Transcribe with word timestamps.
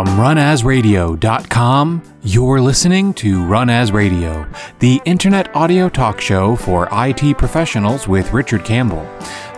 From 0.00 0.16
runasradio.com, 0.16 2.02
you're 2.22 2.58
listening 2.58 3.12
to 3.12 3.44
Run 3.44 3.68
As 3.68 3.92
Radio, 3.92 4.46
the 4.78 4.98
internet 5.04 5.54
audio 5.54 5.90
talk 5.90 6.22
show 6.22 6.56
for 6.56 6.88
IT 6.90 7.36
professionals 7.36 8.08
with 8.08 8.32
Richard 8.32 8.64
Campbell. 8.64 9.06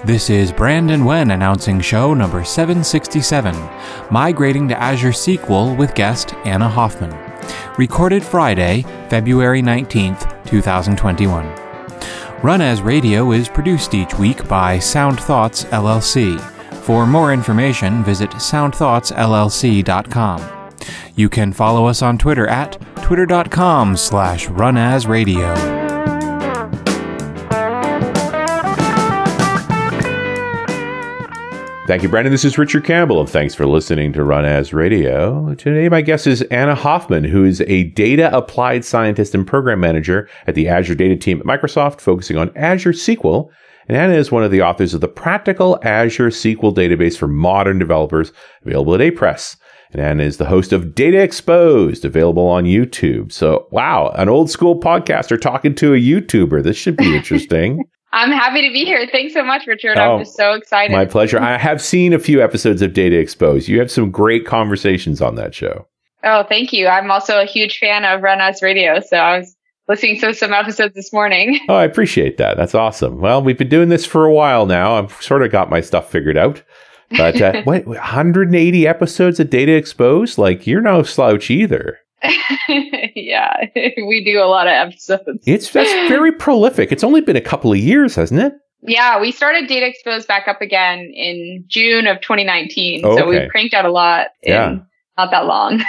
This 0.04 0.30
is 0.30 0.50
Brandon 0.50 1.04
Wen 1.04 1.30
announcing 1.30 1.80
show 1.80 2.12
number 2.12 2.42
767, 2.42 3.54
Migrating 4.10 4.66
to 4.66 4.76
Azure 4.82 5.10
SQL 5.10 5.76
with 5.78 5.94
guest 5.94 6.34
Anna 6.44 6.68
Hoffman. 6.68 7.16
Recorded 7.78 8.24
Friday, 8.24 8.82
February 9.10 9.62
19th, 9.62 10.44
2021. 10.44 11.46
Run 12.42 12.60
As 12.60 12.82
Radio 12.82 13.30
is 13.30 13.48
produced 13.48 13.94
each 13.94 14.18
week 14.18 14.48
by 14.48 14.80
Sound 14.80 15.20
Thoughts 15.20 15.66
LLC. 15.66 16.36
For 16.82 17.06
more 17.06 17.32
information, 17.32 18.04
visit 18.04 18.30
soundthoughtsllc.com. 18.32 20.72
You 21.14 21.28
can 21.28 21.52
follow 21.52 21.86
us 21.86 22.02
on 22.02 22.18
Twitter 22.18 22.48
at 22.48 22.76
twitter.com 23.02 23.96
slash 23.96 24.48
runasradio. 24.48 25.56
Thank 31.86 32.02
you, 32.02 32.08
Brandon. 32.08 32.32
This 32.32 32.44
is 32.44 32.58
Richard 32.58 32.84
Campbell, 32.84 33.20
and 33.20 33.28
thanks 33.28 33.54
for 33.54 33.66
listening 33.66 34.12
to 34.14 34.24
Run 34.24 34.44
As 34.44 34.72
Radio. 34.72 35.54
Today, 35.54 35.88
my 35.88 36.00
guest 36.00 36.26
is 36.26 36.42
Anna 36.42 36.74
Hoffman, 36.74 37.22
who 37.24 37.44
is 37.44 37.60
a 37.62 37.84
data 37.84 38.36
applied 38.36 38.84
scientist 38.84 39.34
and 39.34 39.46
program 39.46 39.80
manager 39.80 40.28
at 40.46 40.54
the 40.54 40.68
Azure 40.68 40.94
Data 40.94 41.16
Team 41.16 41.40
at 41.40 41.46
Microsoft, 41.46 42.00
focusing 42.00 42.38
on 42.38 42.50
Azure 42.56 42.92
SQL. 42.92 43.50
And 43.88 43.96
Anna 43.96 44.14
is 44.14 44.30
one 44.30 44.44
of 44.44 44.50
the 44.50 44.62
authors 44.62 44.94
of 44.94 45.00
the 45.00 45.08
Practical 45.08 45.78
Azure 45.82 46.30
SQL 46.30 46.74
Database 46.74 47.16
for 47.16 47.28
Modern 47.28 47.78
Developers, 47.78 48.32
available 48.64 48.94
at 48.94 49.00
Apress. 49.00 49.56
And 49.92 50.00
Anna 50.00 50.22
is 50.22 50.38
the 50.38 50.46
host 50.46 50.72
of 50.72 50.94
Data 50.94 51.20
Exposed, 51.22 52.04
available 52.04 52.46
on 52.46 52.64
YouTube. 52.64 53.30
So, 53.32 53.66
wow, 53.70 54.08
an 54.16 54.28
old 54.28 54.50
school 54.50 54.80
podcaster 54.80 55.38
talking 55.38 55.74
to 55.76 55.94
a 55.94 55.98
YouTuber. 55.98 56.62
This 56.62 56.76
should 56.76 56.96
be 56.96 57.14
interesting. 57.16 57.84
I'm 58.14 58.30
happy 58.30 58.66
to 58.66 58.72
be 58.72 58.84
here. 58.84 59.06
Thanks 59.10 59.32
so 59.32 59.42
much, 59.42 59.66
Richard. 59.66 59.98
Oh, 59.98 60.14
I'm 60.14 60.24
just 60.24 60.36
so 60.36 60.52
excited. 60.52 60.92
My 60.92 61.06
pleasure. 61.06 61.40
I 61.40 61.56
have 61.56 61.80
seen 61.80 62.12
a 62.12 62.18
few 62.18 62.42
episodes 62.42 62.82
of 62.82 62.92
Data 62.92 63.16
Exposed. 63.18 63.68
You 63.68 63.78
have 63.80 63.90
some 63.90 64.10
great 64.10 64.46
conversations 64.46 65.22
on 65.22 65.34
that 65.36 65.54
show. 65.54 65.86
Oh, 66.24 66.44
thank 66.48 66.72
you. 66.72 66.86
I'm 66.86 67.10
also 67.10 67.40
a 67.40 67.46
huge 67.46 67.78
fan 67.78 68.04
of 68.04 68.22
Run 68.22 68.40
As 68.40 68.62
Radio, 68.62 69.00
so 69.00 69.16
I 69.16 69.38
was 69.38 69.56
listening 69.88 70.18
to 70.20 70.34
some 70.34 70.52
episodes 70.52 70.94
this 70.94 71.12
morning. 71.12 71.60
Oh, 71.68 71.74
I 71.74 71.84
appreciate 71.84 72.36
that. 72.38 72.56
That's 72.56 72.74
awesome. 72.74 73.20
Well, 73.20 73.42
we've 73.42 73.56
been 73.56 73.68
doing 73.68 73.88
this 73.88 74.04
for 74.04 74.24
a 74.24 74.32
while 74.32 74.66
now. 74.66 74.96
I've 74.96 75.12
sort 75.22 75.42
of 75.42 75.50
got 75.50 75.70
my 75.70 75.80
stuff 75.80 76.10
figured 76.10 76.36
out. 76.36 76.62
But 77.16 77.40
uh, 77.40 77.62
what, 77.64 77.86
180 77.86 78.86
episodes 78.86 79.40
of 79.40 79.48
Data 79.48 79.72
Exposed? 79.72 80.38
Like, 80.38 80.66
you're 80.66 80.80
no 80.80 81.02
slouch 81.02 81.50
either. 81.50 81.98
yeah, 83.14 83.56
we 83.74 84.22
do 84.24 84.40
a 84.42 84.46
lot 84.46 84.66
of 84.66 84.72
episodes. 84.72 85.42
It's 85.46 85.70
that's 85.70 85.90
very 86.08 86.32
prolific. 86.32 86.92
It's 86.92 87.04
only 87.04 87.20
been 87.20 87.36
a 87.36 87.40
couple 87.40 87.72
of 87.72 87.78
years, 87.78 88.14
hasn't 88.14 88.40
it? 88.40 88.52
Yeah, 88.82 89.20
we 89.20 89.32
started 89.32 89.68
Data 89.68 89.86
Exposed 89.86 90.28
back 90.28 90.48
up 90.48 90.60
again 90.60 91.10
in 91.14 91.64
June 91.68 92.06
of 92.06 92.20
2019. 92.20 93.04
Oh, 93.04 93.12
okay. 93.12 93.20
So 93.20 93.28
we 93.28 93.48
cranked 93.48 93.74
out 93.74 93.84
a 93.84 93.92
lot 93.92 94.28
in 94.42 94.52
yeah. 94.52 94.78
not 95.16 95.30
that 95.30 95.46
long. 95.46 95.82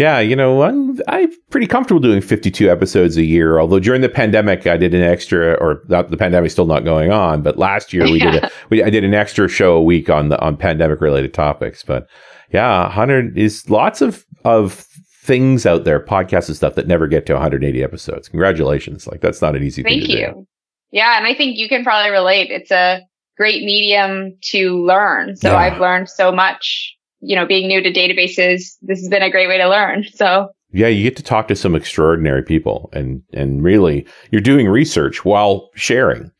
Yeah, 0.00 0.18
you 0.18 0.34
know, 0.34 0.62
I'm, 0.62 0.98
I'm 1.08 1.30
pretty 1.50 1.66
comfortable 1.66 2.00
doing 2.00 2.22
52 2.22 2.70
episodes 2.70 3.18
a 3.18 3.22
year. 3.22 3.60
Although 3.60 3.80
during 3.80 4.00
the 4.00 4.08
pandemic, 4.08 4.66
I 4.66 4.78
did 4.78 4.94
an 4.94 5.02
extra, 5.02 5.52
or 5.54 5.82
the 5.88 6.16
pandemic's 6.16 6.54
still 6.54 6.64
not 6.64 6.84
going 6.84 7.12
on. 7.12 7.42
But 7.42 7.58
last 7.58 7.92
year 7.92 8.04
we 8.04 8.18
yeah. 8.18 8.30
did 8.30 8.44
a, 8.44 8.50
we, 8.70 8.82
I 8.82 8.88
did 8.88 9.04
an 9.04 9.12
extra 9.12 9.46
show 9.46 9.74
a 9.74 9.82
week 9.82 10.08
on 10.08 10.30
the 10.30 10.40
on 10.40 10.56
pandemic 10.56 11.02
related 11.02 11.34
topics. 11.34 11.82
But 11.82 12.08
yeah, 12.50 12.84
100 12.84 13.36
is 13.36 13.68
lots 13.68 14.00
of 14.00 14.24
of 14.46 14.86
things 15.22 15.66
out 15.66 15.84
there, 15.84 16.00
podcasts 16.00 16.48
and 16.48 16.56
stuff 16.56 16.76
that 16.76 16.86
never 16.86 17.06
get 17.06 17.26
to 17.26 17.34
180 17.34 17.82
episodes. 17.82 18.26
Congratulations. 18.26 19.06
Like 19.06 19.20
that's 19.20 19.42
not 19.42 19.54
an 19.54 19.62
easy 19.62 19.82
Thank 19.82 20.02
thing 20.02 20.10
to 20.12 20.18
you. 20.18 20.26
do. 20.28 20.46
Yeah. 20.92 21.18
And 21.18 21.26
I 21.26 21.34
think 21.34 21.58
you 21.58 21.68
can 21.68 21.84
probably 21.84 22.10
relate. 22.10 22.50
It's 22.50 22.70
a 22.70 23.02
great 23.36 23.64
medium 23.64 24.38
to 24.44 24.82
learn. 24.82 25.36
So 25.36 25.50
yeah. 25.50 25.58
I've 25.58 25.78
learned 25.78 26.08
so 26.08 26.32
much, 26.32 26.96
you 27.20 27.36
know, 27.36 27.46
being 27.46 27.68
new 27.68 27.82
to 27.82 27.92
databases. 27.92 28.76
This 28.82 29.00
has 29.00 29.08
been 29.08 29.22
a 29.22 29.30
great 29.30 29.48
way 29.48 29.58
to 29.58 29.68
learn. 29.68 30.04
So 30.14 30.50
yeah, 30.72 30.86
you 30.86 31.02
get 31.02 31.16
to 31.16 31.22
talk 31.22 31.48
to 31.48 31.56
some 31.56 31.74
extraordinary 31.74 32.42
people 32.42 32.90
and, 32.92 33.22
and 33.32 33.62
really 33.62 34.06
you're 34.30 34.40
doing 34.40 34.68
research 34.68 35.24
while 35.24 35.70
sharing, 35.74 36.30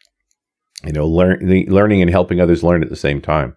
you 0.84 0.92
know, 0.92 1.06
learn, 1.06 1.40
learning 1.68 2.00
and 2.00 2.10
helping 2.10 2.40
others 2.40 2.62
learn 2.62 2.82
at 2.82 2.90
the 2.90 2.96
same 2.96 3.20
time. 3.20 3.56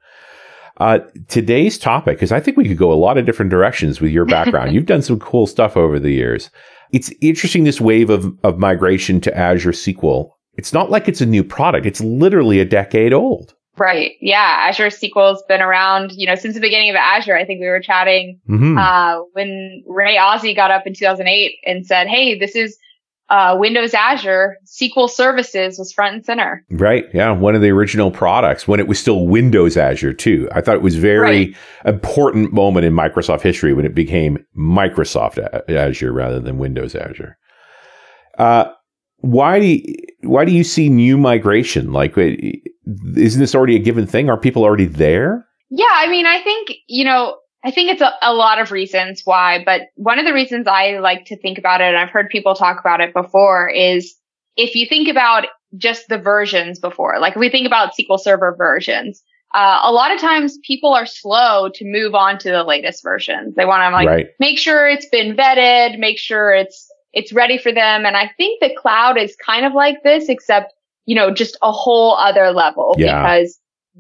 Uh, 0.78 1.00
today's 1.28 1.78
topic, 1.78 2.18
because 2.18 2.32
I 2.32 2.40
think 2.40 2.58
we 2.58 2.68
could 2.68 2.78
go 2.78 2.92
a 2.92 2.96
lot 2.96 3.20
of 3.20 3.26
different 3.26 3.52
directions 3.52 4.02
with 4.02 4.12
your 4.12 4.26
background. 4.26 4.72
You've 4.74 4.88
done 4.88 5.04
some 5.04 5.20
cool 5.20 5.46
stuff 5.46 5.78
over 5.78 6.00
the 6.00 6.12
years. 6.12 6.50
It's 6.92 7.14
interesting 7.22 7.64
this 7.64 7.82
wave 7.82 8.10
of, 8.10 8.34
of 8.44 8.58
migration 8.58 9.22
to 9.22 9.38
Azure 9.38 9.72
SQL. 9.72 10.32
It's 10.56 10.74
not 10.74 10.90
like 10.90 11.08
it's 11.08 11.22
a 11.22 11.26
new 11.26 11.44
product. 11.44 11.86
It's 11.86 12.02
literally 12.02 12.60
a 12.60 12.66
decade 12.66 13.14
old. 13.14 13.54
Right. 13.78 14.12
Yeah. 14.22 14.68
Azure 14.70 14.88
SQL's 14.88 15.44
been 15.48 15.62
around, 15.62 16.12
you 16.14 16.28
know, 16.28 16.36
since 16.36 16.54
the 16.54 16.62
beginning 16.62 16.92
of 16.92 16.96
Azure. 16.96 17.36
I 17.36 17.46
think 17.46 17.60
we 17.60 17.68
were 17.68 17.80
chatting, 17.80 18.40
mm-hmm. 18.48 18.78
uh, 18.78 19.24
when 19.34 19.84
Ray 19.88 20.18
Ozzie 20.18 20.54
got 20.54 20.70
up 20.70 20.86
in 20.86 20.94
2008 20.94 21.56
and 21.66 21.86
said, 21.86 22.08
Hey, 22.08 22.38
this 22.38 22.56
is 22.56 22.78
uh, 23.30 23.56
Windows 23.58 23.96
Azure 23.96 24.58
SQL 24.66 25.10
Services 25.10 25.80
was 25.80 25.92
front 25.92 26.14
and 26.14 26.26
center. 26.26 26.64
Right. 26.70 27.06
Yeah. 27.16 27.32
One 27.32 27.56
of 27.56 27.62
the 27.62 27.72
original 27.72 28.12
products 28.12 28.68
when 28.68 28.80
it 28.80 28.88
was 28.88 29.00
still 29.00 29.26
Windows 29.26 29.76
Azure 29.76 30.14
too. 30.14 30.48
I 30.52 30.62
thought 30.62 30.76
it 30.76 30.84
was 30.84 30.96
very 30.96 31.20
right. 31.20 31.56
important 31.86 32.54
moment 32.54 32.86
in 32.86 32.94
Microsoft 32.94 33.42
history 33.42 33.74
when 33.74 33.86
it 33.86 33.96
became 33.96 34.46
Microsoft 34.56 35.40
Azure 35.68 36.14
rather 36.14 36.40
than 36.40 36.60
Windows 36.60 36.94
Azure. 36.94 37.38
Uh, 38.38 38.66
why 39.18 39.60
do 39.60 39.66
you, 39.66 39.96
why 40.24 40.46
do 40.46 40.52
you 40.52 40.64
see 40.64 40.90
new 40.90 41.18
migration? 41.18 41.94
Like, 41.94 42.18
isn't 42.18 43.40
this 43.40 43.56
already 43.56 43.76
a 43.76 43.80
given 43.80 44.08
thing? 44.08 44.30
Are 44.30 44.38
people 44.38 44.64
already 44.64 44.86
there? 44.86 45.48
Yeah. 45.70 45.86
I 45.92 46.08
mean, 46.10 46.26
I 46.26 46.42
think, 46.42 46.72
you 46.88 47.06
know, 47.06 47.38
I 47.64 47.72
think 47.72 47.92
it's 47.92 48.02
a, 48.02 48.12
a, 48.22 48.34
lot 48.34 48.60
of 48.60 48.72
reasons 48.72 49.22
why, 49.24 49.64
but 49.66 49.84
one 49.96 50.20
of 50.20 50.26
the 50.26 50.34
reasons 50.34 50.68
I 50.68 51.00
like 51.00 51.26
to 51.26 51.38
think 51.38 51.58
about 51.58 51.80
it, 51.80 51.86
and 51.86 51.98
I've 51.98 52.10
heard 52.10 52.30
people 52.30 52.56
talk 52.56 52.80
about 52.80 53.00
it 53.00 53.14
before, 53.14 53.70
is 53.70 54.16
if 54.58 54.76
you 54.76 54.86
think 54.86 55.08
about 55.08 55.46
just 55.78 56.10
the 56.10 56.18
versions 56.18 56.80
before, 56.80 57.20
like 57.20 57.34
if 57.34 57.40
we 57.40 57.50
think 57.50 57.66
about 57.66 57.94
SQL 57.98 58.20
Server 58.20 58.54
versions, 58.58 59.24
uh, 59.54 59.80
a 59.84 59.92
lot 59.92 60.14
of 60.14 60.20
times 60.20 60.58
people 60.66 60.94
are 60.94 61.06
slow 61.06 61.70
to 61.74 61.86
move 61.86 62.16
on 62.16 62.38
to 62.40 62.50
the 62.50 62.64
latest 62.64 63.04
versions. 63.04 63.56
They 63.56 63.66
want 63.66 63.82
to 63.82 63.90
like 63.92 64.08
right. 64.08 64.28
make 64.40 64.58
sure 64.58 64.90
it's 64.90 65.08
been 65.08 65.36
vetted, 65.36 66.00
make 66.00 66.18
sure 66.18 66.54
it's 66.54 66.92
it's 67.14 67.32
ready 67.32 67.58
for 67.58 67.72
them. 67.72 68.06
And 68.06 68.18
I 68.18 68.32
think 68.38 68.60
the 68.60 68.74
cloud 68.76 69.18
is 69.18 69.36
kind 69.36 69.66
of 69.66 69.74
like 69.74 70.04
this, 70.04 70.30
except 70.30 70.74
you 71.06 71.16
know 71.16 71.34
just 71.34 71.58
a 71.62 71.72
whole 71.72 72.16
other 72.16 72.52
level 72.52 72.96
yeah. 72.98 73.22
because 73.22 73.60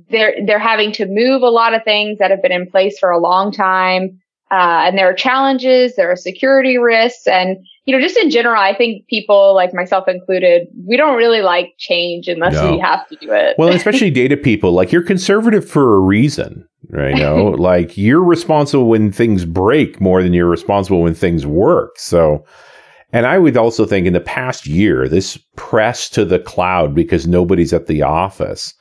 they're 0.09 0.35
they're 0.46 0.59
having 0.59 0.91
to 0.94 1.06
move 1.06 1.41
a 1.41 1.50
lot 1.50 1.74
of 1.74 1.84
things 1.84 2.19
that 2.19 2.31
have 2.31 2.41
been 2.41 2.51
in 2.51 2.69
place 2.69 2.97
for 3.00 3.09
a 3.09 3.19
long 3.19 3.51
time. 3.51 4.19
Uh, 4.51 4.85
and 4.85 5.00
there 5.00 5.09
are 5.09 5.16
challenges, 5.16 5.96
there 5.96 6.12
are 6.12 6.16
security 6.16 6.78
risks, 6.78 7.25
and 7.25 7.57
you 7.85 7.96
know, 7.96 8.01
just 8.01 8.16
in 8.18 8.29
general, 8.29 8.62
I 8.62 8.75
think 8.75 9.07
people 9.07 9.53
like 9.53 9.74
myself 9.74 10.07
included, 10.07 10.68
we 10.88 10.95
don't 10.95 11.18
really 11.18 11.41
like 11.41 11.74
change 11.78 12.28
unless 12.28 12.54
no. 12.54 12.71
we 12.71 12.80
have 12.80 13.07
to 13.09 13.16
do 13.18 13.31
it. 13.31 13.56
well, 13.57 13.69
especially 13.75 14.09
data 14.09 14.38
people, 14.38 14.71
like 14.71 14.92
you're 14.92 15.04
conservative 15.04 15.68
for 15.68 15.95
a 15.95 16.00
reason, 16.00 16.68
right? 16.89 17.16
You 17.16 17.24
know, 17.24 17.45
like 17.57 17.98
you're 17.98 18.24
responsible 18.24 18.88
when 18.88 19.12
things 19.12 19.44
break 19.44 20.00
more 20.00 20.24
than 20.24 20.33
you're 20.33 20.50
responsible 20.50 21.01
when 21.01 21.13
things 21.13 21.45
work. 21.45 21.98
So, 21.98 22.45
and 23.13 23.25
I 23.25 23.39
would 23.39 23.56
also 23.56 23.86
think 23.86 24.06
in 24.06 24.13
the 24.13 24.19
past 24.19 24.68
year, 24.68 25.07
this 25.07 25.38
press 25.56 26.10
to 26.10 26.25
the 26.25 26.39
cloud 26.39 26.94
because 26.94 27.25
nobody's 27.25 27.71
at 27.71 27.88
the 27.88 28.01
office 28.01 28.74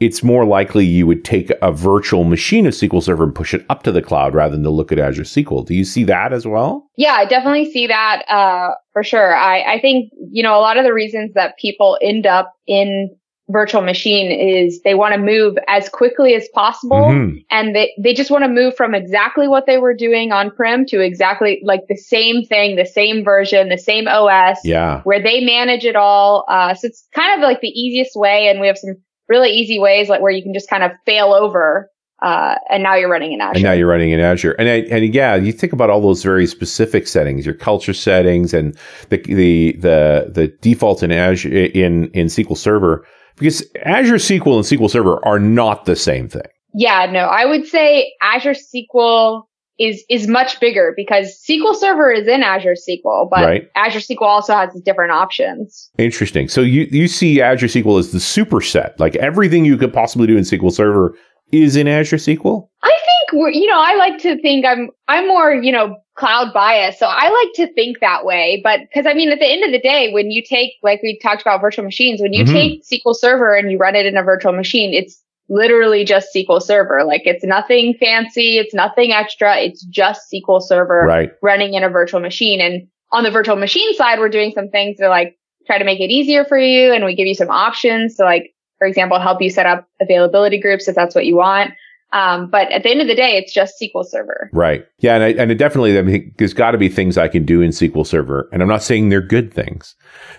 it's 0.00 0.22
more 0.22 0.44
likely 0.44 0.84
you 0.84 1.06
would 1.06 1.24
take 1.24 1.50
a 1.62 1.72
virtual 1.72 2.24
machine 2.24 2.66
of 2.66 2.74
SQL 2.74 3.02
Server 3.02 3.24
and 3.24 3.34
push 3.34 3.54
it 3.54 3.64
up 3.70 3.82
to 3.84 3.92
the 3.92 4.02
cloud 4.02 4.34
rather 4.34 4.54
than 4.54 4.62
to 4.64 4.70
look 4.70 4.92
at 4.92 4.98
Azure 4.98 5.22
SQL. 5.22 5.66
Do 5.66 5.74
you 5.74 5.84
see 5.84 6.04
that 6.04 6.32
as 6.32 6.46
well? 6.46 6.88
Yeah, 6.96 7.12
I 7.12 7.24
definitely 7.24 7.70
see 7.70 7.86
that 7.86 8.22
uh, 8.28 8.74
for 8.92 9.02
sure. 9.02 9.34
I, 9.34 9.76
I 9.76 9.80
think, 9.80 10.12
you 10.30 10.42
know, 10.42 10.58
a 10.58 10.60
lot 10.60 10.76
of 10.76 10.84
the 10.84 10.92
reasons 10.92 11.32
that 11.34 11.56
people 11.58 11.98
end 12.02 12.26
up 12.26 12.52
in 12.66 13.16
virtual 13.48 13.80
machine 13.80 14.30
is 14.32 14.82
they 14.82 14.94
want 14.94 15.14
to 15.14 15.20
move 15.20 15.56
as 15.68 15.88
quickly 15.88 16.34
as 16.34 16.48
possible 16.48 16.96
mm-hmm. 16.96 17.36
and 17.50 17.76
they, 17.76 17.94
they 17.96 18.12
just 18.12 18.30
want 18.30 18.42
to 18.42 18.48
move 18.48 18.76
from 18.76 18.92
exactly 18.92 19.46
what 19.46 19.66
they 19.66 19.78
were 19.78 19.94
doing 19.94 20.32
on 20.32 20.50
prem 20.50 20.84
to 20.84 21.00
exactly 21.00 21.60
like 21.62 21.82
the 21.88 21.96
same 21.96 22.44
thing 22.44 22.74
the 22.74 22.84
same 22.84 23.22
version 23.22 23.68
the 23.68 23.78
same 23.78 24.08
os 24.08 24.58
yeah 24.64 25.00
where 25.02 25.22
they 25.22 25.40
manage 25.44 25.84
it 25.84 25.94
all 25.94 26.44
uh, 26.48 26.74
so 26.74 26.88
it's 26.88 27.06
kind 27.14 27.40
of 27.40 27.46
like 27.46 27.60
the 27.60 27.68
easiest 27.68 28.16
way 28.16 28.48
and 28.48 28.60
we 28.60 28.66
have 28.66 28.78
some 28.78 28.96
really 29.28 29.50
easy 29.50 29.78
ways 29.78 30.08
like 30.08 30.20
where 30.20 30.32
you 30.32 30.42
can 30.42 30.52
just 30.52 30.68
kind 30.68 30.82
of 30.82 30.90
fail 31.04 31.32
over 31.32 31.88
uh, 32.22 32.54
and 32.70 32.82
now 32.82 32.94
you're 32.94 33.10
running 33.10 33.32
in 33.32 33.42
Azure. 33.42 33.56
And 33.56 33.62
now 33.62 33.72
you're 33.72 33.88
running 33.88 34.10
in 34.10 34.20
Azure. 34.20 34.52
And 34.52 34.68
I, 34.68 34.76
and 34.90 35.14
yeah, 35.14 35.34
you 35.34 35.52
think 35.52 35.74
about 35.74 35.90
all 35.90 36.00
those 36.00 36.22
very 36.22 36.46
specific 36.46 37.06
settings, 37.06 37.44
your 37.44 37.54
culture 37.54 37.92
settings, 37.92 38.54
and 38.54 38.74
the 39.10 39.18
the 39.18 39.72
the 39.72 40.30
the 40.32 40.48
default 40.62 41.02
in 41.02 41.12
Azure 41.12 41.50
in 41.50 42.10
in 42.12 42.28
SQL 42.28 42.56
Server, 42.56 43.06
because 43.36 43.64
Azure 43.84 44.16
SQL 44.16 44.56
and 44.56 44.64
SQL 44.64 44.90
Server 44.90 45.24
are 45.26 45.38
not 45.38 45.84
the 45.84 45.96
same 45.96 46.28
thing. 46.28 46.42
Yeah, 46.74 47.06
no, 47.10 47.20
I 47.20 47.44
would 47.46 47.66
say 47.66 48.12
Azure 48.20 48.54
SQL 48.54 49.42
is 49.78 50.02
is 50.08 50.26
much 50.26 50.58
bigger 50.58 50.94
because 50.96 51.38
SQL 51.48 51.74
Server 51.74 52.10
is 52.10 52.26
in 52.26 52.42
Azure 52.42 52.74
SQL, 52.74 53.28
but 53.30 53.44
Right. 53.44 53.68
Azure 53.74 54.00
SQL 54.00 54.22
also 54.22 54.54
has 54.54 54.70
different 54.84 55.12
options. 55.12 55.90
Interesting. 55.98 56.48
So 56.48 56.60
you 56.62 56.86
you 56.90 57.08
see 57.08 57.40
Azure 57.40 57.66
SQL 57.66 57.98
as 57.98 58.12
the 58.12 58.18
superset, 58.18 58.98
like 58.98 59.16
everything 59.16 59.64
you 59.64 59.76
could 59.76 59.92
possibly 59.92 60.26
do 60.26 60.36
in 60.36 60.44
SQL 60.44 60.72
Server 60.72 61.14
is 61.52 61.76
in 61.76 61.88
Azure 61.88 62.16
SQL. 62.16 62.68
I 62.82 62.88
think 62.88 63.40
we're, 63.40 63.50
you 63.50 63.66
know, 63.66 63.78
I 63.78 63.94
like 63.96 64.18
to 64.22 64.40
think 64.40 64.64
I'm 64.64 64.90
I'm 65.08 65.28
more, 65.28 65.52
you 65.54 65.72
know, 65.72 65.96
cloud 66.16 66.52
bias. 66.52 66.98
So 66.98 67.06
I 67.06 67.28
like 67.28 67.52
to 67.54 67.72
think 67.74 68.00
that 68.00 68.24
way. 68.24 68.60
But 68.64 68.80
because 68.80 69.06
I 69.06 69.14
mean, 69.14 69.30
at 69.30 69.38
the 69.38 69.46
end 69.46 69.64
of 69.64 69.70
the 69.70 69.78
day, 69.78 70.12
when 70.12 70.30
you 70.30 70.42
take, 70.42 70.72
like 70.82 71.02
we 71.02 71.18
talked 71.22 71.42
about 71.42 71.60
virtual 71.60 71.84
machines, 71.84 72.20
when 72.20 72.32
you 72.32 72.44
Mhm. 72.44 72.52
take 72.52 72.84
SQL 72.84 73.14
Server 73.14 73.54
and 73.54 73.70
you 73.70 73.78
run 73.78 73.94
it 73.94 74.06
in 74.06 74.16
a 74.16 74.22
virtual 74.22 74.52
machine, 74.52 74.94
it's 74.94 75.22
literally 75.48 76.04
just 76.04 76.32
SQL 76.34 76.60
Server. 76.60 77.04
Like 77.04 77.22
it's 77.26 77.44
nothing 77.44 77.94
fancy. 78.00 78.58
It's 78.58 78.74
nothing 78.74 79.12
extra. 79.12 79.58
It's 79.58 79.84
just 79.84 80.22
SQL 80.32 80.60
Server 80.60 81.04
Right. 81.06 81.30
running 81.42 81.74
in 81.74 81.84
a 81.84 81.88
virtual 81.90 82.20
machine. 82.20 82.60
And 82.60 82.88
on 83.12 83.22
the 83.22 83.30
virtual 83.30 83.56
machine 83.56 83.94
side, 83.94 84.18
we're 84.18 84.28
doing 84.28 84.52
some 84.52 84.68
things 84.68 84.96
to 84.98 85.08
like 85.08 85.36
try 85.66 85.78
to 85.78 85.84
make 85.84 86.00
it 86.00 86.10
easier 86.10 86.44
for 86.44 86.58
you. 86.58 86.92
And 86.92 87.04
we 87.04 87.14
give 87.14 87.26
you 87.26 87.34
some 87.34 87.50
options 87.50 88.16
to 88.16 88.24
like, 88.24 88.54
for 88.78 88.86
example, 88.86 89.20
help 89.20 89.40
you 89.42 89.50
set 89.50 89.66
up 89.66 89.86
availability 90.00 90.58
groups 90.60 90.88
if 90.88 90.94
that's 90.94 91.14
what 91.14 91.26
you 91.26 91.36
want. 91.36 91.72
Um, 92.16 92.48
but 92.50 92.70
at 92.72 92.82
the 92.82 92.90
end 92.90 93.00
of 93.02 93.08
the 93.08 93.14
day, 93.14 93.36
it's 93.36 93.52
just 93.52 93.74
SQL 93.80 94.04
Server. 94.04 94.48
Right. 94.52 94.84
Yeah, 94.98 95.14
and 95.16 95.24
I, 95.24 95.28
and 95.42 95.50
it 95.50 95.56
definitely, 95.56 95.98
I 95.98 96.02
mean, 96.02 96.32
there's 96.38 96.54
got 96.54 96.70
to 96.70 96.78
be 96.78 96.88
things 96.88 97.18
I 97.18 97.28
can 97.28 97.44
do 97.44 97.60
in 97.60 97.70
SQL 97.70 98.06
Server, 98.06 98.48
and 98.52 98.62
I'm 98.62 98.68
not 98.68 98.82
saying 98.82 99.08
they're 99.08 99.20
good 99.20 99.52
things 99.52 99.94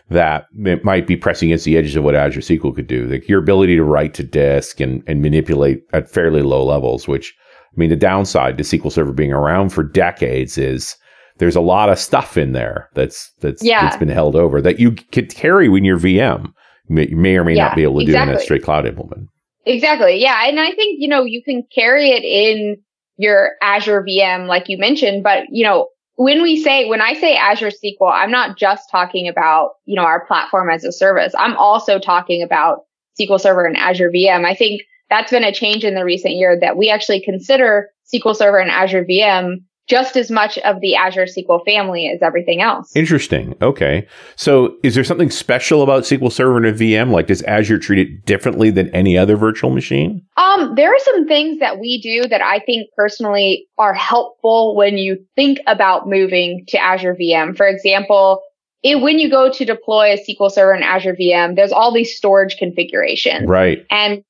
that 0.09 0.45
it 0.65 0.83
might 0.83 1.05
be 1.05 1.15
pressing 1.15 1.49
against 1.49 1.65
the 1.65 1.77
edges 1.77 1.95
of 1.95 2.03
what 2.03 2.15
Azure 2.15 2.39
SQL 2.41 2.75
could 2.75 2.87
do. 2.87 3.05
Like 3.07 3.27
your 3.27 3.39
ability 3.39 3.75
to 3.75 3.83
write 3.83 4.13
to 4.15 4.23
disk 4.23 4.79
and 4.79 5.03
and 5.07 5.21
manipulate 5.21 5.83
at 5.93 6.09
fairly 6.09 6.41
low 6.41 6.65
levels. 6.65 7.07
Which, 7.07 7.33
I 7.71 7.79
mean, 7.79 7.89
the 7.89 7.95
downside 7.95 8.57
to 8.57 8.63
SQL 8.63 8.91
Server 8.91 9.13
being 9.13 9.33
around 9.33 9.69
for 9.69 9.83
decades 9.83 10.57
is 10.57 10.95
there's 11.37 11.55
a 11.55 11.61
lot 11.61 11.89
of 11.89 11.99
stuff 11.99 12.37
in 12.37 12.53
there 12.53 12.89
that's 12.95 13.31
that's 13.41 13.63
Yeah. 13.63 13.81
that's 13.81 13.97
been 13.97 14.09
held 14.09 14.35
over 14.35 14.61
that 14.61 14.79
you 14.79 14.93
could 15.11 15.29
carry 15.35 15.69
when 15.69 15.85
your 15.85 15.99
VM 15.99 16.51
may, 16.89 17.05
may 17.07 17.37
or 17.37 17.43
may 17.43 17.53
Yeah, 17.55 17.65
not 17.67 17.75
be 17.75 17.83
able 17.83 17.99
to 17.99 18.05
do 18.05 18.15
in 18.15 18.29
a 18.29 18.39
straight 18.39 18.63
cloud 18.63 18.87
implement. 18.87 19.27
Exactly. 19.67 20.21
Yeah. 20.21 20.47
And 20.47 20.59
I 20.59 20.71
think, 20.71 20.97
you 20.99 21.09
know, 21.09 21.23
you 21.25 21.43
can 21.43 21.63
carry 21.73 22.11
it 22.11 22.23
in 22.23 22.77
your 23.17 23.51
Azure 23.61 24.03
VM, 24.07 24.47
like 24.47 24.69
you 24.69 24.77
mentioned, 24.77 25.23
but 25.23 25.43
you 25.49 25.63
know, 25.63 25.89
when 26.15 26.41
we 26.41 26.61
say, 26.61 26.87
when 26.87 27.01
I 27.01 27.13
say 27.13 27.35
Azure 27.35 27.69
SQL, 27.69 28.11
I'm 28.11 28.31
not 28.31 28.57
just 28.57 28.89
talking 28.89 29.27
about, 29.27 29.71
you 29.85 29.95
know, 29.95 30.03
our 30.03 30.25
platform 30.25 30.69
as 30.69 30.83
a 30.83 30.91
service. 30.91 31.33
I'm 31.37 31.55
also 31.57 31.99
talking 31.99 32.41
about 32.41 32.85
SQL 33.19 33.39
Server 33.39 33.65
and 33.65 33.77
Azure 33.77 34.09
VM. 34.09 34.45
I 34.45 34.55
think 34.55 34.81
that's 35.09 35.31
been 35.31 35.43
a 35.43 35.53
change 35.53 35.83
in 35.83 35.95
the 35.95 36.05
recent 36.05 36.35
year 36.35 36.57
that 36.59 36.77
we 36.77 36.89
actually 36.89 37.21
consider 37.21 37.89
SQL 38.13 38.35
Server 38.35 38.59
and 38.59 38.71
Azure 38.71 39.05
VM 39.05 39.63
just 39.87 40.17
as 40.17 40.29
much 40.29 40.57
of 40.59 40.81
the 40.81 40.95
Azure 40.95 41.25
SQL 41.25 41.63
family 41.65 42.09
as 42.09 42.21
everything 42.21 42.61
else. 42.61 42.93
Interesting. 42.95 43.55
Okay. 43.61 44.05
So 44.35 44.75
is 44.83 44.95
there 44.95 45.03
something 45.03 45.31
special 45.31 45.81
about 45.81 46.03
SQL 46.03 46.31
Server 46.31 46.57
and 46.57 46.65
a 46.65 46.73
VM? 46.73 47.11
Like 47.11 47.27
does 47.27 47.41
Azure 47.43 47.79
treat 47.79 47.99
it 47.99 48.25
differently 48.25 48.69
than 48.69 48.93
any 48.93 49.17
other 49.17 49.37
virtual 49.37 49.69
machine? 49.69 50.25
Um, 50.35 50.75
there 50.75 50.89
are 50.89 50.99
some 50.99 51.27
things 51.27 51.59
that 51.59 51.79
we 51.79 52.01
do 52.01 52.27
that 52.27 52.41
I 52.41 52.59
think 52.59 52.89
personally 52.95 53.67
are 53.77 53.93
helpful 53.93 54.75
when 54.75 54.97
you 54.97 55.25
think 55.35 55.59
about 55.67 56.07
moving 56.07 56.65
to 56.67 56.77
Azure 56.77 57.15
VM. 57.15 57.55
For 57.55 57.67
example, 57.67 58.41
it, 58.83 59.01
when 59.01 59.19
you 59.19 59.29
go 59.29 59.51
to 59.51 59.65
deploy 59.65 60.13
a 60.13 60.17
SQL 60.17 60.51
Server 60.51 60.75
in 60.75 60.83
Azure 60.83 61.15
VM, 61.15 61.55
there's 61.55 61.71
all 61.71 61.93
these 61.93 62.15
storage 62.15 62.57
configurations. 62.57 63.47
Right. 63.47 63.85
And 63.89 64.23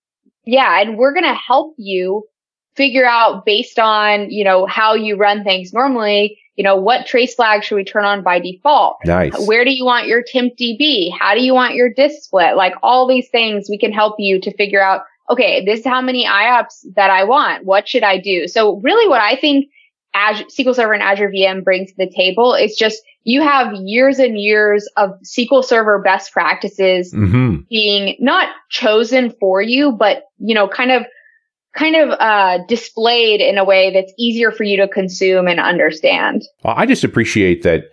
yeah, 0.46 0.80
and 0.80 0.98
we're 0.98 1.14
going 1.14 1.26
to 1.26 1.34
help 1.34 1.74
you 1.78 2.24
figure 2.78 3.06
out 3.06 3.44
based 3.46 3.80
on, 3.80 4.30
you 4.30 4.44
know, 4.44 4.66
how 4.68 4.94
you 4.94 5.18
run 5.18 5.44
things 5.44 5.74
normally, 5.74 6.40
you 6.56 6.64
know, 6.64 6.76
what 6.76 7.06
trace 7.06 7.36
flag 7.36 7.64
should 7.64 7.76
we 7.76 7.84
turn 7.84 8.06
on 8.06 8.24
by 8.24 8.40
default? 8.40 8.98
Nice. 9.04 9.34
Where 9.48 9.66
do 9.66 9.72
you 9.72 9.84
want 9.84 10.08
your 10.08 10.24
temp 10.24 10.56
DB? 10.56 11.10
How 11.20 11.34
do 11.34 11.42
you 11.42 11.54
want 11.54 11.76
your 11.76 11.92
disk 11.92 12.24
split? 12.24 12.56
Like 12.56 12.74
all 12.82 13.08
these 13.08 13.28
things 13.30 13.68
we 13.70 13.78
can 13.78 13.92
help 13.92 14.16
you 14.20 14.40
to 14.42 14.56
figure 14.56 14.82
out, 14.82 15.02
okay, 15.30 15.66
this 15.66 15.80
is 15.80 15.86
how 15.86 16.02
many 16.02 16.26
IOPS 16.26 16.86
that 16.96 17.10
I 17.10 17.26
want. 17.26 17.66
What 17.66 17.88
should 17.88 18.04
I 18.04 18.18
do? 18.18 18.48
So 18.48 18.78
really 18.78 19.10
what 19.10 19.22
I 19.22 19.36
think 19.36 19.70
Azure, 20.14 20.46
SQL 20.46 20.76
Server 20.76 20.94
and 20.94 21.04
Azure 21.04 21.30
VM 21.30 21.64
brings 21.64 21.92
to 21.92 21.98
the 21.98 22.10
table 22.10 22.54
is 22.54 22.76
just 22.76 23.02
you 23.24 23.42
have 23.42 23.74
years 23.74 24.20
and 24.20 24.40
years 24.40 24.88
of 24.96 25.12
SQL 25.24 25.64
Server 25.64 26.02
best 26.02 26.32
practices 26.32 27.12
hmm 27.12 27.58
being 27.70 28.16
not 28.20 28.48
chosen 28.70 29.30
for 29.42 29.62
you, 29.62 29.92
but 29.92 30.24
you 30.40 30.56
know, 30.56 30.70
kind 30.70 30.92
of, 30.92 31.04
kind 31.78 31.96
of, 31.96 32.10
uh, 32.20 32.60
displayed 32.68 33.40
in 33.40 33.58
a 33.58 33.64
way 33.64 33.92
that's 33.94 34.12
easier 34.18 34.52
for 34.52 34.64
you 34.64 34.78
to 34.78 34.88
consume 34.88 35.48
and 35.48 35.60
understand. 35.60 36.44
Well, 36.64 36.74
I 36.76 36.86
just 36.86 37.04
appreciate 37.04 37.64
that, 37.64 37.86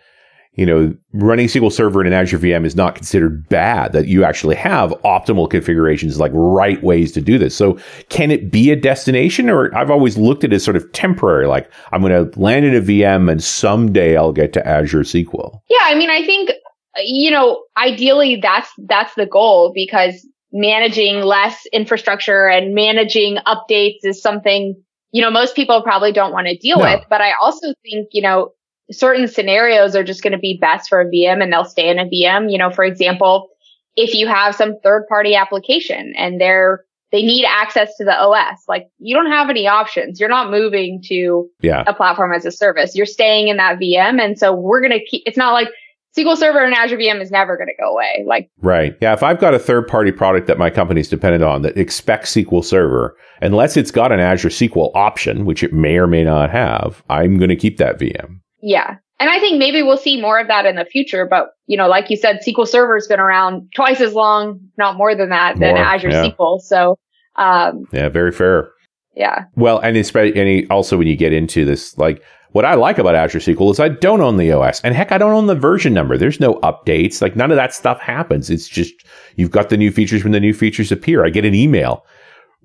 you 0.55 0.65
know, 0.65 0.95
running 1.13 1.49
SQL 1.49 1.73
Server 1.73 2.01
in 2.01 2.07
an 2.07 2.13
Azure 2.13 2.39
VM 2.39 2.65
is 2.65 2.77
not 2.77 2.95
considered 2.95 3.49
bad, 3.49 3.93
that 3.93 4.07
you 4.07 4.25
actually 4.25 4.55
have 4.55 4.91
optimal 5.05 5.51
configurations, 5.51 6.21
like 6.21 6.31
right 6.33 6.81
ways 6.83 7.11
to 7.13 7.21
do 7.21 7.39
this. 7.39 7.57
So 7.57 7.77
can 8.09 8.31
it 8.31 8.53
be 8.53 8.71
a 8.71 8.77
destination 8.77 9.51
or 9.51 9.75
I've 9.77 9.91
always 9.91 10.17
looked 10.17 10.45
at 10.45 10.53
it 10.53 10.57
as 10.57 10.65
sort 10.65 10.77
of 10.77 10.91
temporary, 10.93 11.47
like 11.47 11.69
I'm 11.91 12.03
going 12.03 12.31
to 12.31 12.41
land 12.41 12.65
in 12.65 12.75
a 12.75 12.81
VM 12.81 13.31
and 13.31 13.43
someday 13.43 14.17
I'll 14.17 14.33
get 14.33 14.53
to 14.53 14.67
Azure 14.67 15.01
SQL. 15.01 15.59
Yeah. 15.69 15.79
I 15.83 15.97
mean, 15.97 16.11
I 16.11 16.25
think, 16.25 16.51
uh, 16.51 17.01
you 17.05 17.33
know, 17.33 17.65
ideally 17.77 18.37
that's, 18.41 18.71
that's 18.87 19.15
the 19.17 19.27
goal 19.27 19.73
because 19.75 20.25
managing 20.55 21.17
less 21.21 21.67
infrastructure 21.73 22.47
and 22.49 22.75
managing 22.75 23.39
updates 23.45 23.99
is 24.05 24.23
something, 24.23 24.81
you 25.11 25.21
know, 25.21 25.31
most 25.31 25.57
people 25.57 25.83
probably 25.83 26.13
don't 26.13 26.33
want 26.33 26.47
to 26.47 26.57
deal 26.57 26.79
No. 26.79 26.85
with. 26.85 27.01
But 27.11 27.21
I 27.21 27.33
also 27.43 27.75
think, 27.83 28.09
you 28.13 28.23
know, 28.23 28.53
certain 28.93 29.27
scenarios 29.27 29.97
are 29.97 30.05
just 30.05 30.23
going 30.23 30.33
to 30.33 30.39
be 30.39 30.57
best 30.61 30.89
for 30.89 31.01
a 31.01 31.07
VM 31.07 31.43
and 31.43 31.53
they'll 31.53 31.65
stay 31.65 31.89
in 31.91 31.99
a 31.99 32.05
VM. 32.05 32.51
You 32.53 32.59
know, 32.59 32.71
for 32.71 32.85
example, 32.85 33.49
if 33.97 34.15
you 34.15 34.29
have 34.29 34.55
some 34.55 34.79
third 34.83 35.07
party 35.09 35.35
application 35.35 36.15
and 36.17 36.41
they're, 36.41 36.85
they 37.11 37.23
need 37.23 37.45
access 37.47 37.97
to 37.97 38.05
the 38.05 38.17
OS, 38.17 38.63
like 38.69 38.89
you 38.99 39.15
don't 39.17 39.31
have 39.31 39.51
any 39.51 39.67
options. 39.67 40.21
You're 40.21 40.29
not 40.29 40.51
moving 40.53 41.03
to 41.07 41.49
Yeah. 41.63 41.83
a 41.87 41.95
platform 41.95 42.33
as 42.33 42.45
a 42.45 42.53
service. 42.53 42.95
You're 42.95 43.07
staying 43.07 43.49
in 43.49 43.57
that 43.57 43.79
VM. 43.81 44.21
And 44.21 44.39
so 44.39 44.53
we're 44.55 44.81
going 44.81 44.93
to 44.99 45.05
keep, 45.05 45.23
it's 45.27 45.37
not 45.37 45.53
like 45.53 45.69
SQL 46.17 46.37
Server 46.37 46.65
and 46.65 46.75
Azure 46.75 46.97
VM 46.97 47.21
is 47.21 47.31
never 47.31 47.57
going 47.57 47.67
to 47.69 47.83
go 47.83 47.91
away. 47.93 48.25
Like, 48.27 48.51
Right. 48.63 48.97
Yeah. 49.01 49.13
If 49.15 49.23
I've 49.23 49.41
got 49.41 49.53
a 49.55 49.59
third 49.59 49.89
party 49.89 50.13
product 50.13 50.47
that 50.47 50.59
my 50.59 50.71
company's 50.71 51.09
dependent 51.09 51.43
on 51.43 51.63
that 51.63 51.77
expects 51.77 52.33
SQL 52.35 52.65
Server, 52.65 53.17
unless 53.43 53.77
it's 53.77 53.91
got 53.91 54.13
an 54.13 54.21
Azure 54.21 54.49
SQL 54.49 54.91
option, 54.95 55.45
which 55.45 55.63
it 55.63 55.73
may 55.73 55.97
or 55.97 56.07
may 56.07 56.23
not 56.25 56.51
have, 56.51 57.03
I'm 57.11 57.37
going 57.39 57.49
to 57.51 57.57
keep 57.57 57.79
that 57.79 57.99
VM. 57.99 58.41
yeah. 58.61 58.97
And 59.21 59.31
I 59.31 59.39
think 59.39 59.59
maybe 59.61 59.81
we'll 59.81 59.97
see 59.97 60.21
more 60.21 60.41
of 60.41 60.49
that 60.49 60.67
in 60.67 60.75
the 60.75 60.85
future. 60.85 61.25
But, 61.25 61.51
you 61.67 61.77
know, 61.77 61.87
like 61.87 62.11
you 62.11 62.17
said, 62.17 62.41
SQL 62.45 62.67
Server 62.67 62.97
has 62.97 63.07
been 63.07 63.21
around 63.21 63.69
twice 63.75 64.01
as 64.01 64.13
long, 64.13 64.59
not 64.77 64.97
more 64.97 65.15
than 65.15 65.29
that, 65.29 65.59
than 65.61 65.77
Azure 65.77 66.11
yeah. 66.11 66.27
SQL. 66.31 66.61
So, 66.61 66.99
um, 67.37 67.85
Yeah. 67.93 68.09
Very 68.09 68.33
fair. 68.33 68.71
yeah. 69.15 69.45
Well, 69.55 69.79
and 69.79 69.97
it's 69.97 70.15
and 70.15 70.67
also 70.71 70.97
when 70.99 71.07
you 71.07 71.17
get 71.17 71.33
into 71.33 71.65
this, 71.65 71.97
like 71.97 72.23
what 72.55 72.65
I 72.65 72.75
like 72.75 72.99
about 72.99 73.15
Azure 73.15 73.39
SQL 73.41 73.71
is 73.73 73.79
I 73.81 73.89
don't 73.89 74.21
own 74.21 74.37
the 74.37 74.51
OS, 74.53 74.81
and 74.83 74.95
heck, 74.95 75.13
I 75.13 75.19
don't 75.19 75.33
own 75.35 75.47
the 75.47 75.55
version 75.55 75.93
number. 75.93 76.17
There's 76.17 76.41
no 76.41 76.55
updates. 76.63 77.21
Like 77.21 77.37
none 77.37 77.51
of 77.51 77.57
that 77.57 77.75
stuff 77.75 78.01
happens. 78.01 78.49
It's 78.49 78.69
just 78.69 78.95
you've 79.37 79.51
got 79.51 79.69
the 79.69 79.77
new 79.77 79.91
features 79.91 80.23
when 80.25 80.33
the 80.33 80.41
new 80.41 80.55
features 80.55 80.91
appear. 80.91 81.25
I 81.25 81.31
get 81.31 81.45
an 81.45 81.55
email 81.55 82.05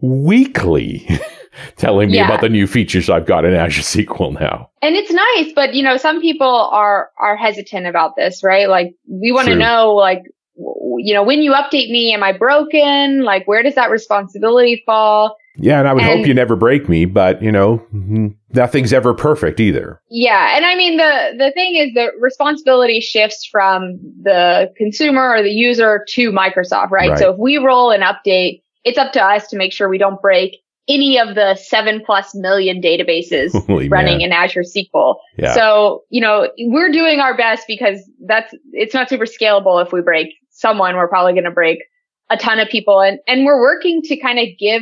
weekly 0.01 1.08
telling 1.77 2.10
me 2.12 2.17
Yeah. 2.17 2.25
about 2.25 2.41
the 2.41 2.50
new 2.50 2.67
features 2.67 3.10
I've 3.10 3.25
got 3.25 3.46
in 3.46 3.53
Azure 3.53 3.81
SQL 3.81 4.39
now. 4.39 4.69
And 4.81 4.96
it's 4.96 5.12
nice, 5.12 5.51
but 5.55 5.74
you 5.74 5.84
know, 5.84 5.98
some 5.98 6.22
people 6.22 6.48
are, 6.48 7.10
are 7.19 7.36
hesitant 7.36 7.86
about 7.88 8.15
this, 8.15 8.43
right? 8.43 8.69
Like 8.69 8.93
we 9.08 9.31
want 9.31 9.48
to 9.50 9.55
know, 9.55 9.93
like, 9.96 10.22
w- 10.58 10.98
you 11.05 11.13
know, 11.13 11.24
when 11.24 11.41
you 11.41 11.51
update 11.51 11.89
me, 11.91 12.13
am 12.13 12.24
I 12.24 12.31
broken? 12.31 13.24
Like, 13.24 13.48
where 13.48 13.63
does 13.63 13.75
that 13.75 13.89
responsibility 13.89 14.84
fall? 14.86 15.36
Yeah, 15.59 15.79
and 15.79 15.87
I 15.87 15.93
would 15.93 16.03
hope 16.03 16.25
you 16.25 16.33
never 16.33 16.55
break 16.55 16.87
me, 16.89 17.05
but 17.05 17.41
you 17.41 17.51
know, 17.51 17.85
mm, 17.93 18.35
nothing's 18.51 18.93
ever 18.93 19.13
perfect 19.13 19.59
either. 19.59 20.01
Yeah. 20.09 20.55
And 20.55 20.65
I 20.65 20.75
mean, 20.75 20.97
the, 20.97 21.35
the 21.37 21.51
thing 21.51 21.75
is 21.75 21.93
the 21.93 22.11
responsibility 22.19 23.01
shifts 23.01 23.45
from 23.45 23.99
the 24.21 24.71
consumer 24.77 25.29
or 25.29 25.43
the 25.43 25.51
user 25.51 26.05
to 26.09 26.31
Microsoft, 26.31 26.91
right? 26.91 27.11
Right. 27.11 27.19
So 27.19 27.31
if 27.31 27.37
we 27.37 27.57
roll 27.57 27.91
an 27.91 28.01
update, 28.01 28.63
it's 28.83 28.97
up 28.97 29.11
to 29.13 29.23
us 29.23 29.47
to 29.47 29.57
make 29.57 29.73
sure 29.73 29.89
we 29.89 29.97
don't 29.97 30.21
break 30.21 30.57
any 30.87 31.19
of 31.19 31.35
the 31.35 31.55
seven 31.55 32.01
plus 32.03 32.33
million 32.33 32.81
databases 32.81 33.51
Holy 33.67 33.87
running 33.89 34.19
man. 34.19 34.27
in 34.27 34.31
Azure 34.31 34.63
SQL. 34.63 35.17
Yeah. 35.37 35.53
So, 35.53 36.03
you 36.09 36.19
know, 36.19 36.49
we're 36.57 36.91
doing 36.91 37.19
our 37.19 37.37
best 37.37 37.65
because 37.67 38.09
that's, 38.25 38.53
it's 38.73 38.93
not 38.93 39.07
super 39.07 39.25
scalable. 39.25 39.85
If 39.85 39.93
we 39.93 40.01
break 40.01 40.33
someone, 40.49 40.95
we're 40.95 41.07
probably 41.07 41.33
going 41.33 41.43
to 41.43 41.51
break 41.51 41.83
a 42.31 42.37
ton 42.37 42.59
of 42.59 42.67
people. 42.69 43.01
And, 43.01 43.19
and 43.27 43.45
we're 43.45 43.61
working 43.61 44.01
to 44.03 44.17
kind 44.17 44.39
of 44.39 44.47
give, 44.57 44.81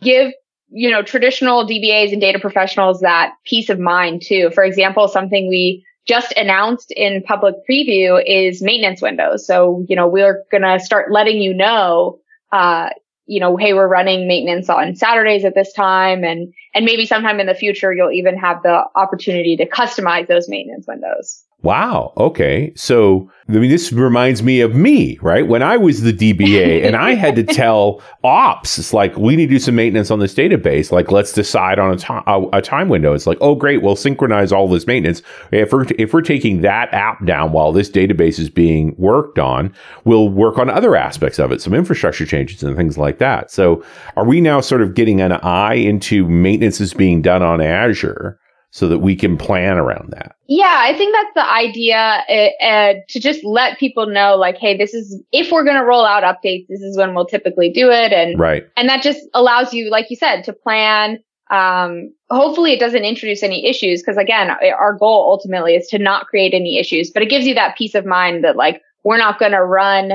give, 0.00 0.32
you 0.68 0.90
know, 0.90 1.02
traditional 1.02 1.66
DBAs 1.66 2.12
and 2.12 2.20
data 2.20 2.38
professionals 2.38 3.00
that 3.00 3.34
peace 3.44 3.68
of 3.68 3.78
mind 3.78 4.22
too. 4.24 4.50
For 4.54 4.64
example, 4.64 5.08
something 5.08 5.48
we 5.48 5.84
just 6.06 6.32
announced 6.36 6.92
in 6.92 7.22
public 7.22 7.54
preview 7.68 8.22
is 8.26 8.62
maintenance 8.62 9.00
windows. 9.00 9.46
So, 9.46 9.84
you 9.88 9.96
know, 9.96 10.06
we're 10.06 10.44
to 10.52 10.80
start 10.80 11.10
letting 11.10 11.40
you 11.40 11.54
know, 11.54 12.18
uh, 12.52 12.90
you 13.26 13.40
know, 13.40 13.56
hey, 13.56 13.72
we're 13.72 13.88
running 13.88 14.28
maintenance 14.28 14.68
on 14.68 14.96
Saturdays 14.96 15.46
at 15.46 15.54
this 15.54 15.72
time. 15.72 16.24
And, 16.24 16.52
and 16.74 16.84
maybe 16.84 17.06
sometime 17.06 17.40
in 17.40 17.46
the 17.46 17.54
future, 17.54 17.92
you'll 17.92 18.12
even 18.12 18.36
have 18.36 18.62
the 18.62 18.84
opportunity 18.94 19.56
to 19.56 19.66
customize 19.66 20.26
those 20.26 20.46
maintenance 20.46 20.86
windows. 20.86 21.42
Wow. 21.64 22.12
Okay. 22.18 22.74
So, 22.76 23.30
I 23.48 23.52
mean, 23.52 23.70
this 23.70 23.90
reminds 23.90 24.42
me 24.42 24.60
of 24.60 24.74
me, 24.74 25.18
right? 25.22 25.48
When 25.48 25.62
I 25.62 25.78
was 25.78 26.02
the 26.02 26.12
DBA 26.12 26.84
and 26.86 26.94
I 26.94 27.14
had 27.14 27.34
to 27.36 27.42
tell 27.42 28.02
ops, 28.22 28.78
it's 28.78 28.92
like, 28.92 29.16
we 29.16 29.34
need 29.34 29.46
to 29.46 29.54
do 29.54 29.58
some 29.58 29.74
maintenance 29.74 30.10
on 30.10 30.18
this 30.18 30.34
database. 30.34 30.92
Like, 30.92 31.10
let's 31.10 31.32
decide 31.32 31.78
on 31.78 31.92
a, 31.92 31.96
to- 31.96 32.30
a, 32.30 32.58
a 32.58 32.60
time 32.60 32.90
window. 32.90 33.14
It's 33.14 33.26
like, 33.26 33.38
oh, 33.40 33.54
great. 33.54 33.80
We'll 33.80 33.96
synchronize 33.96 34.52
all 34.52 34.68
this 34.68 34.86
maintenance. 34.86 35.22
If 35.52 35.72
we're, 35.72 35.86
if 35.98 36.12
we're 36.12 36.20
taking 36.20 36.60
that 36.60 36.92
app 36.92 37.24
down 37.24 37.52
while 37.52 37.72
this 37.72 37.88
database 37.88 38.38
is 38.38 38.50
being 38.50 38.94
worked 38.98 39.38
on, 39.38 39.72
we'll 40.04 40.28
work 40.28 40.58
on 40.58 40.68
other 40.68 40.94
aspects 40.94 41.38
of 41.38 41.50
it, 41.50 41.62
some 41.62 41.72
infrastructure 41.72 42.26
changes 42.26 42.62
and 42.62 42.76
things 42.76 42.98
like 42.98 43.20
that. 43.20 43.50
So, 43.50 43.82
are 44.16 44.26
we 44.26 44.42
now 44.42 44.60
sort 44.60 44.82
of 44.82 44.94
getting 44.94 45.22
an 45.22 45.32
eye 45.32 45.76
into 45.76 46.28
maintenance 46.28 46.78
is 46.78 46.92
being 46.92 47.22
done 47.22 47.42
on 47.42 47.62
Azure? 47.62 48.38
So 48.74 48.88
that 48.88 48.98
we 48.98 49.14
can 49.14 49.36
plan 49.36 49.78
around 49.78 50.10
that. 50.10 50.34
Yeah, 50.48 50.80
I 50.80 50.98
think 50.98 51.14
that's 51.14 51.34
the 51.36 51.48
idea 51.48 51.96
uh, 51.96 52.64
uh, 52.64 52.94
to 53.08 53.20
just 53.20 53.44
let 53.44 53.78
people 53.78 54.06
know, 54.06 54.34
like, 54.34 54.58
hey, 54.58 54.76
this 54.76 54.92
is 54.92 55.22
if 55.30 55.52
we're 55.52 55.62
going 55.62 55.76
to 55.76 55.84
roll 55.84 56.04
out 56.04 56.24
updates, 56.24 56.66
this 56.68 56.80
is 56.80 56.98
when 56.98 57.14
we'll 57.14 57.24
typically 57.24 57.70
do 57.70 57.88
it, 57.92 58.12
and 58.12 58.36
right, 58.38 58.64
and 58.76 58.88
that 58.88 59.00
just 59.00 59.20
allows 59.32 59.72
you, 59.72 59.90
like 59.90 60.10
you 60.10 60.16
said, 60.16 60.42
to 60.42 60.52
plan. 60.52 61.20
Um, 61.52 62.12
hopefully, 62.30 62.72
it 62.72 62.80
doesn't 62.80 63.04
introduce 63.04 63.44
any 63.44 63.64
issues 63.64 64.02
because 64.02 64.16
again, 64.16 64.50
our 64.50 64.94
goal 64.94 65.30
ultimately 65.30 65.76
is 65.76 65.86
to 65.88 65.98
not 65.98 66.26
create 66.26 66.52
any 66.52 66.76
issues, 66.76 67.12
but 67.12 67.22
it 67.22 67.30
gives 67.30 67.46
you 67.46 67.54
that 67.54 67.76
peace 67.78 67.94
of 67.94 68.04
mind 68.04 68.42
that 68.42 68.56
like 68.56 68.82
we're 69.04 69.18
not 69.18 69.38
going 69.38 69.52
to 69.52 69.62
run 69.62 70.14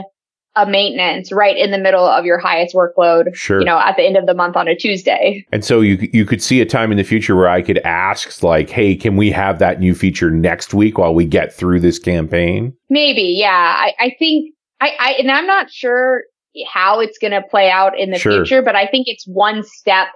a 0.55 0.65
maintenance 0.65 1.31
right 1.31 1.55
in 1.55 1.71
the 1.71 1.77
middle 1.77 2.05
of 2.05 2.25
your 2.25 2.37
highest 2.39 2.75
workload. 2.75 3.33
Sure. 3.35 3.59
You 3.59 3.65
know, 3.65 3.77
at 3.79 3.95
the 3.97 4.03
end 4.03 4.17
of 4.17 4.25
the 4.25 4.33
month 4.33 4.55
on 4.57 4.67
a 4.67 4.75
Tuesday. 4.75 5.45
And 5.51 5.63
so 5.63 5.81
you 5.81 6.09
you 6.11 6.25
could 6.25 6.41
see 6.41 6.59
a 6.59 6.65
time 6.65 6.91
in 6.91 6.97
the 6.97 7.03
future 7.03 7.35
where 7.35 7.49
I 7.49 7.61
could 7.61 7.77
ask 7.79 8.41
like, 8.43 8.69
"Hey, 8.69 8.95
can 8.95 9.15
we 9.15 9.31
have 9.31 9.59
that 9.59 9.79
new 9.79 9.93
feature 9.93 10.29
next 10.31 10.73
week 10.73 10.97
while 10.97 11.13
we 11.13 11.25
get 11.25 11.53
through 11.53 11.79
this 11.81 11.99
campaign?" 11.99 12.73
Maybe, 12.89 13.21
yeah. 13.39 13.75
I, 13.77 13.93
I 13.99 14.15
think 14.17 14.53
I, 14.81 14.91
I 14.99 15.11
and 15.19 15.29
I'm 15.31 15.47
not 15.47 15.69
sure 15.71 16.23
how 16.67 16.99
it's 16.99 17.17
going 17.19 17.31
to 17.31 17.43
play 17.43 17.69
out 17.69 17.97
in 17.97 18.09
the 18.09 18.17
Sure. 18.17 18.33
future, 18.33 18.61
but 18.61 18.75
I 18.75 18.87
think 18.87 19.07
it's 19.07 19.25
one 19.27 19.63
step 19.63 20.07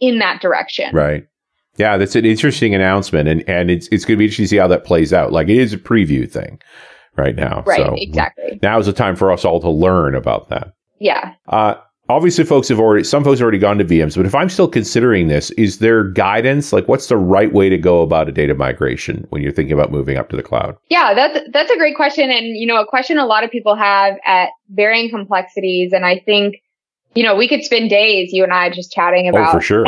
in 0.00 0.18
that 0.18 0.42
direction. 0.42 0.94
Right. 0.94 1.24
Yeah, 1.78 1.96
that's 1.96 2.16
an 2.16 2.24
interesting 2.24 2.74
announcement, 2.74 3.28
and 3.28 3.48
and 3.48 3.70
it's 3.70 3.86
it's 3.92 4.04
going 4.04 4.16
to 4.16 4.18
be 4.18 4.24
interesting 4.24 4.44
to 4.44 4.48
see 4.48 4.56
how 4.56 4.68
that 4.68 4.84
plays 4.84 5.12
out. 5.12 5.32
Like 5.32 5.48
it 5.48 5.58
is 5.58 5.72
a 5.72 5.78
preview 5.78 6.30
thing 6.30 6.58
right 7.16 7.36
now. 7.36 7.62
Right, 7.66 7.78
So 7.78 7.94
exactly. 7.96 8.58
Now 8.62 8.78
is 8.78 8.86
the 8.86 8.92
time 8.92 9.16
for 9.16 9.30
us 9.32 9.44
all 9.44 9.60
to 9.60 9.70
learn 9.70 10.14
about 10.14 10.48
that. 10.50 10.72
Yeah. 10.98 11.34
Uh, 11.48 11.74
obviously, 12.08 12.44
folks 12.44 12.68
have 12.68 12.78
already 12.80 13.04
some 13.04 13.22
folks 13.24 13.38
have 13.38 13.44
already 13.44 13.58
gone 13.58 13.78
to 13.78 13.84
VMs, 13.84 14.16
but 14.16 14.26
if 14.26 14.34
I'm 14.34 14.48
still 14.48 14.68
considering 14.68 15.28
this, 15.28 15.50
is 15.52 15.78
there 15.78 16.04
guidance? 16.04 16.72
Like, 16.72 16.88
what's 16.88 17.08
the 17.08 17.16
right 17.16 17.52
way 17.52 17.68
to 17.68 17.76
go 17.78 18.00
about 18.02 18.28
a 18.28 18.32
data 18.32 18.54
migration 18.54 19.26
when 19.30 19.42
you're 19.42 19.52
thinking 19.52 19.72
about 19.72 19.90
moving 19.92 20.16
up 20.16 20.28
to 20.30 20.36
the 20.36 20.42
cloud? 20.42 20.76
Yeah, 20.88 21.12
that's 21.14 21.40
that's 21.52 21.70
a 21.70 21.76
great 21.76 21.96
question, 21.96 22.30
and 22.30 22.46
you 22.56 22.66
know, 22.66 22.80
a 22.80 22.86
question 22.86 23.18
a 23.18 23.26
lot 23.26 23.44
of 23.44 23.50
people 23.50 23.74
have 23.76 24.16
at 24.24 24.50
varying 24.70 25.10
complexities, 25.10 25.92
and 25.92 26.06
I 26.06 26.18
think, 26.24 26.56
you 27.14 27.22
know, 27.22 27.36
we 27.36 27.48
could 27.48 27.62
spend 27.64 27.90
days, 27.90 28.32
you 28.32 28.42
and 28.42 28.52
I, 28.52 28.70
just 28.70 28.92
chatting 28.92 29.26
Oh, 29.26 29.30
about 29.30 29.52
for 29.52 29.60
sure. 29.60 29.84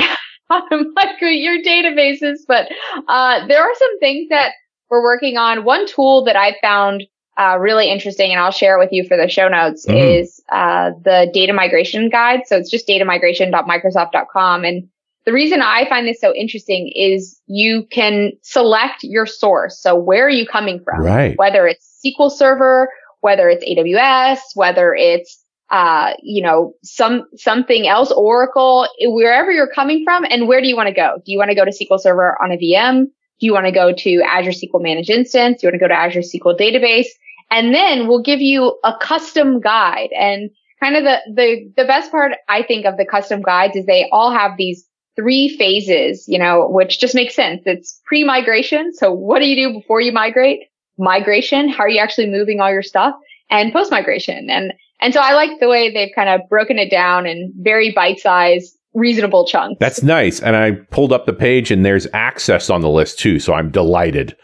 migrate 0.50 1.40
your 1.40 1.58
databases, 1.62 2.38
but 2.46 2.68
uh, 3.08 3.46
there 3.46 3.62
are 3.62 3.74
some 3.78 3.98
things 4.00 4.28
that 4.30 4.52
we're 4.90 5.02
working 5.02 5.36
on. 5.36 5.64
One 5.64 5.86
tool 5.86 6.24
that 6.24 6.36
I 6.36 6.56
found 6.62 7.04
uh, 7.38 7.56
really 7.58 7.88
interesting, 7.90 8.32
and 8.32 8.40
I'll 8.40 8.50
share 8.50 8.76
it 8.76 8.80
with 8.80 8.92
you 8.92 9.04
for 9.06 9.16
the 9.16 9.28
show 9.28 9.48
notes, 9.48 9.86
Mhm. 9.86 10.20
is 10.20 10.42
uh, 10.50 10.90
the 11.04 11.30
data 11.32 11.52
migration 11.52 12.08
guide. 12.10 12.40
So 12.46 12.56
it's 12.56 12.70
just 12.70 12.86
datamigration.microsoft.com, 12.88 14.64
and 14.64 14.88
the 15.24 15.32
reason 15.32 15.60
I 15.62 15.86
find 15.88 16.06
this 16.06 16.20
so 16.20 16.34
interesting 16.34 16.90
is 16.94 17.38
you 17.46 17.84
can 17.90 18.32
select 18.42 19.02
your 19.02 19.26
source. 19.26 19.78
So 19.80 19.94
where 19.94 20.24
are 20.26 20.30
you 20.30 20.46
coming 20.46 20.80
from? 20.80 21.02
Right. 21.02 21.36
Whether 21.36 21.66
it's 21.66 22.00
SQL 22.04 22.30
Server, 22.30 22.88
whether 23.20 23.48
it's 23.48 23.64
AWS, 23.64 24.38
whether 24.54 24.94
it's 24.94 25.44
uh, 25.70 26.14
you 26.22 26.40
know, 26.42 26.72
some 26.82 27.24
something 27.36 27.86
else, 27.86 28.10
Oracle, 28.10 28.88
wherever 29.02 29.52
you're 29.52 29.68
coming 29.70 30.02
from, 30.02 30.24
and 30.30 30.48
where 30.48 30.62
do 30.62 30.66
you 30.66 30.74
want 30.74 30.88
to 30.88 30.94
go? 30.94 31.16
Do 31.26 31.30
you 31.30 31.36
want 31.36 31.50
to 31.50 31.54
go 31.54 31.62
to 31.66 31.70
SQL 31.70 32.00
Server 32.00 32.40
on 32.42 32.50
a 32.52 32.56
VM? 32.56 33.04
Do 33.38 33.46
you 33.46 33.52
want 33.52 33.66
to 33.66 33.72
go 33.72 33.92
to 33.92 34.22
Azure 34.22 34.52
SQL 34.52 34.80
Managed 34.80 35.10
Instance? 35.10 35.60
Do 35.60 35.66
you 35.66 35.70
want 35.70 35.74
to 35.74 35.84
go 35.84 35.88
to 35.88 35.94
Azure 35.94 36.20
SQL 36.20 36.58
Database? 36.58 37.08
And 37.50 37.74
then 37.74 38.06
we'll 38.06 38.22
give 38.22 38.40
you 38.40 38.78
a 38.84 38.94
custom 39.00 39.60
guide. 39.60 40.10
And 40.18 40.50
kind 40.80 40.96
of 40.96 41.04
the 41.04 41.18
the 41.34 41.72
the 41.76 41.84
best 41.84 42.10
part 42.10 42.32
I 42.48 42.62
think 42.62 42.86
of 42.86 42.96
the 42.96 43.06
custom 43.06 43.42
guides 43.42 43.76
is 43.76 43.86
they 43.86 44.08
all 44.12 44.30
have 44.30 44.52
these 44.56 44.86
three 45.16 45.56
phases, 45.56 46.24
you 46.28 46.38
know, 46.38 46.68
which 46.68 47.00
just 47.00 47.14
makes 47.14 47.34
sense. 47.34 47.62
It's 47.66 48.00
pre-migration. 48.06 48.92
So 48.94 49.12
what 49.12 49.40
do 49.40 49.46
you 49.46 49.56
do 49.56 49.80
before 49.80 50.00
you 50.00 50.12
migrate? 50.12 50.60
Migration. 50.96 51.68
How 51.68 51.84
are 51.84 51.88
you 51.88 51.98
actually 51.98 52.28
moving 52.28 52.60
all 52.60 52.70
your 52.70 52.82
stuff? 52.82 53.14
And 53.50 53.72
post-migration. 53.72 54.48
And 54.50 54.72
and 55.00 55.14
so 55.14 55.20
I 55.20 55.32
like 55.32 55.58
the 55.58 55.68
way 55.68 55.92
they've 55.92 56.14
kind 56.14 56.28
of 56.28 56.48
broken 56.48 56.78
it 56.78 56.90
down 56.90 57.26
in 57.26 57.52
very 57.58 57.92
bite-sized, 57.92 58.76
reasonable 58.94 59.46
chunks. 59.46 59.78
That's 59.80 60.02
nice. 60.02 60.40
And 60.40 60.56
I 60.56 60.72
pulled 60.90 61.12
up 61.12 61.26
the 61.26 61.32
page 61.32 61.70
and 61.70 61.84
there's 61.84 62.06
access 62.12 62.68
on 62.68 62.80
the 62.80 62.90
list 62.90 63.18
too. 63.18 63.38
So 63.38 63.54
I'm 63.54 63.70
delighted. 63.70 64.36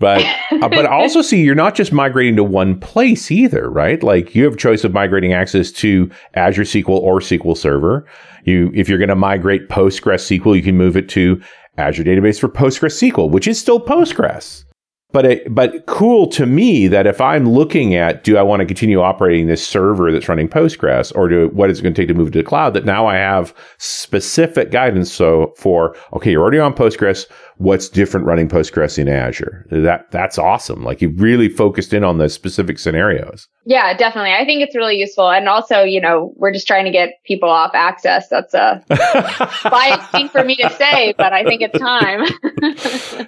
But 0.00 0.24
uh, 0.50 0.68
but 0.68 0.86
also 0.90 1.22
see 1.22 1.42
you're 1.42 1.54
not 1.54 1.76
just 1.76 1.92
migrating 1.92 2.34
to 2.36 2.42
one 2.42 2.80
place 2.80 3.30
either, 3.30 3.70
right? 3.70 4.02
Like 4.02 4.34
you 4.34 4.42
have 4.44 4.54
a 4.54 4.56
choice 4.56 4.82
of 4.82 4.92
migrating 4.92 5.32
access 5.32 5.70
to 5.72 6.10
Azure 6.34 6.62
SQL 6.62 6.88
or 6.88 7.20
SQL 7.20 7.56
Server. 7.56 8.06
You 8.44 8.72
if 8.74 8.88
you're 8.88 8.98
going 8.98 9.10
to 9.10 9.14
migrate 9.14 9.68
Postgres 9.68 10.26
SQL, 10.26 10.56
you 10.56 10.62
can 10.62 10.76
move 10.76 10.96
it 10.96 11.08
to 11.10 11.40
Azure 11.76 12.02
Database 12.02 12.40
for 12.40 12.48
Postgres 12.48 12.98
SQL, 12.98 13.30
which 13.30 13.46
is 13.46 13.60
still 13.60 13.78
Postgres. 13.78 14.64
But 15.12 15.26
it, 15.26 15.52
but 15.52 15.86
cool 15.86 16.28
to 16.28 16.46
me 16.46 16.86
that 16.86 17.06
if 17.06 17.20
I'm 17.20 17.48
looking 17.48 17.96
at 17.96 18.22
do 18.22 18.36
I 18.36 18.42
want 18.42 18.60
to 18.60 18.66
continue 18.66 19.00
operating 19.00 19.48
this 19.48 19.66
server 19.66 20.12
that's 20.12 20.28
running 20.28 20.48
Postgres 20.48 21.14
or 21.16 21.28
do 21.28 21.48
what 21.48 21.68
is 21.68 21.80
it 21.80 21.82
going 21.82 21.94
to 21.94 22.00
take 22.00 22.08
to 22.08 22.14
move 22.14 22.30
to 22.30 22.38
the 22.38 22.44
cloud 22.44 22.74
that 22.74 22.84
now 22.84 23.06
I 23.06 23.16
have 23.16 23.52
specific 23.78 24.70
guidance 24.70 25.12
so 25.12 25.52
for 25.56 25.96
okay 26.12 26.30
you're 26.30 26.42
already 26.42 26.60
on 26.60 26.74
Postgres 26.74 27.26
what's 27.60 27.88
different 27.88 28.26
running 28.26 28.48
Postgres 28.48 28.98
in 28.98 29.08
Azure 29.08 29.66
that 29.70 30.10
that's 30.10 30.38
awesome 30.38 30.82
like 30.82 31.00
you 31.00 31.10
really 31.10 31.48
focused 31.48 31.92
in 31.92 32.02
on 32.02 32.18
the 32.18 32.28
specific 32.28 32.78
scenarios 32.78 33.48
Yeah, 33.66 33.94
definitely. 33.94 34.32
I 34.32 34.46
think 34.46 34.62
it's 34.62 34.74
really 34.74 34.96
useful. 34.96 35.30
And 35.30 35.46
also, 35.46 35.82
you 35.82 36.00
know, 36.00 36.32
we're 36.36 36.52
just 36.52 36.66
trying 36.66 36.86
to 36.86 36.90
get 36.90 37.10
people 37.26 37.50
off 37.50 37.72
access. 37.74 38.28
That's 38.28 38.54
a 38.54 38.82
biased 39.70 40.10
thing 40.10 40.30
for 40.30 40.42
me 40.42 40.56
to 40.56 40.70
say, 40.70 41.14
but 41.18 41.34
I 41.34 41.44
think 41.44 41.62
it's 41.62 41.78
time. 41.78 42.26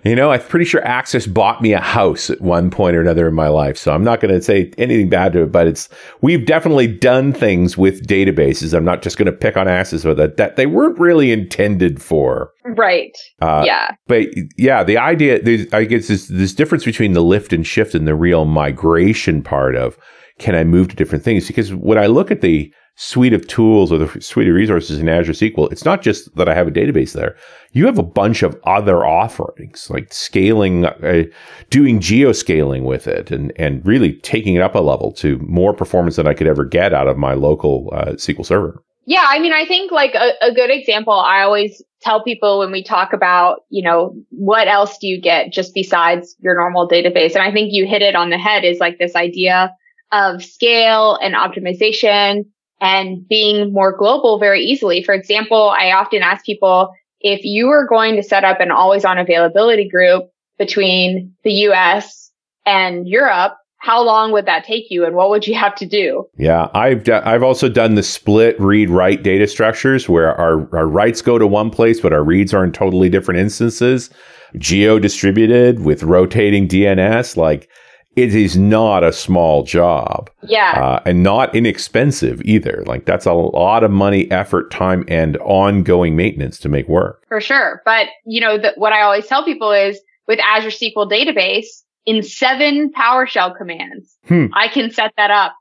You 0.04 0.16
know, 0.16 0.32
I'm 0.32 0.40
pretty 0.40 0.64
sure 0.64 0.84
Access 0.84 1.26
bought 1.26 1.62
me 1.62 1.72
a 1.72 1.80
house 1.80 2.28
at 2.28 2.40
one 2.40 2.70
point 2.70 2.96
or 2.96 3.00
another 3.00 3.28
in 3.28 3.34
my 3.34 3.48
life. 3.48 3.76
So 3.76 3.92
I'm 3.92 4.02
not 4.02 4.20
going 4.20 4.34
to 4.34 4.42
say 4.42 4.72
anything 4.76 5.08
bad 5.08 5.32
to 5.34 5.42
it, 5.42 5.52
but 5.52 5.68
it's, 5.68 5.88
we've 6.22 6.44
definitely 6.44 6.88
done 6.88 7.32
things 7.32 7.78
with 7.78 8.06
databases. 8.06 8.74
I'm 8.74 8.84
not 8.84 9.02
just 9.02 9.16
going 9.16 9.26
to 9.26 9.32
pick 9.32 9.56
on 9.56 9.68
Access 9.68 10.04
with 10.04 10.18
it 10.18 10.36
that 10.38 10.56
they 10.56 10.66
weren't 10.66 10.98
really 10.98 11.30
intended 11.30 12.02
for. 12.02 12.51
Right. 12.64 13.16
Uh, 13.40 13.62
yeah. 13.66 13.90
But 14.06 14.28
yeah, 14.56 14.84
the 14.84 14.98
idea, 14.98 15.40
I 15.72 15.84
guess 15.84 16.08
this, 16.08 16.26
this 16.28 16.54
difference 16.54 16.84
between 16.84 17.12
the 17.12 17.22
lift 17.22 17.52
and 17.52 17.66
shift 17.66 17.94
and 17.94 18.06
the 18.06 18.14
real 18.14 18.44
migration 18.44 19.42
part 19.42 19.76
of 19.76 19.98
can 20.38 20.54
I 20.54 20.64
move 20.64 20.88
to 20.88 20.96
different 20.96 21.24
things? 21.24 21.46
Because 21.46 21.72
when 21.74 21.98
I 21.98 22.06
look 22.06 22.30
at 22.30 22.40
the 22.40 22.72
suite 22.96 23.32
of 23.32 23.46
tools 23.46 23.90
or 23.90 23.98
the 23.98 24.20
suite 24.20 24.48
of 24.48 24.54
resources 24.54 24.98
in 24.98 25.08
Azure 25.08 25.32
SQL, 25.32 25.70
it's 25.72 25.84
not 25.84 26.02
just 26.02 26.34
that 26.36 26.48
I 26.48 26.54
have 26.54 26.66
a 26.66 26.70
database 26.70 27.12
there. 27.12 27.36
You 27.72 27.86
have 27.86 27.98
a 27.98 28.02
bunch 28.02 28.42
of 28.42 28.58
other 28.64 29.04
offerings 29.04 29.88
like 29.88 30.12
scaling, 30.12 30.84
uh, 30.84 31.24
doing 31.70 32.00
geoscaling 32.00 32.84
with 32.84 33.06
it 33.06 33.30
and, 33.30 33.52
and 33.56 33.84
really 33.86 34.14
taking 34.20 34.54
it 34.54 34.62
up 34.62 34.74
a 34.74 34.80
level 34.80 35.12
to 35.12 35.38
more 35.38 35.72
performance 35.72 36.16
than 36.16 36.26
I 36.26 36.34
could 36.34 36.46
ever 36.46 36.64
get 36.64 36.92
out 36.92 37.08
of 37.08 37.16
my 37.16 37.34
local 37.34 37.90
uh, 37.92 38.12
SQL 38.12 38.44
server. 38.44 38.82
Yeah, 39.04 39.24
I 39.26 39.38
mean, 39.38 39.52
I 39.52 39.64
think 39.64 39.90
like 39.90 40.14
a, 40.14 40.32
a 40.42 40.52
good 40.52 40.70
example, 40.70 41.14
I 41.14 41.42
always 41.42 41.82
tell 42.02 42.22
people 42.22 42.58
when 42.58 42.72
we 42.72 42.82
talk 42.82 43.12
about, 43.12 43.62
you 43.70 43.82
know, 43.82 44.14
what 44.30 44.68
else 44.68 44.98
do 44.98 45.06
you 45.06 45.20
get 45.20 45.52
just 45.52 45.74
besides 45.74 46.36
your 46.40 46.56
normal 46.56 46.88
database? 46.88 47.34
And 47.34 47.42
I 47.42 47.52
think 47.52 47.72
you 47.72 47.86
hit 47.86 48.02
it 48.02 48.14
on 48.14 48.30
the 48.30 48.38
head 48.38 48.64
is 48.64 48.80
like 48.80 48.98
this 48.98 49.14
idea 49.14 49.74
of 50.10 50.44
scale 50.44 51.18
and 51.22 51.34
optimization 51.34 52.44
and 52.80 53.26
being 53.28 53.72
more 53.72 53.96
global 53.96 54.38
very 54.38 54.62
easily. 54.62 55.02
For 55.02 55.14
example, 55.14 55.70
I 55.70 55.92
often 55.92 56.22
ask 56.22 56.44
people 56.44 56.92
if 57.20 57.44
you 57.44 57.68
were 57.68 57.86
going 57.86 58.16
to 58.16 58.22
set 58.22 58.44
up 58.44 58.60
an 58.60 58.72
always 58.72 59.04
on 59.04 59.18
availability 59.18 59.88
group 59.88 60.28
between 60.58 61.34
the 61.44 61.52
US 61.68 62.30
and 62.66 63.08
Europe, 63.08 63.54
how 63.82 64.00
long 64.00 64.30
would 64.30 64.46
that 64.46 64.64
take 64.64 64.84
you 64.90 65.04
and 65.04 65.16
what 65.16 65.28
would 65.28 65.44
you 65.44 65.56
have 65.56 65.74
to 65.74 65.84
do? 65.84 66.24
Yeah, 66.38 66.68
I've 66.72 67.02
do- 67.02 67.20
I've 67.24 67.42
also 67.42 67.68
done 67.68 67.96
the 67.96 68.02
split 68.04 68.58
read 68.60 68.88
write 68.88 69.24
data 69.24 69.48
structures 69.48 70.08
where 70.08 70.36
our, 70.36 70.72
our 70.72 70.86
writes 70.86 71.20
go 71.20 71.36
to 71.36 71.48
one 71.48 71.68
place, 71.68 72.00
but 72.00 72.12
our 72.12 72.22
reads 72.22 72.54
are 72.54 72.62
in 72.62 72.70
totally 72.70 73.08
different 73.08 73.40
instances, 73.40 74.08
geo 74.56 75.00
distributed 75.00 75.80
with 75.80 76.04
rotating 76.04 76.68
DNS. 76.68 77.36
Like 77.36 77.68
it 78.14 78.36
is 78.36 78.56
not 78.56 79.02
a 79.02 79.12
small 79.12 79.64
job. 79.64 80.30
Yeah. 80.44 80.80
Uh, 80.80 81.02
and 81.04 81.24
not 81.24 81.52
inexpensive 81.52 82.40
either. 82.42 82.84
Like 82.86 83.04
that's 83.04 83.26
a 83.26 83.32
lot 83.32 83.82
of 83.82 83.90
money, 83.90 84.30
effort, 84.30 84.70
time, 84.70 85.04
and 85.08 85.36
ongoing 85.38 86.14
maintenance 86.14 86.60
to 86.60 86.68
make 86.68 86.86
work. 86.86 87.24
For 87.26 87.40
sure. 87.40 87.82
But, 87.84 88.06
you 88.26 88.40
know, 88.40 88.58
the, 88.58 88.74
what 88.76 88.92
I 88.92 89.02
always 89.02 89.26
tell 89.26 89.44
people 89.44 89.72
is 89.72 89.98
with 90.28 90.38
Azure 90.38 90.68
SQL 90.68 91.10
database, 91.10 91.81
in 92.06 92.22
seven 92.22 92.90
PowerShell 92.92 93.56
commands, 93.56 94.16
Hmm. 94.26 94.46
I 94.54 94.68
can 94.68 94.90
set 94.90 95.12
that 95.16 95.30
up 95.30 95.54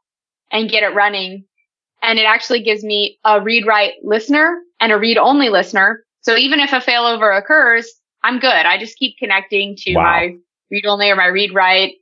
and 0.52 0.70
get 0.70 0.84
it 0.84 0.94
running. 0.96 1.46
And 2.04 2.18
it 2.18 2.24
actually 2.26 2.64
gives 2.64 2.84
me 2.84 3.20
a 3.24 3.42
read 3.42 3.66
write 3.68 3.94
listener 4.04 4.60
and 4.80 4.92
a 4.92 4.98
read 4.98 5.18
only 5.18 5.50
listener. 5.50 6.04
So 6.22 6.36
even 6.36 6.60
if 6.60 6.72
a 6.74 6.80
failover 6.80 7.38
occurs, 7.38 7.92
I'm 8.24 8.40
good. 8.40 8.50
I 8.52 8.78
just 8.80 8.98
keep 8.98 9.18
connecting 9.20 9.76
to 9.78 9.96
Wow. 9.96 10.04
my 10.04 10.36
read 10.72 10.86
only 10.88 11.10
or 11.10 11.16
my 11.16 11.28
read 11.28 11.54
write 11.54 11.94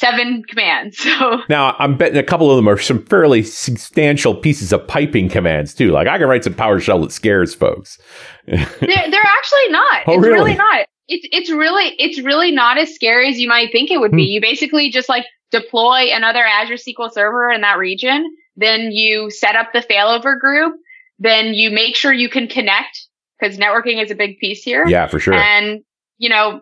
seven 0.00 0.42
commands. 0.48 0.98
So 1.02 1.38
Now, 1.48 1.74
I'm 1.78 1.96
betting 1.96 2.18
a 2.18 2.22
couple 2.22 2.50
of 2.50 2.56
them 2.56 2.68
are 2.68 2.78
some 2.78 3.04
fairly 3.06 3.42
substantial 3.42 4.34
pieces 4.34 4.72
of 4.72 4.86
piping 4.86 5.28
commands 5.28 5.74
too. 5.74 5.90
Like 5.90 6.06
I 6.08 6.18
can 6.18 6.28
write 6.28 6.44
some 6.44 6.54
PowerShell 6.54 7.02
that 7.02 7.12
scares 7.12 7.54
folks. 7.54 7.98
they're, 8.46 8.56
they're 8.60 9.22
actually 9.24 9.68
not. 9.70 10.02
Oh, 10.06 10.14
it's 10.14 10.22
really? 10.22 10.32
really 10.32 10.54
not. 10.56 10.86
It's 11.08 11.26
it's 11.32 11.50
really 11.50 11.94
it's 11.98 12.20
really 12.20 12.50
not 12.50 12.78
as 12.78 12.94
scary 12.94 13.28
as 13.30 13.38
you 13.38 13.48
might 13.48 13.72
think 13.72 13.90
it 13.90 13.98
would 13.98 14.12
be. 14.12 14.26
Hmm. 14.26 14.32
You 14.32 14.40
basically 14.40 14.90
just 14.90 15.08
like 15.08 15.24
deploy 15.50 16.10
another 16.12 16.44
Azure 16.44 16.74
SQL 16.74 17.12
server 17.12 17.50
in 17.50 17.62
that 17.62 17.78
region, 17.78 18.24
then 18.56 18.92
you 18.92 19.30
set 19.30 19.56
up 19.56 19.72
the 19.72 19.80
failover 19.80 20.38
group, 20.38 20.74
then 21.18 21.54
you 21.54 21.70
make 21.70 21.96
sure 21.96 22.12
you 22.12 22.28
can 22.28 22.46
connect 22.46 23.06
because 23.40 23.56
networking 23.56 24.02
is 24.02 24.10
a 24.10 24.14
big 24.14 24.38
piece 24.38 24.62
here. 24.62 24.86
Yeah, 24.86 25.06
for 25.06 25.18
sure. 25.18 25.34
And 25.34 25.80
you 26.18 26.28
know, 26.28 26.60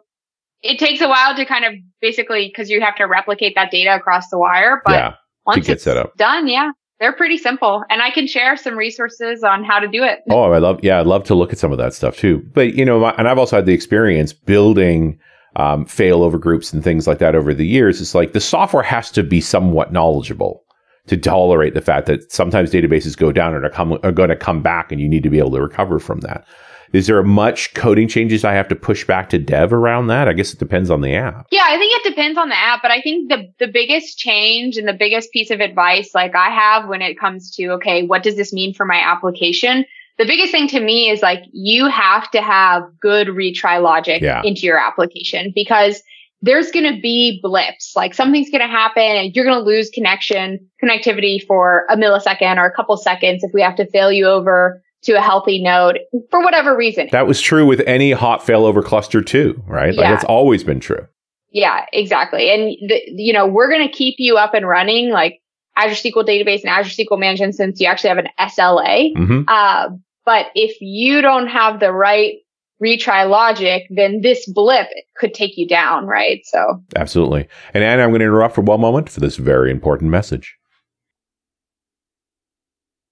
it 0.63 0.79
takes 0.79 1.01
a 1.01 1.09
while 1.09 1.35
to 1.35 1.45
kind 1.45 1.65
of 1.65 1.75
basically 2.01 2.47
because 2.49 2.71
you 2.71 2.81
have 2.81 2.97
to 2.97 3.05
replicate 3.05 3.55
that 3.57 3.71
data 3.71 3.95
across 3.95 4.29
the 4.31 4.39
wire, 4.39 4.83
but 4.85 4.93
yeah, 4.93 5.15
once 5.45 5.67
get 5.67 5.75
it's 5.75 5.85
set 5.85 5.97
up. 5.97 6.17
done, 6.17 6.47
yeah, 6.47 6.71
they're 6.99 7.13
pretty 7.13 7.37
simple, 7.37 7.85
and 7.91 8.01
I 8.01 8.11
can 8.11 8.27
share 8.27 8.57
some 8.57 8.77
resources 8.77 9.45
on 9.45 9.65
how 9.65 9.79
to 9.79 9.89
do 9.89 10.03
it. 10.03 10.21
Oh, 10.31 10.53
I 10.53 10.59
love. 10.59 10.81
Yeah, 10.83 11.01
I'd 11.01 11.07
love 11.07 11.25
to 11.25 11.35
look 11.35 11.53
at 11.53 11.59
some 11.59 11.73
of 11.73 11.79
that 11.79 11.95
stuff 11.95 12.17
too. 12.17 12.39
But 12.55 12.75
you 12.75 12.85
know, 12.85 13.01
my, 13.01 13.15
and 13.19 13.29
I've 13.29 13.39
also 13.39 13.57
had 13.57 13.67
the 13.67 13.75
experience 13.75 14.33
building 14.33 15.19
um, 15.57 15.85
failover 15.87 16.41
groups 16.41 16.73
and 16.73 16.83
things 16.83 17.07
like 17.07 17.19
that 17.19 17.35
over 17.35 17.53
the 17.53 17.67
years. 17.67 18.01
It's 18.01 18.15
like 18.15 18.33
the 18.33 18.41
software 18.41 18.83
has 18.83 19.11
to 19.13 19.23
be 19.23 19.41
somewhat 19.41 19.93
knowledgeable 19.93 20.63
to 21.07 21.17
tolerate 21.17 21.75
the 21.75 21.81
fact 21.81 22.07
that 22.07 22.33
sometimes 22.33 22.73
databases 22.73 23.17
go 23.17 23.31
down 23.31 23.55
and 23.55 23.65
are, 23.65 23.99
are 24.05 24.13
going 24.13 24.29
to 24.29 24.37
come 24.37 24.63
back, 24.63 24.91
and 24.91 25.01
you 25.01 25.09
need 25.09 25.23
to 25.23 25.31
be 25.31 25.39
able 25.39 25.53
to 25.53 25.61
recover 25.61 25.99
from 25.99 26.21
that. 26.21 26.47
Is 26.93 27.07
there 27.07 27.23
much 27.23 27.75
coding 27.75 28.09
changes 28.09 28.45
I 28.45 28.53
have 28.55 28.69
to 28.69 28.77
push 28.77 29.05
back 29.07 29.29
to 29.31 29.39
dev 29.39 29.73
around 29.73 30.07
that? 30.09 30.29
I 30.29 30.33
guess 30.33 30.53
it 30.53 30.59
depends 30.59 30.91
on 30.91 31.01
the 31.01 31.15
app. 31.15 31.47
Yeah, 31.51 31.65
I 31.67 31.77
think 31.79 31.93
it 31.95 32.09
depends 32.09 32.39
on 32.39 32.49
the 32.49 32.57
app, 32.59 32.83
but 32.83 32.91
I 32.91 33.01
think 33.01 33.29
the 33.31 33.53
the 33.59 33.69
biggest 33.73 34.19
change 34.19 34.77
and 34.77 34.87
the 34.87 34.93
biggest 34.93 35.31
piece 35.33 35.51
of 35.51 35.61
advice 35.61 36.15
like 36.15 36.35
I 36.35 36.51
have 36.51 36.89
when 36.89 37.03
it 37.03 37.19
comes 37.19 37.51
to 37.57 37.69
okay, 37.73 38.07
what 38.07 38.23
does 38.23 38.37
this 38.37 38.53
mean 38.53 38.75
for 38.75 38.85
my 38.85 39.01
application? 39.01 39.85
The 40.19 40.25
biggest 40.25 40.51
thing 40.51 40.69
to 40.69 40.81
me 40.81 41.11
is 41.11 41.21
like 41.23 41.41
you 41.53 41.89
have 41.89 42.31
to 42.31 42.41
have 42.41 42.85
good 43.01 43.29
retry 43.29 43.83
logic 43.83 44.23
Yeah. 44.23 44.41
into 44.45 44.63
your 44.63 44.79
application 44.79 45.53
because 45.55 46.03
there's 46.43 46.71
going 46.71 46.95
to 46.95 47.01
be 47.01 47.41
blips. 47.43 47.95
Like 47.97 48.15
something's 48.15 48.51
going 48.51 48.61
to 48.61 48.67
happen 48.67 49.03
and 49.03 49.35
you're 49.35 49.45
going 49.45 49.59
to 49.59 49.65
lose 49.65 49.91
connection, 49.91 50.59
connectivity 50.83 51.45
for 51.47 51.87
a 51.91 51.97
millisecond 51.97 52.57
or 52.59 52.67
a 52.67 52.73
couple 52.73 52.97
seconds 52.97 53.43
if 53.43 53.51
we 53.53 53.63
have 53.63 53.77
to 53.77 53.87
fail 53.91 54.13
you 54.13 54.27
over 54.27 54.83
to 55.07 55.13
a 55.13 55.21
healthy 55.21 55.63
node 55.63 55.99
for 56.31 56.43
whatever 56.43 56.77
reason. 56.77 57.09
That 57.13 57.27
was 57.27 57.41
true 57.41 57.67
with 57.67 57.81
any 57.87 58.13
hot 58.13 58.41
failover 58.41 58.85
cluster 58.85 59.23
too, 59.23 59.63
right? 59.67 59.95
Yeah. 59.95 60.01
Like 60.03 60.11
that's 60.11 60.25
always 60.25 60.63
been 60.63 60.81
true. 60.81 61.07
Yeah, 61.51 61.87
exactly. 61.93 62.51
And 62.51 62.77
the, 62.89 63.03
you 63.07 63.33
know, 63.33 63.47
we're 63.47 63.71
going 63.71 63.87
to 63.87 63.93
keep 63.93 64.17
you 64.19 64.37
up 64.37 64.53
and 64.53 64.69
running 64.69 65.11
like 65.11 65.41
Azure 65.77 66.11
SQL 66.11 66.27
database 66.27 66.61
and 66.61 66.71
Azure 66.71 67.03
SQL 67.03 67.19
managed 67.19 67.43
instance 67.43 67.81
you 67.81 67.87
actually 67.87 68.09
have 68.09 68.19
an 68.19 68.29
SLA. 68.39 69.17
hmm 69.17 69.43
Uh, 69.49 69.89
but 70.25 70.47
if 70.57 70.77
you 70.81 71.23
don't 71.23 71.47
have 71.47 71.79
the 71.79 71.93
right 71.93 72.35
retry 72.83 73.29
logic, 73.29 73.85
then 73.91 74.21
this 74.23 74.45
blip 74.53 74.89
could 75.17 75.33
take 75.33 75.57
you 75.57 75.67
down, 75.67 76.07
right? 76.07 76.41
So 76.45 76.83
Absolutely. 76.97 77.49
And 77.73 77.85
Anna, 77.85 78.03
I'm 78.03 78.11
going 78.11 78.21
to 78.21 78.27
interrupt 78.27 78.55
for 78.55 78.63
one 78.63 78.81
moment 78.81 79.09
for 79.09 79.21
this 79.21 79.37
very 79.37 79.71
important 79.71 80.11
message. 80.11 80.57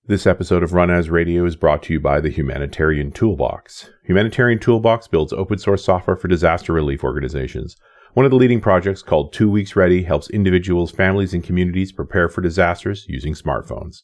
This 0.07 0.27
episode 0.27 0.62
of 0.62 0.75
Run 0.75 0.90
As 0.90 1.09
Radio 1.09 1.47
is 1.47 1.57
brought 1.57 1.83
to 1.85 1.95
you 1.95 1.99
by 1.99 2.21
the 2.21 2.29
Humanitarian 2.29 3.11
Toolbox. 3.11 3.88
Humanitarian 4.03 4.59
Toolbox 4.59 5.09
builds 5.09 5.33
open 5.33 5.57
source 5.57 5.83
software 5.83 6.14
for 6.14 6.29
disaster 6.29 6.75
relief 6.75 7.03
organizations. 7.03 7.75
One 8.12 8.27
of 8.27 8.31
the 8.31 8.37
leading 8.37 8.61
projects 8.61 9.01
called 9.01 9.33
Two 9.33 9.51
Weeks 9.51 9.75
Ready 9.75 10.03
helps 10.03 10.29
individuals, 10.29 10.90
families, 10.90 11.33
and 11.33 11.43
communities 11.43 11.90
prepare 11.90 12.29
for 12.29 12.43
disasters 12.43 13.07
using 13.09 13.33
smartphones. 13.33 14.03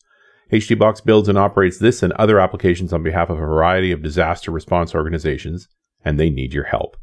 HTBox 0.50 1.04
builds 1.04 1.28
and 1.28 1.36
operates 1.36 1.78
this 1.78 2.02
and 2.02 2.14
other 2.14 2.40
applications 2.40 2.94
on 2.94 3.02
behalf 3.02 3.28
of 3.28 3.36
a 3.36 3.40
variety 3.40 3.92
of 3.92 4.02
disaster 4.02 4.50
response 4.50 4.94
organizations, 4.94 5.68
and 6.02 6.18
they 6.18 6.30
need 6.30 6.54
your 6.54 6.64
help. 6.64 6.96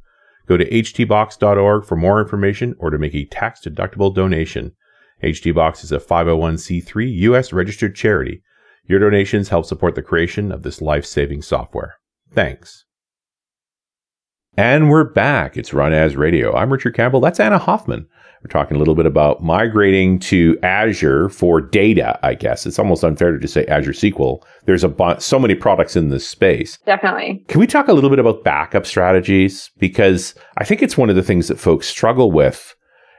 Go 0.47 0.57
to 0.57 0.67
htbox.org 0.67 1.85
for 1.85 1.95
more 1.95 2.19
information 2.19 2.73
or 2.79 2.89
to 2.89 2.97
make 2.97 3.13
a 3.13 3.25
tax 3.25 3.59
deductible 3.63 4.11
donation. 4.11 4.71
HTBox 5.21 5.83
is 5.83 5.91
a 5.91 5.99
501c3 5.99 7.13
U.S. 7.19 7.53
registered 7.53 7.95
charity. 7.95 8.41
Your 8.87 8.99
donations 8.99 9.49
help 9.49 9.65
support 9.65 9.95
the 9.95 10.01
creation 10.01 10.49
of 10.49 10.63
this 10.63 10.81
life 10.81 11.05
saving 11.05 11.41
software. 11.41 11.95
Thanks. 12.33 12.85
And 14.55 14.89
we're 14.89 15.03
back. 15.03 15.57
It's 15.57 15.73
Run 15.73 15.91
As 15.91 16.15
Radio. 16.15 16.55
I'm 16.55 16.71
Richard 16.71 16.95
Campbell. 16.95 17.19
That's 17.19 17.41
Anna 17.41 17.57
Hoffman. 17.57 18.07
We're 18.41 18.49
talking 18.49 18.77
a 18.77 18.79
little 18.79 18.95
bit 18.95 19.05
about 19.05 19.43
migrating 19.43 20.19
to 20.19 20.57
Azure 20.63 21.27
for 21.27 21.59
data, 21.59 22.17
I 22.23 22.33
guess. 22.33 22.65
It's 22.65 22.79
almost 22.79 23.03
unfair 23.03 23.33
to 23.33 23.39
just 23.39 23.53
say 23.53 23.65
Azure 23.65 23.91
SQL. 23.91 24.41
There's 24.65 24.85
a 24.85 25.17
so 25.19 25.37
many 25.37 25.53
products 25.53 25.97
in 25.97 26.07
this 26.07 26.27
space. 26.27 26.77
definitely. 26.85 27.43
Can 27.49 27.59
we 27.59 27.67
talk 27.67 27.89
a 27.89 27.93
little 27.93 28.09
bit 28.09 28.19
about 28.19 28.45
backup 28.45 28.85
strategies? 28.85 29.69
Because 29.79 30.33
I 30.57 30.63
think 30.63 30.81
it's 30.81 30.97
one 30.97 31.09
of 31.09 31.17
the 31.17 31.23
things 31.23 31.49
that 31.49 31.59
folks 31.59 31.87
struggle 31.87 32.31
with. 32.31 32.73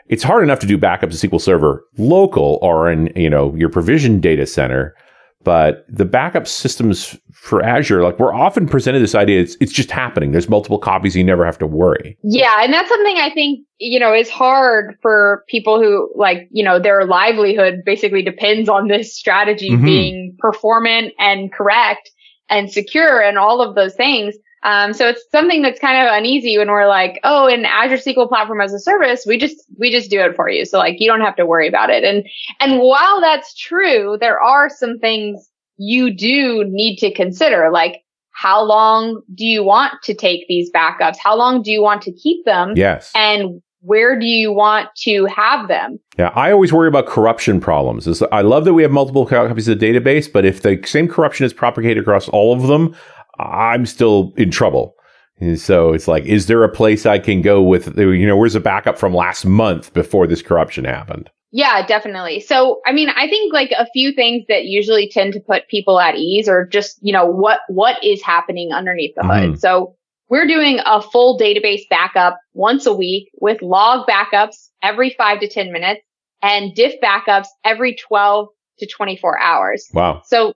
It's 0.07 0.23
hard 0.23 0.43
enough 0.43 0.61
to 0.61 0.67
do 0.67 0.79
backups 0.79 1.21
to 1.21 1.29
SQL 1.29 1.43
Server 1.43 1.85
local 1.99 2.59
or 2.63 2.91
in, 2.91 3.13
you 3.15 3.29
know, 3.29 3.55
your 3.55 3.69
provision 3.69 4.19
data 4.19 4.47
center. 4.47 4.95
But 5.45 5.87
the 5.89 6.05
backup 6.05 6.47
systems 6.49 7.17
for 7.33 7.63
Azure, 7.63 8.03
like 8.03 8.19
we're 8.19 8.35
often 8.35 8.67
presented 8.69 9.01
this 9.01 9.15
idea, 9.15 9.41
it's, 9.41 9.57
it's 9.61 9.73
just 9.73 9.91
happening. 9.91 10.33
There's 10.33 10.49
multiple 10.49 10.79
copies. 10.79 11.15
You 11.15 11.23
never 11.23 11.45
have 11.45 11.59
to 11.59 11.67
worry. 11.67 12.19
Yeah. 12.23 12.57
And 12.61 12.73
that's 12.73 12.89
something 12.89 13.17
I 13.17 13.31
think, 13.33 13.61
you 13.79 14.01
know, 14.01 14.13
is 14.13 14.29
hard 14.29 14.97
for 15.01 15.45
people 15.49 15.81
who 15.81 16.13
like, 16.17 16.49
you 16.51 16.65
know, 16.65 16.81
their 16.81 17.07
livelihood 17.07 17.83
basically 17.87 18.23
depends 18.23 18.69
on 18.69 18.89
this 18.89 19.17
strategy 19.17 19.71
Mhm. 19.71 19.85
being 19.85 20.37
performant 20.41 21.15
and 21.19 21.53
correct 21.53 22.11
and 22.51 22.71
secure 22.71 23.21
and 23.23 23.39
all 23.39 23.61
of 23.63 23.75
those 23.77 23.95
things. 23.95 24.35
Um, 24.63 24.93
so 24.93 25.09
it's 25.09 25.23
something 25.31 25.63
that's 25.63 25.79
kind 25.79 26.07
of 26.07 26.13
uneasy 26.13 26.59
when 26.59 26.69
we're 26.69 26.89
like, 26.89 27.21
oh, 27.25 27.47
in 27.47 27.65
Azure 27.65 27.97
SQL 27.97 28.29
Platform 28.29 28.61
as 28.61 28.73
a 28.73 28.79
Service, 28.79 29.25
we 29.27 29.39
just 29.39 29.57
we 29.79 29.91
just 29.91 30.11
do 30.11 30.21
it 30.21 30.35
for 30.35 30.49
you. 30.49 30.65
So 30.65 30.79
like 30.79 31.01
you 31.01 31.07
don't 31.07 31.21
have 31.21 31.37
to 31.37 31.47
worry 31.47 31.69
about 31.69 31.91
it. 31.91 32.05
And 32.05 32.27
and 32.61 32.81
while 32.81 33.21
that's 33.21 33.55
true, 33.55 34.17
there 34.21 34.41
are 34.41 34.69
some 34.69 34.99
things 34.99 35.49
you 35.77 36.13
do 36.13 36.65
need 36.67 36.97
to 36.97 37.13
consider, 37.13 37.71
like 37.71 38.03
how 38.33 38.63
long 38.63 39.21
do 39.35 39.45
you 39.45 39.65
want 39.65 39.95
to 40.05 40.15
take 40.15 40.47
these 40.49 40.71
backups? 40.71 41.17
How 41.19 41.37
long 41.37 41.61
do 41.61 41.73
you 41.73 41.83
want 41.83 42.03
to 42.03 42.13
keep 42.13 42.45
them? 42.45 42.73
Yes. 42.77 43.11
And 43.15 43.61
where 43.81 44.19
do 44.19 44.27
you 44.27 44.53
want 44.53 44.89
to 44.99 45.25
have 45.27 45.69
them? 45.69 45.99
Yeah, 46.19 46.29
I 46.35 46.53
always 46.53 46.73
worry 46.73 46.89
about 46.89 47.07
corruption 47.07 47.61
problems. 47.61 48.07
Is 48.07 48.23
I 48.31 48.43
love 48.43 48.65
that 48.65 48.75
we 48.75 48.83
have 48.83 48.93
multiple 48.93 49.27
copies 49.27 49.69
of 49.69 49.79
the 49.79 49.87
database, 49.87 50.33
but 50.33 50.45
if 50.45 50.63
the 50.63 50.81
same 50.85 51.09
corruption 51.09 51.47
is 51.47 51.53
propagated 51.53 52.03
across 52.03 52.29
all 52.29 52.53
of 52.53 52.69
them, 52.69 52.95
I'm 53.39 53.87
still 53.87 54.33
in 54.37 54.51
trouble. 54.51 54.95
And 55.41 55.61
so 55.61 55.93
it's 55.93 56.09
like, 56.09 56.25
is 56.25 56.47
there 56.47 56.65
a 56.65 56.69
place 56.69 57.07
I 57.07 57.19
can 57.19 57.43
go 57.43 57.63
with, 57.63 57.97
you 57.97 58.27
know, 58.27 58.37
where's 58.37 58.57
a 58.57 58.61
backup 58.61 58.99
from 58.99 59.15
last 59.15 59.47
month 59.47 59.93
before 59.95 60.27
this 60.27 60.43
corruption 60.43 60.85
happened? 60.85 61.31
Yeah, 61.51 61.87
definitely. 61.87 62.41
So, 62.41 62.81
I 62.85 62.93
mean, 62.93 63.09
I 63.09 63.29
think 63.29 63.55
like 63.55 63.71
a 63.71 63.87
few 63.93 64.13
things 64.13 64.45
that 64.49 64.65
usually 64.65 65.09
tend 65.09 65.33
to 65.35 65.41
put 65.41 65.69
people 65.69 66.01
at 66.01 66.17
ease 66.17 66.49
or 66.49 66.67
just, 66.67 66.99
you 67.01 67.13
know, 67.13 67.25
what, 67.25 67.61
what 67.69 68.03
is 68.05 68.21
happening 68.23 68.73
underneath 68.73 69.15
the 69.15 69.27
hood. 69.27 69.55
Mhm. 69.55 69.59
So 69.59 69.95
we're 70.29 70.47
doing 70.47 70.81
a 70.85 71.01
full 71.01 71.39
database 71.39 71.89
backup 71.89 72.39
once 72.53 72.85
a 72.85 72.93
week 72.93 73.31
with 73.41 73.63
log 73.63 74.07
backups 74.07 74.69
every 74.83 75.11
five 75.17 75.41
to 75.41 75.49
10 75.49 75.73
minutes 75.73 76.03
and 76.43 76.75
diff 76.75 76.95
backups 77.03 77.47
every 77.65 77.95
12 77.95 78.49
to 78.81 78.87
24 78.87 79.41
hours. 79.41 79.89
Wow. 79.95 80.23
So 80.27 80.53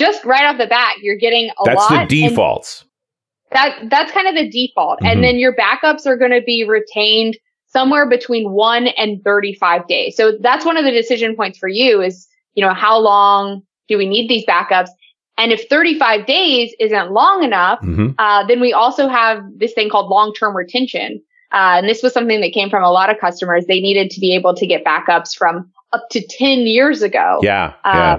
just 0.00 0.24
right 0.24 0.44
off 0.44 0.58
the 0.58 0.66
bat, 0.66 0.96
you're 1.02 1.16
getting 1.16 1.50
a 1.50 1.64
That's 1.64 1.90
lot. 1.90 2.08
the 2.08 2.22
defaults. 2.28 2.84
that 3.52 3.78
that's 3.90 4.10
kind 4.12 4.26
of 4.28 4.34
the 4.34 4.48
default. 4.48 5.00
Mhm. 5.00 5.10
And 5.12 5.24
then 5.24 5.36
your 5.36 5.54
backups 5.54 6.06
are 6.06 6.16
going 6.16 6.30
to 6.32 6.40
be 6.40 6.64
retained 6.64 7.36
somewhere 7.66 8.08
between 8.08 8.50
1 8.52 8.88
and 8.88 9.22
35 9.24 9.86
days. 9.86 10.16
So 10.16 10.32
that's 10.40 10.64
one 10.64 10.76
of 10.76 10.84
the 10.84 10.90
decision 10.92 11.36
points 11.36 11.58
for 11.58 11.68
you 11.68 12.00
is, 12.02 12.26
you 12.54 12.64
know, 12.64 12.72
how 12.74 12.98
long 12.98 13.62
do 13.88 13.96
we 13.98 14.06
need 14.08 14.28
these 14.28 14.44
backups? 14.46 14.88
And 15.38 15.52
if 15.52 15.68
35 15.68 16.26
days 16.26 16.74
isn't 16.80 17.12
long 17.12 17.42
enough, 17.44 17.78
hmm 17.80 18.08
uh, 18.18 18.44
then 18.46 18.60
we 18.60 18.72
also 18.72 19.08
have 19.08 19.42
this 19.56 19.72
thing 19.72 19.88
called 19.88 20.08
long-term 20.10 20.56
retention. 20.56 21.20
uh, 21.52 21.78
and 21.78 21.88
this 21.88 22.00
was 22.02 22.12
something 22.12 22.40
that 22.42 22.52
came 22.52 22.70
from 22.70 22.84
a 22.84 22.90
lot 22.92 23.10
of 23.10 23.18
customers. 23.18 23.64
They 23.66 23.80
needed 23.80 24.10
to 24.10 24.20
be 24.20 24.32
able 24.36 24.54
to 24.54 24.66
get 24.66 24.84
backups 24.84 25.34
from 25.36 25.68
up 25.92 26.08
to 26.10 26.20
10 26.24 26.60
years 26.60 27.02
ago. 27.02 27.40
Yeah. 27.42 27.72
Uh, 27.84 27.92
yeah. 27.94 28.18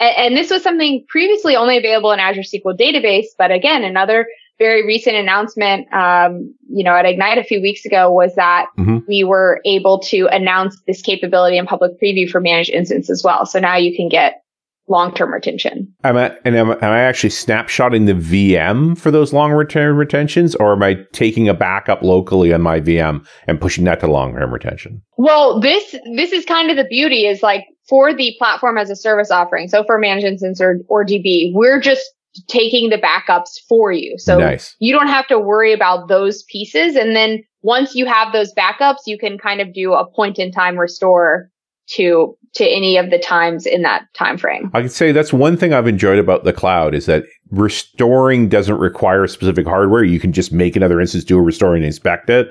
And, 0.00 0.16
and 0.16 0.36
this 0.36 0.50
was 0.50 0.62
something 0.62 1.04
previously 1.08 1.56
only 1.56 1.76
available 1.76 2.12
in 2.12 2.20
Azure 2.20 2.42
SQL 2.42 2.78
database. 2.78 3.26
But 3.38 3.50
again, 3.50 3.84
another 3.84 4.26
very 4.58 4.86
recent 4.86 5.16
announcement, 5.16 5.92
um, 5.92 6.54
you 6.70 6.82
know, 6.82 6.94
at 6.94 7.04
Ignite 7.04 7.38
a 7.38 7.44
few 7.44 7.60
weeks 7.60 7.84
ago 7.84 8.10
was 8.10 8.34
that 8.36 8.66
mm-hmm. 8.78 8.98
we 9.06 9.24
were 9.24 9.60
able 9.64 9.98
to 10.00 10.28
announce 10.28 10.80
this 10.86 11.02
capability 11.02 11.58
in 11.58 11.66
public 11.66 12.00
preview 12.02 12.28
for 12.28 12.40
managed 12.40 12.70
instance 12.70 13.10
as 13.10 13.22
well. 13.22 13.44
So 13.44 13.58
now 13.58 13.76
you 13.76 13.94
can 13.94 14.08
get 14.08 14.42
long-term 14.88 15.32
retention. 15.32 15.92
Am 16.04 16.16
I, 16.16 16.36
and 16.44 16.56
am, 16.56 16.70
am, 16.70 16.78
I 16.80 17.00
actually 17.00 17.30
snapshotting 17.30 18.06
the 18.06 18.14
VM 18.14 18.96
for 18.96 19.10
those 19.10 19.32
long-term 19.32 19.96
retentions, 19.96 20.54
or 20.54 20.72
am 20.72 20.82
I 20.82 20.98
taking 21.12 21.48
a 21.48 21.54
backup 21.54 22.02
locally 22.02 22.52
on 22.52 22.62
my 22.62 22.80
VM 22.80 23.26
and 23.46 23.60
pushing 23.60 23.84
that 23.84 24.00
to 24.00 24.06
long-term 24.06 24.52
retention? 24.52 25.02
Well, 25.16 25.60
this 25.60 25.96
this 26.14 26.32
is 26.32 26.44
kind 26.44 26.70
of 26.70 26.76
the 26.76 26.84
beauty 26.84 27.26
is 27.26 27.42
like 27.42 27.64
for 27.88 28.14
the 28.14 28.34
platform 28.38 28.78
as 28.78 28.90
a 28.90 28.96
service 28.96 29.30
offering. 29.30 29.68
So 29.68 29.84
for 29.84 29.98
managed 29.98 30.26
instance 30.26 30.60
or, 30.60 30.80
or 30.88 31.04
DB, 31.04 31.52
we're 31.54 31.80
just 31.80 32.04
taking 32.48 32.90
the 32.90 32.98
backups 32.98 33.60
for 33.68 33.92
you. 33.92 34.18
So 34.18 34.38
nice. 34.38 34.76
you 34.78 34.92
don't 34.92 35.08
have 35.08 35.26
to 35.28 35.38
worry 35.38 35.72
about 35.72 36.08
those 36.08 36.42
pieces. 36.44 36.96
And 36.96 37.16
then 37.16 37.42
once 37.62 37.94
you 37.94 38.06
have 38.06 38.32
those 38.32 38.52
backups, 38.54 39.06
you 39.06 39.18
can 39.18 39.38
kind 39.38 39.60
of 39.60 39.72
do 39.72 39.94
a 39.94 40.08
point 40.10 40.38
in 40.38 40.52
time 40.52 40.78
restore 40.78 41.50
to 41.88 42.36
to 42.54 42.64
any 42.64 42.96
of 42.96 43.10
the 43.10 43.18
times 43.18 43.66
in 43.66 43.82
that 43.82 44.06
time 44.14 44.38
frame. 44.38 44.70
I 44.72 44.80
can 44.80 44.88
say 44.88 45.12
that's 45.12 45.32
one 45.32 45.56
thing 45.56 45.74
I've 45.74 45.86
enjoyed 45.86 46.18
about 46.18 46.44
the 46.44 46.52
cloud 46.52 46.94
is 46.94 47.06
that 47.06 47.24
restoring 47.50 48.48
doesn't 48.48 48.78
require 48.78 49.26
specific 49.26 49.66
hardware. 49.66 50.02
You 50.02 50.18
can 50.18 50.32
just 50.32 50.52
make 50.52 50.74
another 50.74 51.00
instance, 51.00 51.22
do 51.22 51.38
a 51.38 51.42
restore 51.42 51.74
and 51.74 51.84
inspect 51.84 52.30
it. 52.30 52.48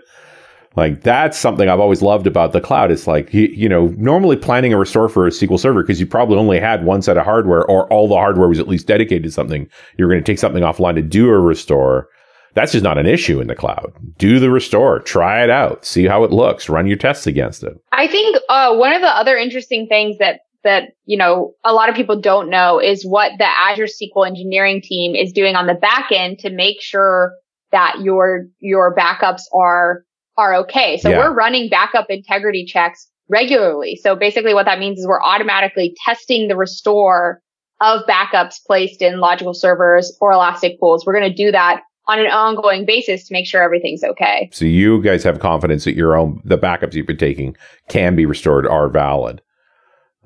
Like 0.76 1.02
that's 1.02 1.38
something 1.38 1.70
I've 1.70 1.80
always 1.80 2.02
loved 2.02 2.28
about 2.28 2.52
the 2.52 2.60
cloud. 2.60 2.92
It's 2.92 3.08
like 3.08 3.34
you, 3.34 3.44
you 3.44 3.70
know, 3.70 3.88
normally 3.98 4.36
planning 4.36 4.74
a 4.74 4.78
restore 4.78 5.08
for 5.08 5.26
a 5.26 5.30
SQL 5.30 5.60
server 5.60 5.82
because 5.82 6.00
you 6.00 6.06
probably 6.06 6.38
only 6.38 6.60
had 6.60 6.84
one 6.84 7.02
set 7.02 7.18
of 7.18 7.24
hardware 7.24 7.66
or 7.66 7.92
all 7.92 8.08
the 8.08 8.16
hardware 8.16 8.50
was 8.50 8.60
at 8.60 8.68
least 8.68 8.88
dedicated 8.88 9.24
to 9.24 9.32
something. 9.32 9.70
You're 9.98 10.10
going 10.10 10.22
to 10.22 10.26
take 10.32 10.40
something 10.40 10.64
offline 10.64 10.96
to 10.96 11.02
do 11.02 11.30
a 11.30 11.40
restore. 11.40 12.10
That's 12.56 12.72
just 12.74 12.84
not 12.84 12.98
an 12.98 13.06
issue 13.06 13.42
in 13.42 13.48
the 13.48 13.56
cloud. 13.56 13.92
Do 14.18 14.40
the 14.40 14.50
restore, 14.50 15.00
try 15.00 15.44
it 15.44 15.50
out, 15.50 15.86
see 15.86 16.06
how 16.06 16.24
it 16.24 16.32
looks, 16.32 16.70
run 16.70 16.88
your 16.88 16.98
tests 16.98 17.28
against 17.28 17.64
it. 17.64 17.74
I 17.92 18.08
think 18.08 18.38
uh, 18.48 18.76
one 18.76 18.94
of 18.94 19.02
the 19.02 19.10
other 19.10 19.38
interesting 19.38 19.88
things 19.88 20.18
that 20.20 20.40
that 20.64 20.90
you 21.06 21.18
know 21.18 21.54
a 21.64 21.72
lot 21.74 21.90
of 21.90 21.96
people 21.96 22.20
don't 22.20 22.50
know 22.50 22.82
is 22.82 23.06
what 23.06 23.32
the 23.38 23.46
Azure 23.46 23.86
SQL 23.86 24.28
engineering 24.28 24.82
team 24.82 25.16
is 25.16 25.32
doing 25.32 25.56
on 25.56 25.68
the 25.68 25.74
back 25.74 26.12
end 26.12 26.40
to 26.40 26.50
make 26.50 26.82
sure 26.82 27.34
that 27.72 28.02
your 28.02 28.48
your 28.60 28.96
backups 28.96 29.44
are 29.54 30.04
are 30.38 30.56
okay. 30.56 30.98
So 30.98 31.10
yeah. 31.10 31.20
we're 31.20 31.34
running 31.34 31.70
backup 31.70 32.08
integrity 32.10 32.66
checks 32.66 33.10
regularly. 33.30 34.00
So 34.02 34.16
basically 34.16 34.54
what 34.54 34.66
that 34.66 34.80
means 34.80 35.00
is 35.00 35.08
we're 35.08 35.22
automatically 35.22 35.96
testing 36.06 36.48
the 36.48 36.56
restore 36.56 37.42
of 37.82 38.02
backups 38.08 38.56
placed 38.66 39.02
in 39.02 39.20
logical 39.20 39.54
servers 39.54 40.16
or 40.22 40.32
elastic 40.32 40.80
pools. 40.80 41.06
We're 41.06 41.18
going 41.18 41.30
to 41.30 41.36
do 41.36 41.52
that 41.52 41.82
on 42.08 42.20
an 42.20 42.28
ongoing 42.28 42.86
basis 42.86 43.28
to 43.28 43.34
make 43.34 43.48
sure 43.48 43.62
everything's 43.62 44.04
okay. 44.04 44.50
So 44.54 44.66
you 44.66 45.02
guys 45.02 45.24
have 45.24 45.40
confidence 45.40 45.86
that 45.86 45.96
your 45.96 46.16
own 46.16 46.42
the 46.46 46.58
backups 46.58 46.94
you've 46.94 47.08
been 47.08 47.18
taking 47.18 47.58
can 47.90 48.16
be 48.16 48.26
restored 48.26 48.68
are 48.68 48.90
valid. 48.90 49.42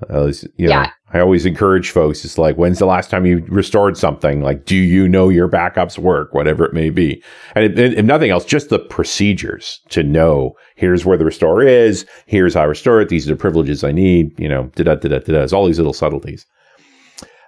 At 0.09 0.23
least, 0.23 0.47
you 0.57 0.67
know, 0.67 0.73
yeah. 0.73 0.91
I 1.13 1.19
always 1.19 1.45
encourage 1.45 1.89
folks. 1.91 2.23
It's 2.23 2.37
like, 2.37 2.55
when's 2.55 2.79
the 2.79 2.85
last 2.85 3.09
time 3.09 3.25
you 3.25 3.43
restored 3.47 3.97
something? 3.97 4.41
Like, 4.41 4.65
do 4.65 4.75
you 4.75 5.09
know 5.09 5.29
your 5.29 5.49
backups 5.49 5.97
work? 5.97 6.33
Whatever 6.33 6.65
it 6.65 6.73
may 6.73 6.89
be, 6.89 7.23
and 7.55 7.77
if 7.77 8.05
nothing 8.05 8.29
else, 8.29 8.45
just 8.45 8.69
the 8.69 8.79
procedures 8.79 9.79
to 9.89 10.03
know. 10.03 10.53
Here's 10.75 11.05
where 11.05 11.17
the 11.17 11.25
restore 11.25 11.61
is. 11.61 12.05
Here's 12.27 12.53
how 12.53 12.61
I 12.61 12.65
restore 12.65 13.01
it. 13.01 13.09
These 13.09 13.27
are 13.27 13.33
the 13.33 13.39
privileges 13.39 13.83
I 13.83 13.91
need. 13.91 14.39
You 14.39 14.47
know, 14.47 14.71
da 14.75 14.83
da 14.83 14.95
da 14.95 15.09
da 15.09 15.19
da. 15.19 15.41
It's 15.41 15.53
All 15.53 15.65
these 15.65 15.79
little 15.79 15.93
subtleties. 15.93 16.45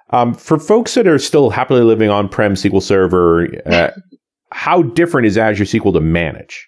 Um, 0.10 0.34
for 0.34 0.60
folks 0.60 0.94
that 0.96 1.08
are 1.08 1.20
still 1.20 1.50
happily 1.50 1.84
living 1.84 2.10
on 2.10 2.28
prem 2.28 2.56
SQL 2.56 2.82
Server, 2.82 3.48
uh, 3.66 3.92
how 4.52 4.82
different 4.82 5.28
is 5.28 5.38
Azure 5.38 5.64
SQL 5.64 5.94
to 5.94 6.02
manage? 6.02 6.68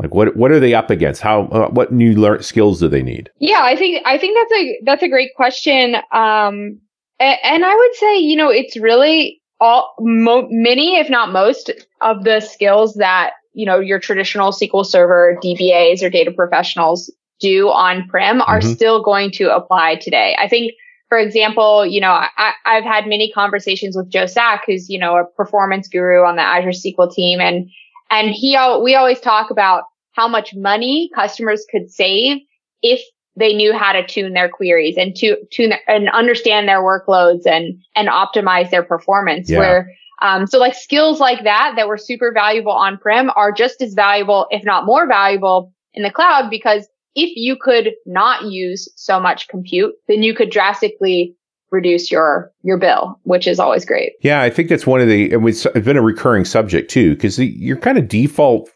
Like 0.00 0.14
what 0.14 0.34
what 0.36 0.50
are 0.50 0.60
they 0.60 0.74
up 0.74 0.90
against? 0.90 1.20
How 1.20 1.42
uh, 1.48 1.68
what 1.68 1.92
new 1.92 2.14
learn 2.14 2.42
skills 2.42 2.80
do 2.80 2.88
they 2.88 3.02
need? 3.02 3.30
Yeah, 3.38 3.62
I 3.62 3.76
think 3.76 4.02
I 4.06 4.16
think 4.16 4.38
that's 4.38 4.60
a 4.60 4.80
that's 4.84 5.02
a 5.02 5.08
great 5.08 5.34
question. 5.34 5.96
Um, 6.12 6.80
and, 7.18 7.38
and 7.44 7.64
I 7.64 7.74
would 7.74 7.94
say 7.96 8.18
you 8.18 8.36
know 8.36 8.48
it's 8.48 8.76
really 8.76 9.42
all 9.60 9.94
mo- 10.00 10.48
many 10.50 10.96
if 10.96 11.10
not 11.10 11.32
most 11.32 11.70
of 12.00 12.24
the 12.24 12.40
skills 12.40 12.94
that 12.94 13.32
you 13.52 13.66
know 13.66 13.78
your 13.78 13.98
traditional 13.98 14.52
SQL 14.52 14.86
Server 14.86 15.38
DBAs 15.42 16.02
or 16.02 16.08
data 16.08 16.30
professionals 16.30 17.12
do 17.38 17.68
on 17.68 18.08
prem 18.08 18.40
are 18.42 18.60
mm-hmm. 18.60 18.72
still 18.72 19.02
going 19.02 19.30
to 19.32 19.54
apply 19.54 19.96
today. 19.96 20.34
I 20.38 20.48
think 20.48 20.72
for 21.10 21.18
example, 21.18 21.84
you 21.84 22.00
know, 22.00 22.12
I, 22.12 22.52
have 22.64 22.84
had 22.84 23.08
many 23.08 23.32
conversations 23.32 23.96
with 23.96 24.08
Joe 24.08 24.26
Sack, 24.26 24.62
who's, 24.64 24.88
you 24.88 24.96
know, 24.96 25.16
a 25.16 25.24
performance 25.24 25.88
guru 25.88 26.22
on 26.24 26.36
the 26.36 26.42
Azure 26.42 26.68
SQL 26.68 27.12
team. 27.12 27.40
And, 27.40 27.68
and 28.10 28.30
he, 28.30 28.58
we 28.82 28.94
always 28.94 29.20
talk 29.20 29.50
about 29.50 29.84
how 30.12 30.28
much 30.28 30.54
money 30.54 31.10
customers 31.14 31.64
could 31.70 31.90
save 31.90 32.38
if 32.82 33.00
they 33.36 33.54
knew 33.54 33.72
how 33.72 33.92
to 33.92 34.06
tune 34.06 34.32
their 34.32 34.48
queries 34.48 34.96
and 34.96 35.14
to 35.16 35.36
tune 35.52 35.72
and 35.86 36.08
understand 36.10 36.68
their 36.68 36.82
workloads 36.82 37.46
and, 37.46 37.80
and 37.94 38.08
optimize 38.08 38.70
their 38.70 38.82
performance 38.82 39.48
yeah. 39.48 39.58
where, 39.58 39.94
um, 40.20 40.46
so 40.46 40.58
like 40.58 40.74
skills 40.74 41.20
like 41.20 41.44
that, 41.44 41.74
that 41.76 41.88
were 41.88 41.96
super 41.96 42.32
valuable 42.32 42.72
on 42.72 42.98
prem 42.98 43.30
are 43.36 43.52
just 43.52 43.80
as 43.80 43.94
valuable, 43.94 44.46
if 44.50 44.64
not 44.64 44.84
more 44.84 45.06
valuable 45.06 45.72
in 45.94 46.02
the 46.02 46.10
cloud 46.10 46.50
because 46.50 46.86
if 47.14 47.36
you 47.36 47.56
could 47.56 47.92
not 48.06 48.44
use 48.44 48.88
so 48.96 49.18
much 49.18 49.48
compute, 49.48 49.94
then 50.08 50.22
you 50.22 50.34
could 50.34 50.50
drastically 50.50 51.34
reduce 51.70 52.10
your 52.10 52.52
your 52.62 52.78
bill, 52.78 53.18
which 53.24 53.46
is 53.46 53.58
always 53.58 53.84
great. 53.84 54.12
Yeah, 54.22 54.42
I 54.42 54.50
think 54.50 54.68
that's 54.68 54.86
one 54.86 55.00
of 55.00 55.08
the 55.08 55.32
it's 55.32 55.66
been 55.66 55.96
a 55.96 56.02
recurring 56.02 56.44
subject 56.44 56.90
too 56.90 57.14
because 57.14 57.38
your 57.38 57.76
kind 57.76 57.98
of 57.98 58.08
default 58.08 58.70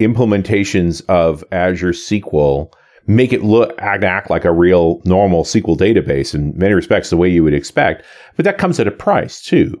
implementations 0.00 1.02
of 1.08 1.44
Azure 1.52 1.92
SQL 1.92 2.72
make 3.06 3.32
it 3.32 3.42
look 3.42 3.74
act 3.80 4.30
like 4.30 4.44
a 4.44 4.52
real 4.52 5.00
normal 5.04 5.44
SQL 5.44 5.76
database 5.76 6.34
in 6.34 6.56
many 6.56 6.74
respects 6.74 7.10
the 7.10 7.16
way 7.16 7.28
you 7.28 7.42
would 7.42 7.54
expect, 7.54 8.04
but 8.36 8.44
that 8.44 8.58
comes 8.58 8.78
at 8.78 8.86
a 8.86 8.92
price 8.92 9.42
too. 9.42 9.80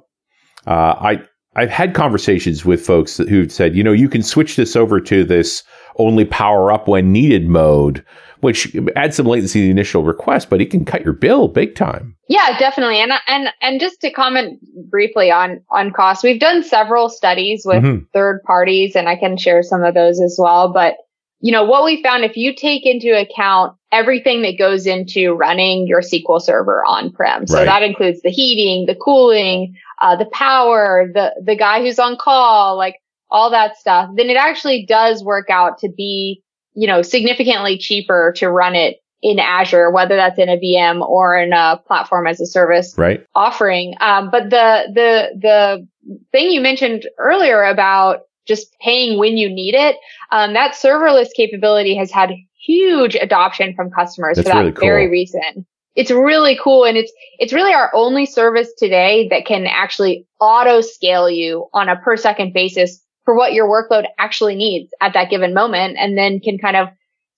Uh, 0.66 0.94
I 1.00 1.22
I've 1.56 1.70
had 1.70 1.94
conversations 1.94 2.64
with 2.64 2.84
folks 2.84 3.16
who've 3.16 3.50
said, 3.50 3.74
you 3.74 3.82
know, 3.82 3.92
you 3.92 4.08
can 4.08 4.22
switch 4.22 4.56
this 4.56 4.76
over 4.76 5.00
to 5.00 5.24
this 5.24 5.64
only 5.96 6.24
power 6.24 6.70
up 6.70 6.86
when 6.86 7.12
needed 7.12 7.48
mode, 7.48 8.04
which 8.40 8.74
adds 8.96 9.16
some 9.16 9.26
latency 9.26 9.60
to 9.60 9.64
the 9.64 9.70
initial 9.70 10.02
request, 10.02 10.50
but 10.50 10.60
it 10.60 10.70
can 10.70 10.84
cut 10.84 11.02
your 11.02 11.12
bill 11.12 11.48
big 11.48 11.74
time. 11.74 12.16
Yeah, 12.28 12.58
definitely. 12.58 13.00
And 13.00 13.12
and 13.26 13.48
and 13.60 13.80
just 13.80 14.00
to 14.00 14.10
comment 14.10 14.60
briefly 14.90 15.30
on 15.30 15.60
on 15.70 15.92
cost, 15.92 16.22
we've 16.22 16.40
done 16.40 16.62
several 16.62 17.08
studies 17.08 17.62
with 17.64 17.82
mm-hmm. 17.82 18.04
third 18.12 18.42
parties, 18.44 18.96
and 18.96 19.08
I 19.08 19.16
can 19.16 19.36
share 19.36 19.62
some 19.62 19.82
of 19.82 19.94
those 19.94 20.20
as 20.20 20.36
well. 20.38 20.72
But 20.72 20.96
you 21.40 21.52
know 21.52 21.64
what 21.64 21.84
we 21.84 22.02
found 22.02 22.24
if 22.24 22.36
you 22.36 22.54
take 22.54 22.84
into 22.84 23.18
account 23.18 23.76
everything 23.92 24.42
that 24.42 24.58
goes 24.58 24.86
into 24.86 25.32
running 25.32 25.86
your 25.86 26.00
SQL 26.00 26.40
server 26.40 26.84
on 26.86 27.10
prem, 27.12 27.46
so 27.46 27.58
right. 27.58 27.64
that 27.64 27.82
includes 27.82 28.22
the 28.22 28.30
heating, 28.30 28.86
the 28.86 28.94
cooling, 28.94 29.74
uh, 30.00 30.16
the 30.16 30.26
power, 30.26 31.10
the 31.12 31.34
the 31.44 31.56
guy 31.56 31.80
who's 31.80 31.98
on 31.98 32.16
call, 32.16 32.76
like 32.76 32.96
all 33.30 33.50
that 33.50 33.76
stuff, 33.76 34.10
then 34.16 34.28
it 34.28 34.36
actually 34.36 34.84
does 34.86 35.22
work 35.22 35.50
out 35.50 35.78
to 35.78 35.88
be, 35.88 36.42
you 36.74 36.86
know, 36.86 37.02
significantly 37.02 37.78
cheaper 37.78 38.32
to 38.36 38.50
run 38.50 38.74
it 38.74 39.00
in 39.22 39.38
Azure, 39.38 39.90
whether 39.90 40.16
that's 40.16 40.38
in 40.38 40.48
a 40.48 40.56
VM 40.56 41.06
or 41.06 41.36
in 41.36 41.52
a 41.52 41.80
platform 41.86 42.26
as 42.26 42.40
a 42.40 42.46
service 42.46 42.94
right. 42.96 43.26
offering. 43.34 43.94
Um, 44.00 44.30
but 44.30 44.44
the, 44.44 44.84
the, 44.94 45.28
the 45.38 45.86
thing 46.32 46.50
you 46.50 46.60
mentioned 46.60 47.06
earlier 47.18 47.64
about 47.64 48.20
just 48.46 48.74
paying 48.80 49.18
when 49.18 49.36
you 49.36 49.48
need 49.48 49.74
it, 49.74 49.96
um, 50.32 50.54
that 50.54 50.72
serverless 50.72 51.28
capability 51.36 51.94
has 51.96 52.10
had 52.10 52.30
huge 52.58 53.14
adoption 53.14 53.74
from 53.74 53.90
customers 53.90 54.36
that's 54.36 54.48
for 54.48 54.54
that 54.54 54.60
really 54.60 54.72
cool. 54.72 54.80
very 54.80 55.10
reason. 55.10 55.66
It's 55.96 56.10
really 56.10 56.58
cool. 56.62 56.84
And 56.86 56.96
it's, 56.96 57.12
it's 57.38 57.52
really 57.52 57.74
our 57.74 57.90
only 57.94 58.24
service 58.24 58.72
today 58.78 59.28
that 59.28 59.44
can 59.44 59.66
actually 59.66 60.26
auto 60.40 60.80
scale 60.80 61.28
you 61.28 61.68
on 61.74 61.88
a 61.88 61.96
per 61.96 62.16
second 62.16 62.54
basis 62.54 63.04
for 63.30 63.36
what 63.36 63.52
your 63.52 63.68
workload 63.68 64.06
actually 64.18 64.56
needs 64.56 64.92
at 65.00 65.12
that 65.12 65.30
given 65.30 65.54
moment 65.54 65.96
and 66.00 66.18
then 66.18 66.40
can 66.40 66.58
kind 66.58 66.76
of 66.76 66.88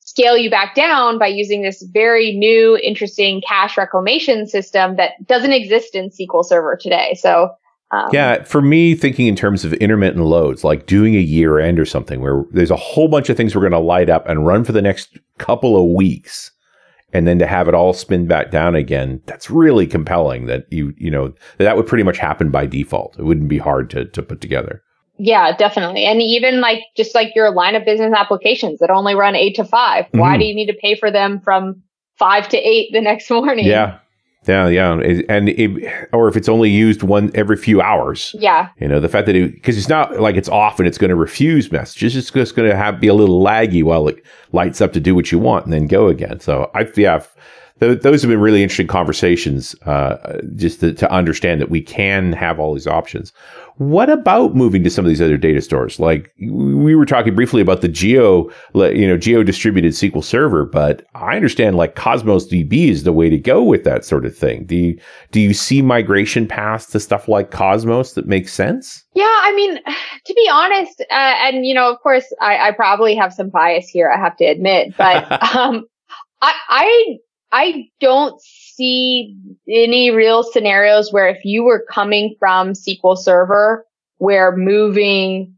scale 0.01 0.39
you 0.39 0.49
back 0.49 0.75
down 0.75 1.19
by 1.19 1.27
using 1.27 1.61
this 1.61 1.83
very 1.93 2.33
new, 2.33 2.79
interesting 2.83 3.43
cache 3.47 3.77
reclamation 3.77 4.47
system 4.47 4.97
that 4.97 5.11
doesn't 5.27 5.53
exist 5.53 5.95
in 5.95 6.09
SQL 6.09 6.47
Server 6.47 6.79
today. 6.81 7.15
So, 7.21 7.51
um, 7.91 8.09
yeah, 8.11 8.43
for 8.45 8.63
me, 8.63 8.95
thinking 8.95 9.27
in 9.27 9.37
terms 9.37 9.67
of 9.67 9.75
intermittent 9.75 10.25
loads, 10.25 10.65
like 10.65 10.87
doing 10.87 11.15
a 11.15 11.21
year 11.21 11.59
end 11.59 11.79
or 11.79 11.85
something 11.85 12.23
where 12.23 12.43
there's 12.53 12.71
a 12.71 12.77
whole 12.77 13.09
bunch 13.09 13.29
of 13.29 13.37
things 13.37 13.55
we're 13.55 13.61
going 13.61 13.73
to 13.73 13.79
light 13.79 14.09
up 14.09 14.27
and 14.27 14.47
run 14.47 14.65
for 14.65 14.73
the 14.73 14.81
next 14.81 15.19
couple 15.37 15.77
of 15.77 15.95
weeks. 15.95 16.53
And 17.13 17.27
then 17.27 17.39
to 17.39 17.47
have 17.47 17.69
it 17.69 17.75
all 17.75 17.93
spin 17.93 18.27
back 18.27 18.51
down 18.51 18.75
again, 18.75 19.21
that's 19.27 19.51
really 19.51 19.87
compelling 19.87 20.47
that 20.47 20.65
you, 20.73 20.95
you 20.97 21.11
know, 21.11 21.35
that 21.59 21.77
would 21.77 21.87
pretty 21.87 22.05
much 22.05 22.17
happen 22.17 22.51
by 22.51 22.65
default. 22.65 23.19
It 23.19 23.25
wouldn't 23.25 23.49
be 23.51 23.59
hard 23.59 23.91
to, 23.91 24.07
to 24.07 24.23
put 24.23 24.41
together. 24.41 24.82
Yeah, 25.19 25.57
definitely. 25.57 26.05
And 26.05 26.21
even 26.23 26.61
like 26.61 26.83
just 26.97 27.15
like 27.15 27.35
your 27.35 27.51
line 27.53 27.75
of 27.75 27.85
business 27.85 28.13
applications 28.17 28.81
that 28.81 28.91
only 28.91 29.15
run 29.15 29.37
eight 29.37 29.55
to 29.57 29.65
5 29.65 30.05
mm-hmm. 30.05 30.19
why 30.19 30.39
do 30.39 30.45
you 30.45 30.55
need 30.55 30.67
to 30.67 30.75
pay 30.75 30.95
for 30.95 31.11
them 31.11 31.41
from 31.41 31.83
five 32.19 32.49
to 32.49 32.57
eight 32.57 32.91
the 32.93 33.01
next 33.01 33.31
morning? 33.31 33.67
Yeah. 33.67 33.99
Yeah, 34.49 34.67
yeah, 34.67 34.95
and 35.29 35.51
it, 35.51 36.09
or 36.13 36.27
if 36.27 36.37
it's 36.37 36.49
only 36.49 36.69
used 36.69 37.05
one 37.05 37.31
every 37.33 37.57
few 37.57 37.81
hours. 37.81 38.35
Yeah, 38.37 38.71
you 38.81 38.89
know 38.89 38.99
the 38.99 39.09
fact 39.09 39.27
that 39.27 39.37
it 39.37 39.55
because 39.55 39.79
it's 39.79 39.89
not 39.89 40.19
like 40.19 40.35
it's 40.35 40.49
off 40.49 40.81
and 40.81 40.89
it's 40.89 40.99
going 40.99 41.11
to 41.11 41.15
refuse 41.15 41.71
messages. 41.71 42.17
It's 42.17 42.29
just 42.29 42.57
going 42.57 42.69
to 42.69 42.77
have 42.77 42.99
be 42.99 43.07
a 43.07 43.15
little 43.15 43.41
laggy 43.41 43.85
while 43.85 44.09
it 44.09 44.21
lights 44.51 44.81
up 44.81 44.95
to 44.95 45.01
do 45.01 45.15
what 45.15 45.31
you 45.31 45.39
want 45.39 45.65
and 45.67 45.73
then 45.73 45.87
go 45.87 46.09
again. 46.09 46.41
So 46.41 46.73
I 46.75 46.89
yeah, 46.97 47.25
th- 47.83 48.03
those 48.03 48.23
have 48.23 48.31
been 48.31 48.41
really 48.41 48.63
interesting 48.63 48.87
conversations 48.87 49.75
uh, 49.83 50.39
just 50.57 50.81
to, 50.81 50.93
to, 50.95 51.11
understand 51.13 51.61
that 51.61 51.71
we 51.71 51.81
can 51.81 52.33
have 52.33 52.59
all 52.61 52.75
these 52.75 52.87
options. 52.87 53.33
What 53.77 54.09
about 54.09 54.55
moving 54.55 54.85
to 54.85 54.91
some 54.91 55.05
of 55.05 55.09
these 55.09 55.21
other 55.21 55.37
data 55.37 55.61
stores? 55.61 55.99
Like 55.99 56.33
we 56.39 56.95
were 56.95 57.07
talking 57.07 57.35
briefly 57.35 57.61
about 57.61 57.81
the 57.81 57.89
geo, 57.89 58.51
you 58.75 59.07
know, 59.07 59.17
geo 59.17 59.43
distributed 59.43 59.93
SQL 59.93 60.23
Server, 60.23 60.65
but 60.65 61.07
I 61.15 61.37
understand 61.37 61.77
like 61.77 61.97
Cosmos 61.97 62.47
DB 62.47 62.89
is 62.89 63.03
the 63.03 63.13
way 63.13 63.29
to 63.29 63.39
go 63.39 63.63
with 63.63 63.85
that 63.85 64.05
sort 64.05 64.25
of 64.25 64.37
thing. 64.37 64.65
Do 64.65 64.77
you, 64.77 65.01
do 65.31 65.41
you 65.41 65.53
see 65.53 65.83
migration 65.83 66.47
paths 66.47 66.87
to 66.87 67.01
stuff 67.01 67.29
like 67.29 67.51
Cosmos 67.51 68.13
that 68.13 68.27
makes 68.27 68.53
sense? 68.53 69.05
Yeah, 69.15 69.25
I 69.25 69.53
mean, 69.55 69.79
to 70.27 70.35
be 70.35 70.49
honest, 70.53 71.01
uh, 71.11 71.35
and 71.43 71.67
you 71.67 71.75
know, 71.75 71.91
of 71.91 71.99
course, 72.01 72.33
I, 72.41 72.69
I, 72.69 72.71
probably 72.73 73.15
have 73.17 73.33
some 73.33 73.51
bias 73.51 73.89
here. 73.89 74.11
I 74.11 74.19
have 74.19 74.37
to 74.37 74.45
admit, 74.45 74.97
but 74.97 75.31
um, 75.57 75.85
I, 76.41 76.55
I 76.69 77.17
I 77.53 77.89
don't 78.01 78.41
see 78.41 79.37
any 79.69 80.11
real 80.11 80.43
scenarios 80.43 81.13
where 81.13 81.29
if 81.29 81.45
you 81.45 81.65
were 81.65 81.85
coming 81.91 82.35
from 82.39 82.73
SQL 82.73 83.17
Server, 83.17 83.87
where 84.17 84.57
moving 84.57 85.55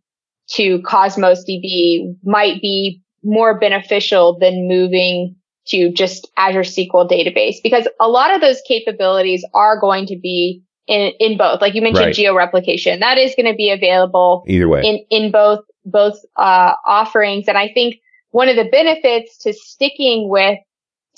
to 0.49 0.83
Cosmos 0.83 1.45
DB 1.49 2.17
might 2.25 2.61
be 2.61 3.01
more 3.23 3.59
beneficial 3.59 4.39
than 4.39 4.69
moving 4.69 5.37
to 5.67 5.91
just 5.93 6.29
Azure 6.37 6.61
SQL 6.61 7.09
database 7.09 7.57
because 7.63 7.89
a 8.01 8.09
lot 8.09 8.35
of 8.35 8.41
those 8.41 8.61
capabilities 8.67 9.45
are 9.55 9.81
going 9.81 10.07
to 10.07 10.19
be 10.19 10.63
in, 10.87 11.13
in 11.19 11.39
both. 11.39 11.63
Like 11.63 11.75
you 11.75 11.81
mentioned 11.81 12.07
right. 12.07 12.15
geo 12.15 12.37
replication. 12.37 13.01
That 13.01 13.17
is 13.17 13.35
going 13.35 13.51
to 13.51 13.57
be 13.57 13.71
available 13.71 14.45
either 14.47 14.69
way 14.69 14.83
in, 14.85 15.05
in 15.09 15.31
both, 15.31 15.61
both, 15.87 16.19
uh, 16.37 16.75
offerings. 16.87 17.49
And 17.49 17.57
I 17.57 17.69
think 17.73 17.97
one 18.33 18.49
of 18.49 18.57
the 18.57 18.65
benefits 18.65 19.39
to 19.39 19.55
sticking 19.55 20.29
with 20.29 20.59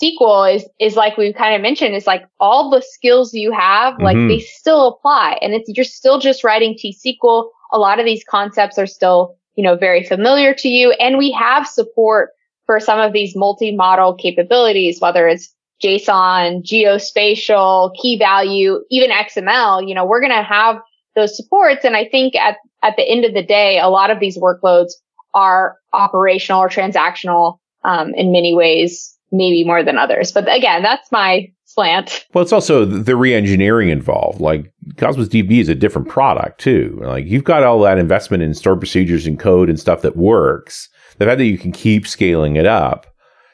SQL 0.03 0.55
is, 0.55 0.67
is 0.79 0.97
like 0.97 1.17
we've 1.17 1.35
kind 1.35 1.55
of 1.55 1.63
mentioned, 1.63 1.95
is 1.95 2.07
like 2.07 2.27
all 2.39 2.71
the 2.71 2.83
skills 2.83 3.33
you 3.33 3.53
have, 3.53 3.95
mm-hmm. 3.95 4.05
like 4.05 4.17
they 4.29 4.41
still 4.41 4.89
apply 4.89 5.39
and 5.41 5.55
it's, 5.55 5.71
you're 5.75 5.85
still 5.85 6.19
just 6.19 6.45
writing 6.45 6.77
T-SQL. 6.79 7.49
A 7.73 7.79
lot 7.79 7.99
of 7.99 8.05
these 8.05 8.25
concepts 8.29 8.79
are 8.79 8.87
still, 8.87 9.37
you 9.55 9.65
know, 9.65 9.77
very 9.77 10.05
familiar 10.05 10.55
to 10.55 10.69
you. 10.69 10.93
And 10.93 11.19
we 11.19 11.31
have 11.33 11.67
support 11.67 12.31
for 12.67 12.79
some 12.81 13.01
of 13.01 13.13
these 13.13 13.35
multi-model 13.35 14.15
capabilities, 14.15 15.01
whether 15.01 15.29
it's 15.29 15.55
JSON, 15.83 16.63
geospatial, 16.63 17.95
key 18.01 18.19
value, 18.19 18.81
even 18.91 19.11
XML, 19.11 19.87
you 19.87 19.95
know, 19.95 20.05
we're 20.05 20.21
going 20.21 20.33
to 20.33 20.43
have 20.43 20.77
those 21.15 21.37
supports. 21.37 21.85
And 21.85 21.97
I 21.97 22.07
think 22.07 22.35
at, 22.35 22.57
at 22.83 22.97
the 22.97 23.09
end 23.09 23.25
of 23.25 23.35
the 23.35 23.43
day, 23.43 23.79
a 23.79 23.89
lot 23.89 24.11
of 24.11 24.21
these 24.21 24.39
workloads 24.39 24.93
are 25.33 25.77
operational 25.93 26.63
or 26.63 26.69
transactional, 26.69 27.59
um, 27.85 28.15
in 28.15 28.33
many 28.33 28.55
ways 28.55 29.16
maybe 29.37 29.65
more 29.65 29.83
than 29.83 29.99
others. 29.99 30.33
But 30.33 30.53
again, 30.55 30.83
that's 30.83 31.11
my 31.13 31.51
slant. 31.65 32.25
Well, 32.33 32.43
it's 32.43 32.53
also 32.53 32.85
the 32.85 33.17
re-engineering 33.17 33.91
involved. 33.91 34.41
Like 34.41 34.73
Cosmos 34.97 35.29
DB 35.29 35.61
is 35.61 35.69
a 35.69 35.75
different 35.75 36.09
product 36.09 36.61
too. 36.61 36.99
Like 37.03 37.27
you've 37.27 37.45
got 37.45 37.63
all 37.63 37.81
that 37.81 37.99
investment 37.99 38.43
in 38.43 38.55
stored 38.55 38.81
procedures 38.81 39.27
and 39.27 39.39
code 39.39 39.69
and 39.69 39.79
stuff 39.79 40.03
that 40.03 40.17
works. 40.17 40.89
The 41.19 41.27
fact 41.27 41.39
that 41.39 41.45
you 41.45 41.59
can 41.59 41.73
keep 41.73 42.07
scaling 42.07 42.57
it 42.57 42.67
up, 42.67 43.07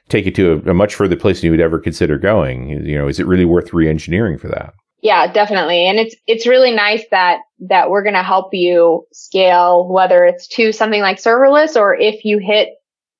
take 0.08 0.26
it 0.26 0.34
to 0.36 0.52
a, 0.52 0.70
a 0.70 0.74
much 0.74 0.94
further 0.94 1.16
place 1.16 1.40
than 1.40 1.46
you 1.46 1.50
would 1.52 1.60
ever 1.60 1.78
consider 1.78 2.18
going. 2.18 2.68
You 2.68 2.98
know, 2.98 3.08
is 3.08 3.18
it 3.18 3.26
really 3.26 3.44
worth 3.44 3.72
re-engineering 3.72 4.38
for 4.38 4.48
that? 4.48 4.74
Yeah, 5.00 5.32
definitely. 5.32 5.86
And 5.86 5.98
it's, 5.98 6.14
it's 6.28 6.46
really 6.46 6.70
nice 6.70 7.02
that, 7.10 7.40
that 7.58 7.90
we're 7.90 8.04
going 8.04 8.14
to 8.14 8.22
help 8.22 8.50
you 8.52 9.04
scale, 9.12 9.88
whether 9.88 10.24
it's 10.24 10.46
to 10.48 10.72
something 10.72 11.00
like 11.00 11.18
serverless 11.18 11.76
or 11.76 11.96
if 11.96 12.24
you 12.24 12.38
hit 12.38 12.68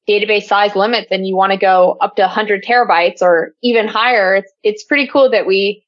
database 0.09 0.45
size 0.45 0.75
limits 0.75 1.09
and 1.11 1.27
you 1.27 1.37
want 1.37 1.53
to 1.53 1.59
go 1.59 1.97
up 2.01 2.17
to 2.17 2.23
100 2.23 2.65
terabytes 2.65 3.23
or 3.23 3.55
even 3.63 3.87
higher, 3.87 4.37
it's, 4.37 4.53
it's 4.63 4.85
pretty 4.85 5.07
cool 5.07 5.31
that 5.31 5.47
we, 5.47 5.85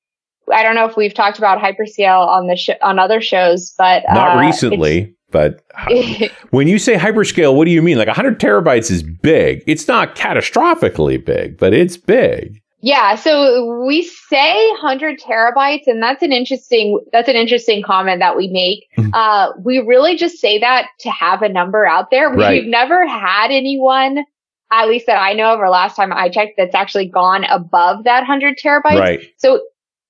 I 0.53 0.63
don't 0.63 0.75
know 0.75 0.87
if 0.87 0.97
we've 0.97 1.15
talked 1.15 1.39
about 1.39 1.59
hyperscale 1.59 2.27
on 2.27 2.47
the 2.47 2.57
sh- 2.57 2.71
on 2.83 2.99
other 2.99 3.21
shows, 3.21 3.75
but 3.79 4.05
not 4.13 4.37
uh, 4.37 4.41
recently. 4.41 5.15
But 5.31 5.65
when 6.51 6.69
you 6.69 6.79
say 6.79 6.95
hyperscale, 6.95 7.57
what 7.57 7.65
do 7.65 7.73
you 7.73 7.83
mean? 7.83 7.99
Like 7.99 8.07
100 8.07 8.39
terabytes 8.39 8.91
is 8.91 9.03
big. 9.03 9.65
It's 9.67 9.89
not 9.89 10.15
catastrophically 10.15 11.25
big, 11.25 11.59
but 11.59 11.73
it's 11.73 11.97
big. 11.97 12.61
Yeah. 12.85 13.15
So 13.15 13.83
we 13.87 14.03
say 14.03 14.69
100 14.73 15.19
terabytes, 15.19 15.87
and 15.87 16.03
that's 16.03 16.23
an 16.23 16.33
interesting, 16.33 17.01
that's 17.13 17.31
an 17.31 17.35
interesting 17.35 17.83
comment 17.83 18.21
that 18.21 18.37
we 18.37 18.49
make. 18.49 18.87
Mm-hmm. 18.99 19.15
uh, 19.15 19.53
we 19.65 19.79
really 19.79 20.19
just 20.19 20.39
say 20.39 20.59
that 20.59 20.89
to 21.01 21.11
have 21.11 21.41
a 21.41 21.49
number 21.49 21.87
out 21.87 22.11
there. 22.11 22.29
We've 22.29 22.67
never 22.67 23.07
had 23.07 23.51
anyone, 23.51 24.27
at 24.71 24.87
least 24.87 25.07
that 25.07 25.17
I 25.17 25.33
know 25.33 25.55
of, 25.55 25.61
or 25.61 25.71
last 25.71 25.97
time 25.97 26.13
I 26.13 26.29
checked, 26.29 26.59
that's 26.59 26.75
actually 26.75 27.09
gone 27.09 27.45
above 27.45 28.05
that 28.05 28.21
100 28.21 28.59
terabytes. 28.59 29.01
Right. 29.01 29.31
So 29.39 29.63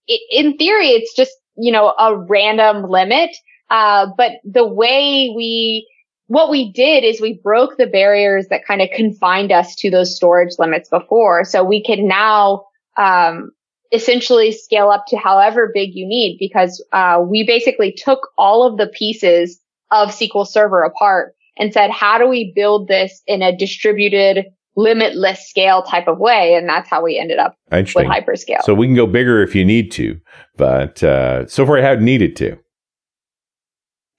it, 0.08 0.20
in 0.32 0.56
theory, 0.56 0.88
it's 0.88 1.14
just, 1.14 1.30
you 1.56 1.70
know, 1.70 1.94
a 1.96 2.16
random 2.16 2.90
limit. 2.90 3.30
Uh, 3.70 4.08
but 4.16 4.32
the 4.42 4.66
way 4.66 5.32
we, 5.36 5.88
what 6.34 6.50
we 6.50 6.72
did 6.72 7.04
is 7.04 7.20
we 7.20 7.40
broke 7.44 7.76
the 7.76 7.86
barriers 7.86 8.48
that 8.48 8.66
kind 8.66 8.82
of 8.82 8.88
confined 8.90 9.52
us 9.52 9.76
to 9.76 9.88
those 9.88 10.16
storage 10.16 10.58
limits 10.58 10.88
before. 10.88 11.44
So 11.44 11.62
we 11.62 11.82
can 11.82 12.08
now, 12.08 12.64
um, 12.96 13.52
essentially 13.92 14.50
scale 14.50 14.90
up 14.90 15.04
to 15.06 15.16
however 15.16 15.70
big 15.72 15.94
you 15.94 16.04
need 16.06 16.36
because, 16.40 16.84
uh, 16.92 17.22
we 17.24 17.44
basically 17.44 17.92
took 17.92 18.30
all 18.36 18.66
of 18.66 18.78
the 18.78 18.88
pieces 18.88 19.60
of 19.92 20.08
SQL 20.08 20.44
Server 20.44 20.82
apart 20.82 21.34
and 21.56 21.72
said, 21.72 21.90
how 21.90 22.18
do 22.18 22.26
we 22.26 22.52
build 22.56 22.88
this 22.88 23.22
in 23.28 23.40
a 23.40 23.56
distributed, 23.56 24.46
limitless 24.74 25.48
scale 25.48 25.84
type 25.84 26.08
of 26.08 26.18
way? 26.18 26.54
And 26.54 26.68
that's 26.68 26.90
how 26.90 27.04
we 27.04 27.16
ended 27.16 27.38
up 27.38 27.56
with 27.70 27.86
hyperscale. 27.86 28.64
So 28.64 28.74
we 28.74 28.88
can 28.88 28.96
go 28.96 29.06
bigger 29.06 29.40
if 29.40 29.54
you 29.54 29.64
need 29.64 29.92
to, 29.92 30.20
but, 30.56 31.00
uh, 31.04 31.46
so 31.46 31.64
far 31.64 31.78
I 31.78 31.82
haven't 31.82 32.04
needed 32.04 32.34
to. 32.36 32.58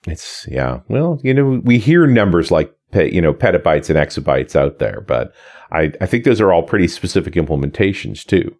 It's 0.07 0.47
yeah. 0.49 0.79
Well, 0.87 1.19
you 1.23 1.33
know, 1.33 1.61
we 1.63 1.77
hear 1.77 2.05
numbers 2.07 2.51
like 2.51 2.73
you 2.93 3.21
know 3.21 3.33
petabytes 3.33 3.89
and 3.89 3.97
exabytes 3.97 4.55
out 4.55 4.79
there, 4.79 5.01
but 5.01 5.33
I 5.71 5.91
I 6.01 6.05
think 6.05 6.23
those 6.23 6.41
are 6.41 6.53
all 6.53 6.63
pretty 6.63 6.87
specific 6.87 7.33
implementations 7.33 8.25
too. 8.25 8.55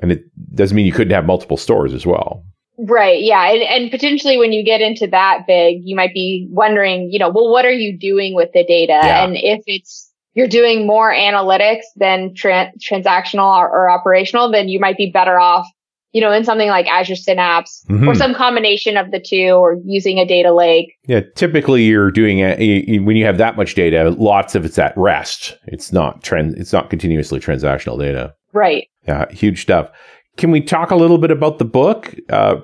And 0.00 0.10
it 0.10 0.24
doesn't 0.54 0.74
mean 0.74 0.86
you 0.86 0.92
couldn't 0.92 1.14
have 1.14 1.26
multiple 1.26 1.56
stores 1.56 1.92
as 1.92 2.06
well. 2.06 2.44
Right. 2.78 3.22
Yeah. 3.22 3.52
And, 3.52 3.62
and 3.62 3.90
potentially 3.90 4.38
when 4.38 4.52
you 4.52 4.64
get 4.64 4.80
into 4.80 5.06
that 5.08 5.46
big, 5.46 5.82
you 5.82 5.94
might 5.94 6.14
be 6.14 6.48
wondering, 6.50 7.10
you 7.12 7.18
know, 7.18 7.28
well, 7.28 7.50
what 7.50 7.66
are 7.66 7.72
you 7.72 7.96
doing 7.96 8.34
with 8.34 8.50
the 8.54 8.64
data? 8.64 8.98
Yeah. 9.02 9.24
And 9.24 9.36
if 9.36 9.62
it's, 9.66 10.10
you're 10.34 10.48
doing 10.48 10.86
more 10.86 11.12
analytics 11.12 11.82
than 11.96 12.34
tra- 12.34 12.72
transactional 12.80 13.54
or, 13.54 13.68
or, 13.68 13.90
operational, 13.90 14.50
then 14.50 14.68
you 14.68 14.80
might 14.80 14.96
be 14.96 15.10
better 15.10 15.38
off 15.38 15.68
you 16.12 16.20
know, 16.20 16.30
in 16.30 16.44
something 16.44 16.68
like 16.68 16.86
Azure 16.86 17.16
Synapse 17.16 17.84
mm-hmm. 17.88 18.08
or 18.08 18.14
some 18.14 18.34
combination 18.34 18.96
of 18.96 19.10
the 19.10 19.20
two 19.20 19.52
or 19.52 19.78
using 19.84 20.18
a 20.18 20.26
data 20.26 20.52
lake. 20.52 20.94
Yeah, 21.06 21.20
typically 21.34 21.84
you're 21.84 22.10
doing 22.10 22.38
it 22.38 23.02
when 23.02 23.16
you 23.16 23.24
have 23.24 23.38
that 23.38 23.56
much 23.56 23.74
data, 23.74 24.10
lots 24.10 24.54
of 24.54 24.64
it's 24.64 24.78
at 24.78 24.96
rest. 24.96 25.58
It's 25.66 25.92
not 25.92 26.22
trend 26.22 26.56
it's 26.56 26.72
not 26.72 26.90
continuously 26.90 27.40
transactional 27.40 27.98
data. 27.98 28.34
Right. 28.52 28.88
Yeah, 29.08 29.30
huge 29.30 29.62
stuff. 29.62 29.90
Can 30.36 30.50
we 30.50 30.60
talk 30.60 30.90
a 30.90 30.96
little 30.96 31.18
bit 31.18 31.30
about 31.30 31.58
the 31.58 31.64
book? 31.64 32.14
Uh, 32.30 32.56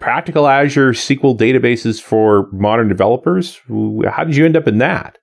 Practical 0.00 0.46
Azure 0.46 0.92
SQL 0.92 1.38
databases 1.38 2.00
for 2.00 2.48
modern 2.52 2.88
developers. 2.88 3.60
How 4.10 4.24
did 4.24 4.36
you 4.36 4.44
end 4.44 4.56
up 4.56 4.66
in 4.66 4.78
that? 4.78 5.18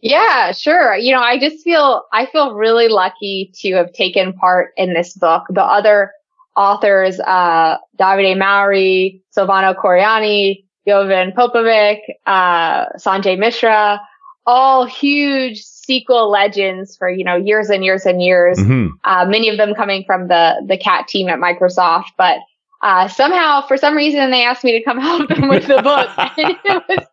Yeah, 0.00 0.52
sure. 0.52 0.96
You 0.96 1.12
know, 1.12 1.20
I 1.20 1.38
just 1.38 1.64
feel, 1.64 2.04
I 2.12 2.26
feel 2.26 2.54
really 2.54 2.88
lucky 2.88 3.52
to 3.60 3.74
have 3.74 3.92
taken 3.92 4.32
part 4.32 4.72
in 4.76 4.92
this 4.92 5.14
book. 5.14 5.44
The 5.50 5.62
other 5.62 6.12
authors, 6.56 7.20
uh, 7.20 7.76
Davide 7.98 8.38
Mauri, 8.38 9.22
Silvano 9.36 9.74
Coriani, 9.76 10.64
Jovan 10.86 11.32
Popovic, 11.32 11.98
uh, 12.26 12.86
Sanjay 12.96 13.38
Mishra, 13.38 14.00
all 14.46 14.86
huge 14.86 15.62
SQL 15.62 16.30
legends 16.30 16.96
for, 16.96 17.10
you 17.10 17.24
know, 17.24 17.36
years 17.36 17.68
and 17.68 17.84
years 17.84 18.06
and 18.06 18.22
years. 18.22 18.58
Mm-hmm. 18.58 18.94
Uh, 19.04 19.26
many 19.26 19.48
of 19.48 19.56
them 19.56 19.74
coming 19.74 20.04
from 20.06 20.28
the, 20.28 20.64
the 20.66 20.78
CAT 20.78 21.08
team 21.08 21.28
at 21.28 21.38
Microsoft, 21.38 22.10
but, 22.16 22.38
uh, 22.82 23.08
somehow 23.08 23.66
for 23.66 23.76
some 23.76 23.96
reason 23.96 24.30
they 24.30 24.44
asked 24.44 24.62
me 24.62 24.72
to 24.72 24.84
come 24.84 24.98
help 25.00 25.28
them 25.28 25.48
with 25.48 25.66
the 25.66 25.82
book. 25.82 26.08
and 26.38 26.56
it 26.64 26.84
was, 26.88 27.06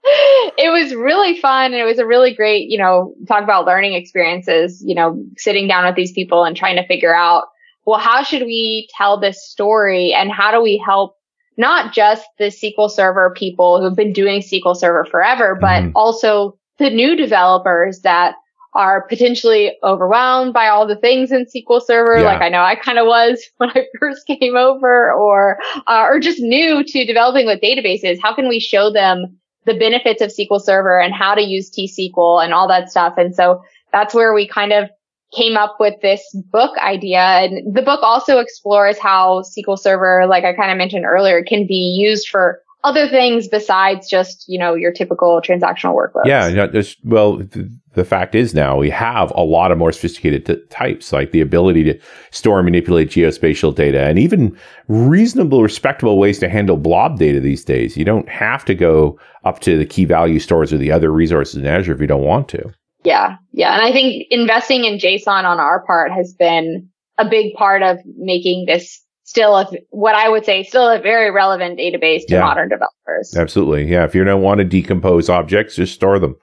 it 0.58 0.70
was 0.70 0.94
really 0.94 1.40
fun. 1.40 1.74
And 1.74 1.76
it 1.76 1.86
was 1.86 2.00
a 2.00 2.06
really 2.06 2.34
great, 2.34 2.70
you 2.70 2.78
know, 2.78 3.16
talk 3.28 3.44
about 3.44 3.66
learning 3.66 3.94
experiences, 3.94 4.84
you 4.86 4.94
know, 4.94 5.24
sitting 5.38 5.68
down 5.68 5.86
with 5.86 5.96
these 5.96 6.12
people 6.12 6.44
and 6.44 6.56
trying 6.56 6.76
to 6.76 6.86
figure 6.86 7.16
out 7.16 7.46
well, 7.86 8.00
how 8.00 8.24
should 8.24 8.44
we 8.44 8.88
tell 8.96 9.20
this 9.20 9.50
story 9.50 10.14
and 10.14 10.32
how 10.32 10.52
do 10.52 10.62
we 10.62 10.78
help 10.78 11.18
not 11.58 11.94
just 11.94 12.26
the 12.40 12.46
SQL 12.46 12.90
Server 12.90 13.34
people 13.36 13.82
who've 13.82 13.96
been 13.96 14.14
doing 14.14 14.42
SQL 14.42 14.76
Server 14.76 15.06
forever, 15.06 15.56
but 15.60 15.84
mm-hmm. 15.84 15.92
also 15.96 16.58
the 16.80 16.90
new 16.90 17.16
developers 17.16 18.02
that 18.02 18.36
are 18.76 19.08
potentially 19.08 19.78
overwhelmed 19.84 20.52
by 20.54 20.68
all 20.68 20.88
the 20.88 20.96
things 20.96 21.32
in 21.32 21.46
SQL 21.46 21.82
Server, 21.82 22.18
yeah. 22.18 22.24
like 22.24 22.42
I 22.42 22.50
know 22.50 22.62
I 22.62 22.76
kind 22.76 22.98
of 22.98 23.06
was 23.06 23.44
when 23.58 23.70
I 23.70 23.86
first 24.00 24.26
came 24.26 24.56
over, 24.56 25.12
or 25.14 25.60
uh, 25.88 26.06
or 26.10 26.20
just 26.20 26.40
new 26.40 26.84
to 26.84 27.06
developing 27.06 27.46
with 27.46 27.62
databases. 27.62 28.18
How 28.22 28.34
can 28.34 28.48
we 28.48 28.60
show 28.60 28.92
them 28.92 29.38
the 29.66 29.76
benefits 29.76 30.22
of 30.22 30.32
SQL 30.32 30.62
Server 30.62 31.00
and 31.00 31.14
how 31.14 31.36
to 31.36 31.42
use 31.42 31.70
T-SQL 31.70 32.44
and 32.44 32.54
all 32.54 32.68
that 32.68 32.90
stuff? 32.90 33.14
And 33.18 33.36
so 33.36 33.64
that's 33.92 34.14
where 34.14 34.34
we 34.34 34.48
kind 34.48 34.74
of 34.74 34.90
came 35.36 35.58
up 35.58 35.78
with 35.80 35.96
this 36.02 36.24
book 36.52 36.78
idea. 36.78 37.20
And 37.20 37.74
the 37.76 37.82
book 37.82 38.02
also 38.04 38.40
explores 38.40 38.98
how 39.00 39.44
SQL 39.44 39.78
Server, 39.78 40.26
like 40.28 40.44
I 40.44 40.54
kind 40.54 40.72
of 40.72 40.78
mentioned 40.78 41.06
earlier, 41.06 41.44
can 41.44 41.68
be 41.68 41.96
used 41.98 42.30
for 42.30 42.62
other 42.84 43.08
things 43.08 43.48
besides 43.48 44.10
just, 44.10 44.44
you 44.48 44.60
know, 44.60 44.74
your 44.74 44.92
typical 44.92 45.42
transactional 45.42 45.96
workloads. 45.96 46.26
Yeah. 46.26 46.68
Just, 46.68 46.98
well, 47.06 47.38
th- 47.38 47.68
the 47.94 48.04
fact 48.04 48.36
is 48.36 48.54
now 48.54 48.76
we 48.76 48.90
have 48.90 49.32
a 49.36 49.42
lot 49.42 49.72
of 49.72 49.78
more 49.78 49.94
sophisticated 49.94 50.46
t- 50.46 50.62
types, 50.70 51.14
like 51.14 51.32
the 51.32 51.40
ability 51.40 51.84
to 51.86 52.00
store 52.32 52.60
and 52.60 52.66
manipulate 52.66 53.10
geospatial 53.10 53.74
data 53.74 54.02
and 54.04 54.20
even 54.20 54.58
reasonable, 54.90 55.64
respectable 55.64 56.18
ways 56.18 56.40
to 56.40 56.50
handle 56.50 56.76
blob 56.76 57.18
data 57.18 57.40
these 57.40 57.64
days. 57.64 57.96
You 57.96 58.04
don't 58.04 58.28
have 58.28 58.66
to 58.66 58.76
go 58.76 59.18
up 59.46 59.62
to 59.62 59.78
the 59.78 59.86
key 59.86 60.04
value 60.04 60.40
stores 60.40 60.74
or 60.74 60.78
the 60.78 60.92
other 60.92 61.12
resources 61.12 61.56
in 61.56 61.66
Azure 61.66 61.94
if 61.94 62.02
you 62.02 62.08
don't 62.08 62.24
want 62.24 62.50
to. 62.50 62.74
Yeah. 63.04 63.38
Yeah. 63.52 63.74
And 63.74 63.82
I 63.82 63.92
think 63.92 64.28
investing 64.30 64.86
in 64.86 64.98
JSON 64.98 65.44
on 65.44 65.60
our 65.60 65.86
part 65.86 66.12
has 66.12 66.34
been 66.34 66.90
a 67.18 67.28
big 67.28 67.54
part 67.54 67.84
of 67.84 68.00
making 68.18 68.66
this 68.66 69.02
still 69.24 69.56
a, 69.58 69.68
what 69.90 70.16
I 70.16 70.30
would 70.30 70.46
say 70.46 70.64
still 70.64 70.90
a 70.90 71.00
very 71.00 71.32
relevant 71.32 71.80
database 71.80 72.26
to 72.28 72.36
yeah. 72.36 72.42
modern 72.42 72.70
developers. 72.70 73.36
Absolutely. 73.36 73.86
Yeah. 73.86 74.04
If 74.04 74.16
you 74.16 74.24
don't 74.24 74.42
want 74.42 74.60
to 74.60 74.64
decompose 74.64 75.30
objects, 75.30 75.76
just 75.76 75.94
store 75.94 76.20
them. 76.20 76.36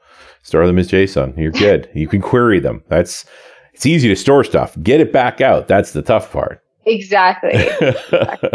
Store 0.43 0.67
them 0.67 0.79
as 0.79 0.91
JSON. 0.91 1.37
You're 1.37 1.53
good. 1.53 1.91
you 1.95 2.09
can 2.09 2.21
query 2.21 2.61
them. 2.61 2.83
That's 2.89 3.25
it's 3.75 3.87
easy 3.87 4.09
to 4.09 4.17
store 4.17 4.45
stuff. 4.45 4.77
Get 4.83 5.01
it 5.01 5.13
back 5.13 5.41
out. 5.41 5.69
That's 5.69 5.93
the 5.93 6.03
tough 6.03 6.33
part. 6.33 6.63
Exactly. 6.87 7.53
exactly. 7.81 8.51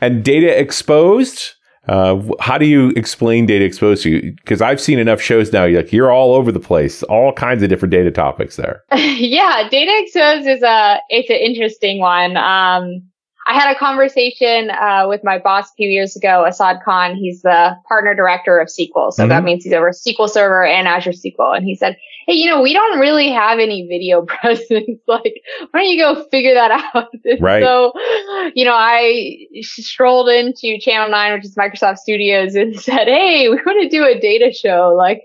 and 0.00 0.24
data 0.24 0.58
exposed. 0.58 1.54
Uh, 1.88 2.22
how 2.40 2.58
do 2.58 2.66
you 2.66 2.90
explain 2.90 3.46
data 3.46 3.64
exposed 3.64 4.02
to 4.02 4.10
you? 4.10 4.32
Because 4.32 4.60
I've 4.60 4.80
seen 4.80 4.98
enough 4.98 5.20
shows 5.20 5.52
now. 5.52 5.64
You're 5.64 5.82
like 5.82 5.92
you're 5.92 6.12
all 6.12 6.34
over 6.34 6.52
the 6.52 6.60
place, 6.60 7.02
all 7.04 7.32
kinds 7.32 7.62
of 7.62 7.68
different 7.68 7.92
data 7.92 8.10
topics 8.10 8.56
there. 8.56 8.82
yeah, 8.94 9.68
data 9.70 9.92
exposed 9.96 10.46
is 10.46 10.62
a 10.62 11.00
it's 11.08 11.30
an 11.30 11.36
interesting 11.36 11.98
one. 12.00 12.36
Um, 12.36 13.02
I 13.48 13.54
had 13.54 13.74
a 13.74 13.78
conversation 13.78 14.70
uh, 14.70 15.06
with 15.08 15.24
my 15.24 15.38
boss 15.38 15.70
a 15.70 15.74
few 15.76 15.88
years 15.88 16.14
ago, 16.14 16.44
Asad 16.44 16.80
Khan. 16.84 17.16
He's 17.16 17.40
the 17.40 17.74
partner 17.88 18.14
director 18.14 18.58
of 18.58 18.68
SQL. 18.68 19.10
So 19.10 19.22
mm-hmm. 19.22 19.30
that 19.30 19.42
means 19.42 19.64
he's 19.64 19.72
over 19.72 19.90
SQL 19.90 20.28
Server 20.28 20.66
and 20.66 20.86
Azure 20.86 21.12
SQL. 21.12 21.56
And 21.56 21.64
he 21.64 21.74
said, 21.74 21.96
Hey, 22.28 22.34
you 22.34 22.44
know, 22.44 22.60
we 22.60 22.74
don't 22.74 22.98
really 22.98 23.32
have 23.32 23.58
any 23.58 23.86
video 23.88 24.20
presence. 24.26 25.00
like, 25.06 25.40
why 25.70 25.80
don't 25.80 25.88
you 25.88 25.98
go 25.98 26.26
figure 26.30 26.52
that 26.52 26.70
out? 26.94 27.08
right. 27.40 27.62
So, 27.62 27.94
you 28.54 28.66
know, 28.66 28.74
I 28.74 29.46
strolled 29.62 30.28
into 30.28 30.78
Channel 30.78 31.10
9, 31.10 31.32
which 31.32 31.46
is 31.46 31.54
Microsoft 31.54 31.96
Studios 31.96 32.54
and 32.54 32.78
said, 32.80 33.06
Hey, 33.06 33.48
we 33.48 33.56
want 33.64 33.82
to 33.82 33.88
do 33.88 34.04
a 34.04 34.20
data 34.20 34.52
show. 34.52 34.94
Like, 34.94 35.22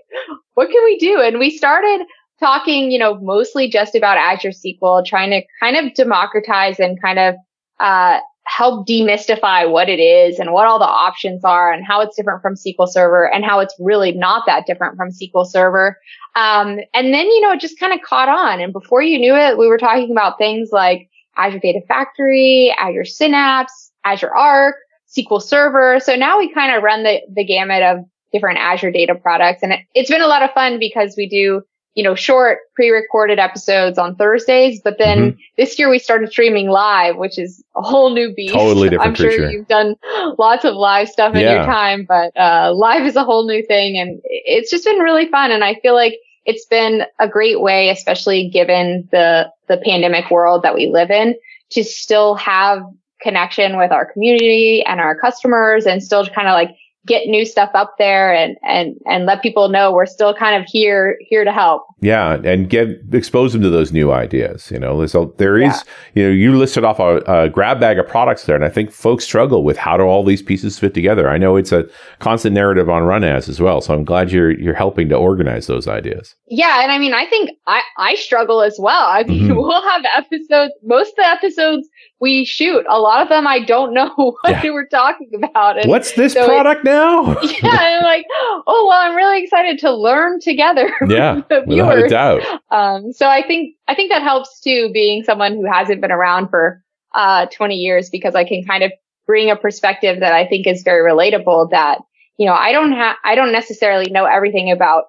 what 0.54 0.70
can 0.70 0.82
we 0.82 0.96
do? 0.98 1.20
And 1.20 1.38
we 1.38 1.50
started 1.50 2.06
talking, 2.40 2.90
you 2.90 2.98
know, 2.98 3.20
mostly 3.20 3.68
just 3.68 3.94
about 3.94 4.16
Azure 4.16 4.48
SQL, 4.48 5.04
trying 5.04 5.30
to 5.30 5.42
kind 5.60 5.76
of 5.76 5.92
democratize 5.92 6.80
and 6.80 7.00
kind 7.02 7.18
of 7.18 7.34
uh, 7.80 8.20
help 8.46 8.86
demystify 8.86 9.68
what 9.70 9.88
it 9.88 9.98
is 9.98 10.38
and 10.38 10.52
what 10.52 10.66
all 10.66 10.78
the 10.78 10.84
options 10.84 11.44
are 11.44 11.72
and 11.72 11.84
how 11.84 12.00
it's 12.00 12.16
different 12.16 12.42
from 12.42 12.54
SQL 12.54 12.88
Server 12.88 13.32
and 13.32 13.44
how 13.44 13.58
it's 13.60 13.74
really 13.78 14.12
not 14.12 14.44
that 14.46 14.66
different 14.66 14.96
from 14.96 15.10
SQL 15.10 15.46
Server. 15.46 15.98
Um, 16.36 16.78
and 16.92 17.14
then, 17.14 17.26
you 17.26 17.40
know, 17.40 17.52
it 17.52 17.60
just 17.60 17.80
kind 17.80 17.92
of 17.92 18.00
caught 18.02 18.28
on. 18.28 18.60
And 18.60 18.72
before 18.72 19.02
you 19.02 19.18
knew 19.18 19.34
it, 19.34 19.56
we 19.56 19.66
were 19.66 19.78
talking 19.78 20.10
about 20.10 20.36
things 20.36 20.70
like 20.72 21.08
Azure 21.36 21.58
Data 21.58 21.80
Factory, 21.88 22.74
Azure 22.78 23.04
Synapse, 23.04 23.90
Azure 24.04 24.34
Arc, 24.34 24.76
SQL 25.16 25.42
Server. 25.42 25.98
So 26.00 26.14
now 26.14 26.38
we 26.38 26.52
kind 26.52 26.74
of 26.76 26.82
run 26.82 27.02
the, 27.02 27.20
the 27.32 27.44
gamut 27.44 27.82
of 27.82 28.04
different 28.32 28.58
Azure 28.58 28.90
data 28.90 29.14
products. 29.14 29.62
And 29.62 29.72
it, 29.72 29.80
it's 29.94 30.10
been 30.10 30.20
a 30.20 30.26
lot 30.26 30.42
of 30.42 30.50
fun 30.52 30.78
because 30.78 31.14
we 31.16 31.28
do 31.28 31.62
you 31.94 32.02
know, 32.02 32.14
short 32.14 32.58
pre-recorded 32.74 33.38
episodes 33.38 33.98
on 33.98 34.16
Thursdays. 34.16 34.80
But 34.82 34.98
then 34.98 35.18
mm-hmm. 35.18 35.38
this 35.56 35.78
year 35.78 35.88
we 35.88 35.98
started 35.98 36.30
streaming 36.30 36.68
live, 36.68 37.16
which 37.16 37.38
is 37.38 37.62
a 37.76 37.82
whole 37.82 38.12
new 38.12 38.34
beast. 38.34 38.52
Totally 38.52 38.90
different. 38.90 39.10
I'm 39.10 39.14
sure 39.14 39.28
creature. 39.28 39.50
you've 39.50 39.68
done 39.68 39.94
lots 40.38 40.64
of 40.64 40.74
live 40.74 41.08
stuff 41.08 41.34
in 41.34 41.42
yeah. 41.42 41.54
your 41.54 41.64
time, 41.64 42.04
but, 42.06 42.36
uh, 42.36 42.72
live 42.74 43.06
is 43.06 43.16
a 43.16 43.24
whole 43.24 43.46
new 43.46 43.64
thing 43.64 43.96
and 43.96 44.20
it's 44.24 44.70
just 44.70 44.84
been 44.84 44.98
really 44.98 45.28
fun. 45.28 45.52
And 45.52 45.62
I 45.62 45.74
feel 45.74 45.94
like 45.94 46.14
it's 46.44 46.66
been 46.66 47.04
a 47.20 47.28
great 47.28 47.60
way, 47.60 47.90
especially 47.90 48.50
given 48.50 49.08
the, 49.12 49.50
the 49.68 49.80
pandemic 49.84 50.30
world 50.30 50.62
that 50.62 50.74
we 50.74 50.88
live 50.88 51.10
in 51.10 51.36
to 51.70 51.84
still 51.84 52.34
have 52.34 52.82
connection 53.20 53.78
with 53.78 53.90
our 53.90 54.04
community 54.12 54.84
and 54.84 55.00
our 55.00 55.16
customers 55.18 55.86
and 55.86 56.02
still 56.02 56.26
kind 56.26 56.48
of 56.48 56.52
like 56.52 56.76
get 57.06 57.26
new 57.26 57.44
stuff 57.44 57.70
up 57.74 57.94
there 57.98 58.34
and 58.34 58.56
and 58.62 58.96
and 59.06 59.26
let 59.26 59.42
people 59.42 59.68
know 59.68 59.92
we're 59.92 60.06
still 60.06 60.34
kind 60.34 60.60
of 60.60 60.68
here 60.68 61.16
here 61.20 61.44
to 61.44 61.52
help. 61.52 61.84
Yeah 62.00 62.34
and 62.44 62.68
get 62.68 62.88
expose 63.12 63.52
them 63.52 63.62
to 63.62 63.70
those 63.70 63.92
new 63.92 64.12
ideas 64.12 64.70
you 64.70 64.78
know? 64.78 65.04
So 65.06 65.34
there 65.38 65.58
is 65.58 65.72
yeah. 65.72 65.82
you 66.14 66.24
know 66.24 66.30
you 66.30 66.56
listed 66.56 66.84
off 66.84 66.98
a, 66.98 67.18
a, 67.26 67.48
grab 67.48 67.80
bag 67.80 67.98
of 67.98 68.08
products 68.08 68.44
there 68.44 68.56
and 68.56 68.64
i 68.64 68.68
think 68.68 68.90
folks 68.90 69.24
struggle 69.24 69.64
with 69.64 69.76
how 69.76 69.96
do 69.96 70.04
all 70.04 70.24
these 70.24 70.42
pieces 70.42 70.78
fit 70.78 70.94
together. 70.94 71.28
I 71.28 71.38
know 71.38 71.56
it's 71.56 71.72
a 71.72 71.86
constant 72.18 72.54
narrative 72.54 72.88
on 72.88 73.02
RunAs 73.02 73.48
as 73.48 73.60
well 73.60 73.80
so 73.80 73.94
i'm 73.94 74.04
glad 74.04 74.32
you're 74.32 74.52
you're 74.52 74.74
helping 74.74 75.08
to 75.10 75.16
organize 75.16 75.66
those 75.66 75.86
ideas. 75.88 76.34
Yeah 76.48 76.82
and 76.82 76.90
i 76.90 76.98
mean 76.98 77.14
i 77.14 77.26
think 77.26 77.50
i 77.66 77.82
i 77.98 78.14
struggle 78.14 78.62
as 78.62 78.76
well. 78.78 79.06
I 79.06 79.24
mean 79.24 79.44
mm-hmm. 79.44 79.56
we'll 79.56 79.82
have 79.82 80.04
episodes 80.16 80.72
most 80.82 81.10
of 81.10 81.16
the 81.16 81.26
episodes 81.26 81.88
we 82.20 82.44
shoot. 82.44 82.84
A 82.88 82.98
lot 82.98 83.22
of 83.22 83.28
them 83.28 83.46
I 83.46 83.60
don't 83.60 83.92
know 83.92 84.12
what 84.16 84.36
yeah. 84.48 84.62
they 84.62 84.70
were 84.70 84.86
talking 84.86 85.30
about. 85.34 85.78
And 85.78 85.88
What's 85.88 86.12
this 86.12 86.32
so 86.32 86.46
product 86.46 86.80
it, 86.80 86.84
now? 86.84 87.40
yeah, 87.42 87.98
I'm 87.98 88.02
like, 88.02 88.26
oh 88.66 88.86
well, 88.88 89.00
I'm 89.00 89.16
really 89.16 89.42
excited 89.42 89.78
to 89.80 89.94
learn 89.94 90.40
together. 90.40 90.92
Yeah, 91.08 91.42
without 91.66 91.98
a 91.98 92.08
doubt. 92.08 92.42
Um, 92.70 93.12
so 93.12 93.28
I 93.28 93.42
think 93.46 93.76
I 93.88 93.94
think 93.94 94.10
that 94.10 94.22
helps 94.22 94.60
too, 94.60 94.90
being 94.92 95.22
someone 95.22 95.54
who 95.54 95.70
hasn't 95.70 96.00
been 96.00 96.12
around 96.12 96.48
for 96.48 96.82
uh 97.14 97.46
20 97.46 97.76
years, 97.76 98.10
because 98.10 98.34
I 98.34 98.44
can 98.44 98.64
kind 98.64 98.82
of 98.82 98.92
bring 99.26 99.50
a 99.50 99.56
perspective 99.56 100.20
that 100.20 100.32
I 100.32 100.46
think 100.46 100.66
is 100.66 100.82
very 100.82 101.08
relatable. 101.08 101.70
That 101.70 101.98
you 102.36 102.46
know, 102.46 102.54
I 102.54 102.72
don't 102.72 102.92
have, 102.92 103.16
I 103.24 103.34
don't 103.34 103.52
necessarily 103.52 104.10
know 104.10 104.24
everything 104.24 104.70
about 104.70 105.04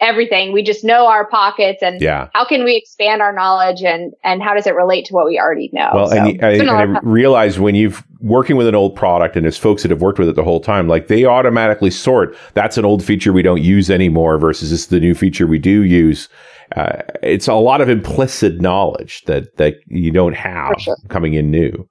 everything. 0.00 0.52
We 0.52 0.62
just 0.62 0.84
know 0.84 1.06
our 1.06 1.26
pockets 1.26 1.82
and 1.82 2.00
yeah. 2.00 2.28
how 2.34 2.44
can 2.44 2.64
we 2.64 2.76
expand 2.76 3.22
our 3.22 3.32
knowledge 3.32 3.82
and, 3.82 4.12
and 4.22 4.42
how 4.42 4.54
does 4.54 4.66
it 4.66 4.74
relate 4.74 5.06
to 5.06 5.14
what 5.14 5.26
we 5.26 5.38
already 5.38 5.70
know? 5.72 5.90
Well, 5.94 6.08
so, 6.08 6.16
and, 6.16 6.44
I, 6.44 6.52
and 6.52 6.70
I 6.70 7.00
realize 7.02 7.58
when 7.58 7.74
you've 7.74 8.04
working 8.20 8.56
with 8.56 8.66
an 8.66 8.74
old 8.74 8.94
product 8.94 9.36
and 9.36 9.44
there's 9.44 9.58
folks 9.58 9.82
that 9.82 9.90
have 9.90 10.02
worked 10.02 10.18
with 10.18 10.28
it 10.28 10.36
the 10.36 10.44
whole 10.44 10.60
time, 10.60 10.88
like 10.88 11.08
they 11.08 11.24
automatically 11.24 11.90
sort 11.90 12.36
that's 12.54 12.76
an 12.76 12.84
old 12.84 13.02
feature 13.02 13.32
we 13.32 13.42
don't 13.42 13.62
use 13.62 13.90
anymore 13.90 14.38
versus 14.38 14.70
this 14.70 14.80
is 14.80 14.86
the 14.88 15.00
new 15.00 15.14
feature 15.14 15.46
we 15.46 15.58
do 15.58 15.82
use. 15.82 16.28
Uh, 16.74 17.00
it's 17.22 17.46
a 17.46 17.54
lot 17.54 17.80
of 17.80 17.88
implicit 17.88 18.60
knowledge 18.60 19.22
that, 19.26 19.56
that 19.56 19.76
you 19.86 20.10
don't 20.10 20.34
have 20.34 20.74
sure. 20.80 20.96
coming 21.08 21.34
in 21.34 21.50
new. 21.50 21.88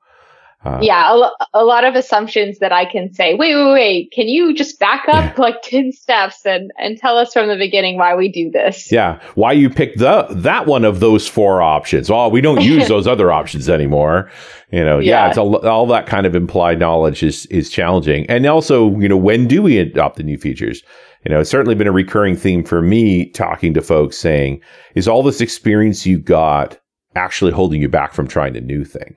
Uh, 0.65 0.79
yeah, 0.81 1.13
a, 1.13 1.59
a, 1.59 1.63
lot 1.63 1.83
of 1.83 1.93
assumptions 1.93 2.57
that 2.57 2.71
I 2.71 2.85
can 2.85 3.13
say, 3.13 3.35
wait, 3.35 3.53
wait, 3.55 3.71
wait, 3.71 4.11
can 4.11 4.27
you 4.27 4.51
just 4.51 4.79
back 4.79 5.07
up 5.07 5.37
yeah. 5.37 5.41
like 5.41 5.61
10 5.63 5.91
steps 5.91 6.43
and, 6.43 6.71
and 6.79 6.97
tell 6.97 7.19
us 7.19 7.33
from 7.33 7.49
the 7.49 7.55
beginning 7.55 7.99
why 7.99 8.15
we 8.15 8.31
do 8.31 8.49
this? 8.49 8.91
Yeah. 8.91 9.21
Why 9.35 9.51
you 9.51 9.69
picked 9.69 9.99
the, 9.99 10.25
that 10.31 10.65
one 10.65 10.83
of 10.83 11.01
those 11.01 11.27
four 11.27 11.61
options. 11.61 12.09
Oh, 12.09 12.29
we 12.29 12.41
don't 12.41 12.63
use 12.63 12.87
those 12.89 13.05
other 13.05 13.31
options 13.31 13.69
anymore. 13.69 14.31
You 14.71 14.83
know, 14.83 14.97
yeah, 14.97 15.25
yeah 15.25 15.29
it's 15.29 15.37
a, 15.37 15.41
all 15.41 15.85
that 15.85 16.07
kind 16.07 16.25
of 16.25 16.33
implied 16.33 16.79
knowledge 16.79 17.21
is, 17.21 17.45
is 17.47 17.69
challenging. 17.69 18.25
And 18.27 18.43
also, 18.47 18.97
you 18.99 19.07
know, 19.07 19.17
when 19.17 19.47
do 19.47 19.61
we 19.61 19.77
adopt 19.77 20.15
the 20.15 20.23
new 20.23 20.39
features? 20.39 20.81
You 21.25 21.31
know, 21.31 21.41
it's 21.41 21.49
certainly 21.49 21.75
been 21.75 21.85
a 21.85 21.91
recurring 21.91 22.35
theme 22.35 22.63
for 22.63 22.81
me 22.81 23.29
talking 23.29 23.75
to 23.75 23.81
folks 23.81 24.17
saying, 24.17 24.61
is 24.95 25.07
all 25.07 25.21
this 25.21 25.41
experience 25.41 26.07
you 26.07 26.17
got 26.17 26.79
actually 27.15 27.51
holding 27.51 27.81
you 27.81 27.87
back 27.87 28.13
from 28.13 28.27
trying 28.27 28.57
a 28.57 28.61
new 28.61 28.83
thing? 28.83 29.15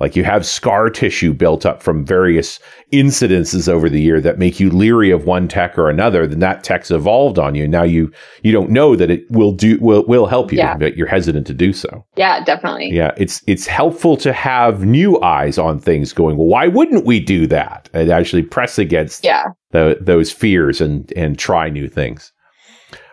Like 0.00 0.14
you 0.14 0.24
have 0.24 0.46
scar 0.46 0.90
tissue 0.90 1.32
built 1.32 1.66
up 1.66 1.82
from 1.82 2.04
various 2.04 2.60
incidences 2.92 3.68
over 3.68 3.88
the 3.88 4.00
year 4.00 4.20
that 4.20 4.38
make 4.38 4.60
you 4.60 4.70
leery 4.70 5.10
of 5.10 5.24
one 5.24 5.48
tech 5.48 5.76
or 5.76 5.90
another. 5.90 6.26
Then 6.26 6.38
that 6.38 6.64
tech's 6.64 6.90
evolved 6.90 7.38
on 7.38 7.54
you. 7.54 7.66
Now 7.66 7.82
you 7.82 8.12
you 8.42 8.52
don't 8.52 8.70
know 8.70 8.96
that 8.96 9.10
it 9.10 9.30
will 9.30 9.52
do 9.52 9.78
will 9.80 10.04
will 10.06 10.26
help 10.26 10.52
you, 10.52 10.58
yeah. 10.58 10.76
but 10.76 10.96
you're 10.96 11.08
hesitant 11.08 11.46
to 11.48 11.54
do 11.54 11.72
so. 11.72 12.04
Yeah, 12.16 12.44
definitely. 12.44 12.90
Yeah, 12.90 13.12
it's 13.16 13.42
it's 13.46 13.66
helpful 13.66 14.16
to 14.18 14.32
have 14.32 14.84
new 14.84 15.20
eyes 15.22 15.58
on 15.58 15.78
things. 15.78 16.12
Going, 16.12 16.36
well, 16.36 16.46
why 16.46 16.68
wouldn't 16.68 17.04
we 17.04 17.20
do 17.20 17.46
that? 17.48 17.88
And 17.92 18.10
actually 18.10 18.42
press 18.42 18.78
against 18.78 19.24
yeah. 19.24 19.46
The, 19.70 19.98
those 20.00 20.32
fears 20.32 20.80
and 20.80 21.12
and 21.14 21.38
try 21.38 21.68
new 21.68 21.88
things. 21.88 22.32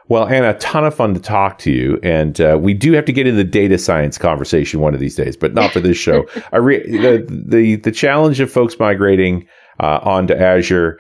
Well, 0.07 0.27
Anna, 0.27 0.51
a 0.51 0.53
ton 0.55 0.85
of 0.85 0.93
fun 0.93 1.15
to 1.15 1.19
talk 1.19 1.57
to 1.59 1.71
you, 1.71 1.99
and 2.03 2.39
uh, 2.39 2.59
we 2.61 2.75
do 2.75 2.93
have 2.93 3.05
to 3.05 3.13
get 3.13 3.25
into 3.25 3.37
the 3.37 3.49
data 3.49 3.77
science 3.77 4.17
conversation 4.17 4.79
one 4.79 4.93
of 4.93 4.99
these 4.99 5.15
days, 5.15 5.35
but 5.35 5.53
not 5.55 5.71
for 5.71 5.79
this 5.79 5.97
show. 5.97 6.25
re- 6.53 6.83
the, 6.89 7.25
the 7.27 7.77
the 7.77 7.91
challenge 7.91 8.39
of 8.39 8.51
folks 8.51 8.77
migrating 8.79 9.47
uh, 9.79 9.99
onto 10.03 10.35
Azure 10.35 10.99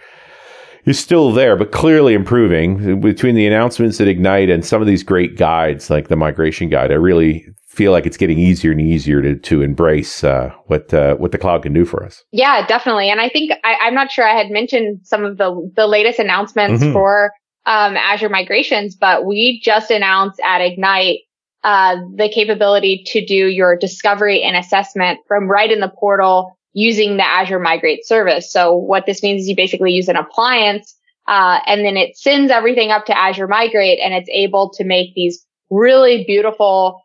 is 0.85 0.99
still 0.99 1.31
there, 1.31 1.55
but 1.55 1.71
clearly 1.71 2.13
improving 2.13 2.99
between 2.99 3.35
the 3.35 3.45
announcements 3.45 3.99
at 4.01 4.07
Ignite 4.07 4.49
and 4.49 4.65
some 4.65 4.81
of 4.81 4.87
these 4.87 5.03
great 5.03 5.37
guides 5.37 5.89
like 5.89 6.07
the 6.07 6.15
migration 6.15 6.69
guide. 6.69 6.91
I 6.91 6.95
really 6.95 7.45
feel 7.67 7.91
like 7.91 8.05
it's 8.05 8.17
getting 8.17 8.39
easier 8.39 8.71
and 8.71 8.81
easier 8.81 9.21
to 9.21 9.35
to 9.35 9.61
embrace 9.61 10.23
uh, 10.23 10.51
what 10.65 10.93
uh, 10.93 11.15
what 11.15 11.31
the 11.31 11.37
cloud 11.37 11.61
can 11.63 11.73
do 11.73 11.85
for 11.85 12.03
us. 12.03 12.23
Yeah, 12.31 12.65
definitely. 12.65 13.09
And 13.09 13.21
I 13.21 13.29
think 13.29 13.51
I, 13.63 13.87
am 13.87 13.93
not 13.93 14.11
sure 14.11 14.27
I 14.27 14.35
had 14.35 14.49
mentioned 14.49 15.01
some 15.03 15.23
of 15.23 15.37
the 15.37 15.71
the 15.75 15.85
latest 15.85 16.17
announcements 16.17 16.81
mm-hmm. 16.81 16.93
for 16.93 17.31
um, 17.65 17.97
Azure 17.97 18.29
migrations, 18.29 18.95
but 18.95 19.25
we 19.25 19.59
just 19.63 19.89
announced 19.91 20.39
at 20.43 20.61
Ignite 20.61 21.19
uh, 21.63 21.97
the 22.15 22.29
capability 22.29 23.03
to 23.07 23.25
do 23.25 23.47
your 23.47 23.75
discovery 23.75 24.43
and 24.43 24.55
assessment 24.55 25.19
from 25.27 25.49
right 25.49 25.71
in 25.71 25.79
the 25.79 25.89
portal 25.89 26.55
using 26.73 27.17
the 27.17 27.25
Azure 27.25 27.59
Migrate 27.59 28.05
service. 28.05 28.51
So 28.51 28.75
what 28.75 29.05
this 29.05 29.23
means 29.23 29.41
is 29.41 29.49
you 29.49 29.55
basically 29.55 29.93
use 29.93 30.07
an 30.07 30.15
appliance, 30.15 30.93
uh, 31.27 31.59
and 31.65 31.83
then 31.83 31.97
it 31.97 32.17
sends 32.17 32.51
everything 32.51 32.91
up 32.91 33.05
to 33.05 33.17
Azure 33.17 33.47
Migrate, 33.47 33.99
and 33.99 34.13
it's 34.13 34.29
able 34.31 34.69
to 34.71 34.83
make 34.83 35.15
these 35.15 35.43
really 35.71 36.23
beautiful, 36.25 37.01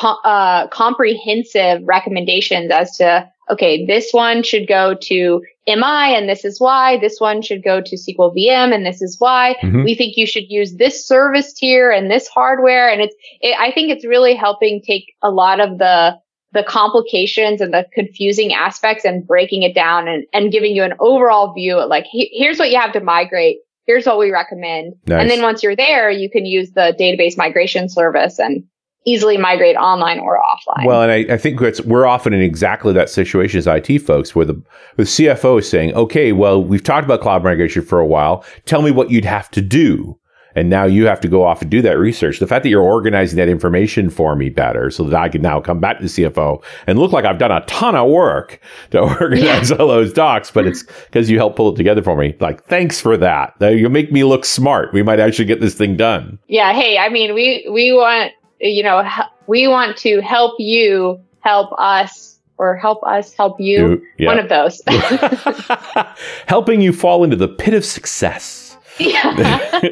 uh, 0.00 0.68
comprehensive 0.68 1.82
recommendations 1.84 2.70
as 2.70 2.96
to 2.98 3.28
okay, 3.50 3.84
this 3.86 4.10
one 4.12 4.42
should 4.42 4.66
go 4.66 4.94
to 5.02 5.42
MI 5.66 6.14
and 6.14 6.28
this 6.28 6.44
is 6.44 6.60
why. 6.60 6.98
This 6.98 7.20
one 7.20 7.42
should 7.42 7.62
go 7.62 7.80
to 7.80 7.96
SQL 7.96 8.34
VM 8.34 8.74
and 8.74 8.84
this 8.84 9.02
is 9.02 9.16
why. 9.18 9.56
Mm-hmm. 9.62 9.84
We 9.84 9.94
think 9.94 10.16
you 10.16 10.26
should 10.26 10.50
use 10.50 10.74
this 10.76 11.06
service 11.06 11.52
tier 11.52 11.90
and 11.90 12.10
this 12.10 12.28
hardware. 12.28 12.90
And 12.90 13.00
it's, 13.00 13.14
it, 13.40 13.56
I 13.58 13.72
think 13.72 13.90
it's 13.90 14.06
really 14.06 14.34
helping 14.34 14.82
take 14.82 15.14
a 15.22 15.30
lot 15.30 15.60
of 15.60 15.78
the, 15.78 16.18
the 16.52 16.64
complications 16.64 17.60
and 17.60 17.72
the 17.72 17.86
confusing 17.92 18.52
aspects 18.52 19.04
and 19.04 19.26
breaking 19.26 19.62
it 19.62 19.74
down 19.74 20.08
and, 20.08 20.24
and 20.32 20.52
giving 20.52 20.74
you 20.74 20.82
an 20.82 20.94
overall 21.00 21.52
view 21.52 21.78
of 21.78 21.88
like, 21.88 22.04
he, 22.04 22.30
here's 22.32 22.58
what 22.58 22.70
you 22.70 22.78
have 22.78 22.92
to 22.92 23.00
migrate. 23.00 23.58
Here's 23.86 24.06
what 24.06 24.18
we 24.18 24.30
recommend. 24.30 24.94
Nice. 25.06 25.20
And 25.20 25.30
then 25.30 25.42
once 25.42 25.62
you're 25.62 25.76
there, 25.76 26.10
you 26.10 26.30
can 26.30 26.46
use 26.46 26.70
the 26.70 26.96
database 26.98 27.36
migration 27.36 27.88
service 27.90 28.38
and 28.38 28.64
easily 29.04 29.36
migrate 29.36 29.76
online 29.76 30.18
or 30.18 30.38
offline. 30.38 30.86
Well, 30.86 31.02
and 31.02 31.12
I, 31.12 31.34
I 31.34 31.36
think 31.36 31.60
we're 31.84 32.06
often 32.06 32.32
in 32.32 32.40
exactly 32.40 32.92
that 32.94 33.10
situation 33.10 33.58
as 33.58 33.66
IT 33.66 33.98
folks 34.00 34.34
where 34.34 34.46
the, 34.46 34.60
the 34.96 35.02
CFO 35.04 35.58
is 35.58 35.68
saying, 35.68 35.94
okay, 35.94 36.32
well, 36.32 36.62
we've 36.62 36.82
talked 36.82 37.04
about 37.04 37.20
cloud 37.20 37.44
migration 37.44 37.82
for 37.82 38.00
a 38.00 38.06
while. 38.06 38.44
Tell 38.64 38.82
me 38.82 38.90
what 38.90 39.10
you'd 39.10 39.24
have 39.24 39.50
to 39.52 39.60
do. 39.60 40.18
And 40.56 40.70
now 40.70 40.84
you 40.84 41.06
have 41.06 41.20
to 41.20 41.28
go 41.28 41.42
off 41.42 41.62
and 41.62 41.70
do 41.70 41.82
that 41.82 41.98
research. 41.98 42.38
The 42.38 42.46
fact 42.46 42.62
that 42.62 42.68
you're 42.68 42.80
organizing 42.80 43.36
that 43.38 43.48
information 43.48 44.08
for 44.08 44.36
me 44.36 44.50
better 44.50 44.88
so 44.88 45.02
that 45.04 45.20
I 45.20 45.28
can 45.28 45.42
now 45.42 45.60
come 45.60 45.80
back 45.80 45.98
to 45.98 46.04
the 46.04 46.08
CFO 46.08 46.62
and 46.86 46.98
look 46.98 47.12
like 47.12 47.24
I've 47.24 47.38
done 47.38 47.50
a 47.50 47.64
ton 47.66 47.96
of 47.96 48.08
work 48.08 48.60
to 48.92 49.00
organize 49.20 49.70
yeah. 49.70 49.76
all 49.76 49.88
those 49.88 50.12
docs, 50.12 50.52
but 50.52 50.66
it's 50.66 50.82
because 51.06 51.28
you 51.28 51.38
helped 51.38 51.56
pull 51.56 51.72
it 51.72 51.76
together 51.76 52.02
for 52.02 52.16
me. 52.16 52.36
Like, 52.40 52.62
thanks 52.64 53.00
for 53.00 53.16
that. 53.16 53.54
You 53.60 53.88
make 53.88 54.12
me 54.12 54.22
look 54.22 54.44
smart. 54.44 54.92
We 54.92 55.02
might 55.02 55.20
actually 55.20 55.46
get 55.46 55.60
this 55.60 55.74
thing 55.74 55.96
done. 55.96 56.38
Yeah. 56.46 56.72
Hey, 56.72 56.98
I 56.98 57.08
mean, 57.08 57.34
we, 57.34 57.68
we 57.70 57.92
want 57.92 58.32
you 58.68 58.82
know, 58.82 59.08
we 59.46 59.68
want 59.68 59.96
to 59.98 60.20
help 60.20 60.54
you 60.58 61.20
help 61.40 61.70
us 61.78 62.38
or 62.56 62.76
help 62.76 63.02
us 63.04 63.34
help 63.34 63.60
you. 63.60 64.04
Yeah. 64.18 64.28
One 64.28 64.38
of 64.38 64.48
those. 64.48 64.80
Helping 66.46 66.80
you 66.80 66.92
fall 66.92 67.24
into 67.24 67.36
the 67.36 67.48
pit 67.48 67.74
of 67.74 67.84
success. 67.84 68.76
Yeah. 68.98 69.58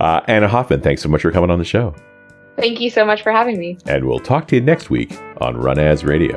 uh, 0.00 0.20
Anna 0.26 0.48
Hoffman, 0.48 0.80
thanks 0.80 1.02
so 1.02 1.08
much 1.08 1.22
for 1.22 1.30
coming 1.30 1.50
on 1.50 1.58
the 1.58 1.64
show. 1.64 1.94
Thank 2.56 2.80
you 2.80 2.90
so 2.90 3.04
much 3.04 3.22
for 3.22 3.32
having 3.32 3.58
me. 3.58 3.78
And 3.86 4.06
we'll 4.06 4.18
talk 4.18 4.48
to 4.48 4.56
you 4.56 4.60
next 4.60 4.90
week 4.90 5.12
on 5.40 5.54
RunAs 5.54 6.04
Radio. 6.04 6.36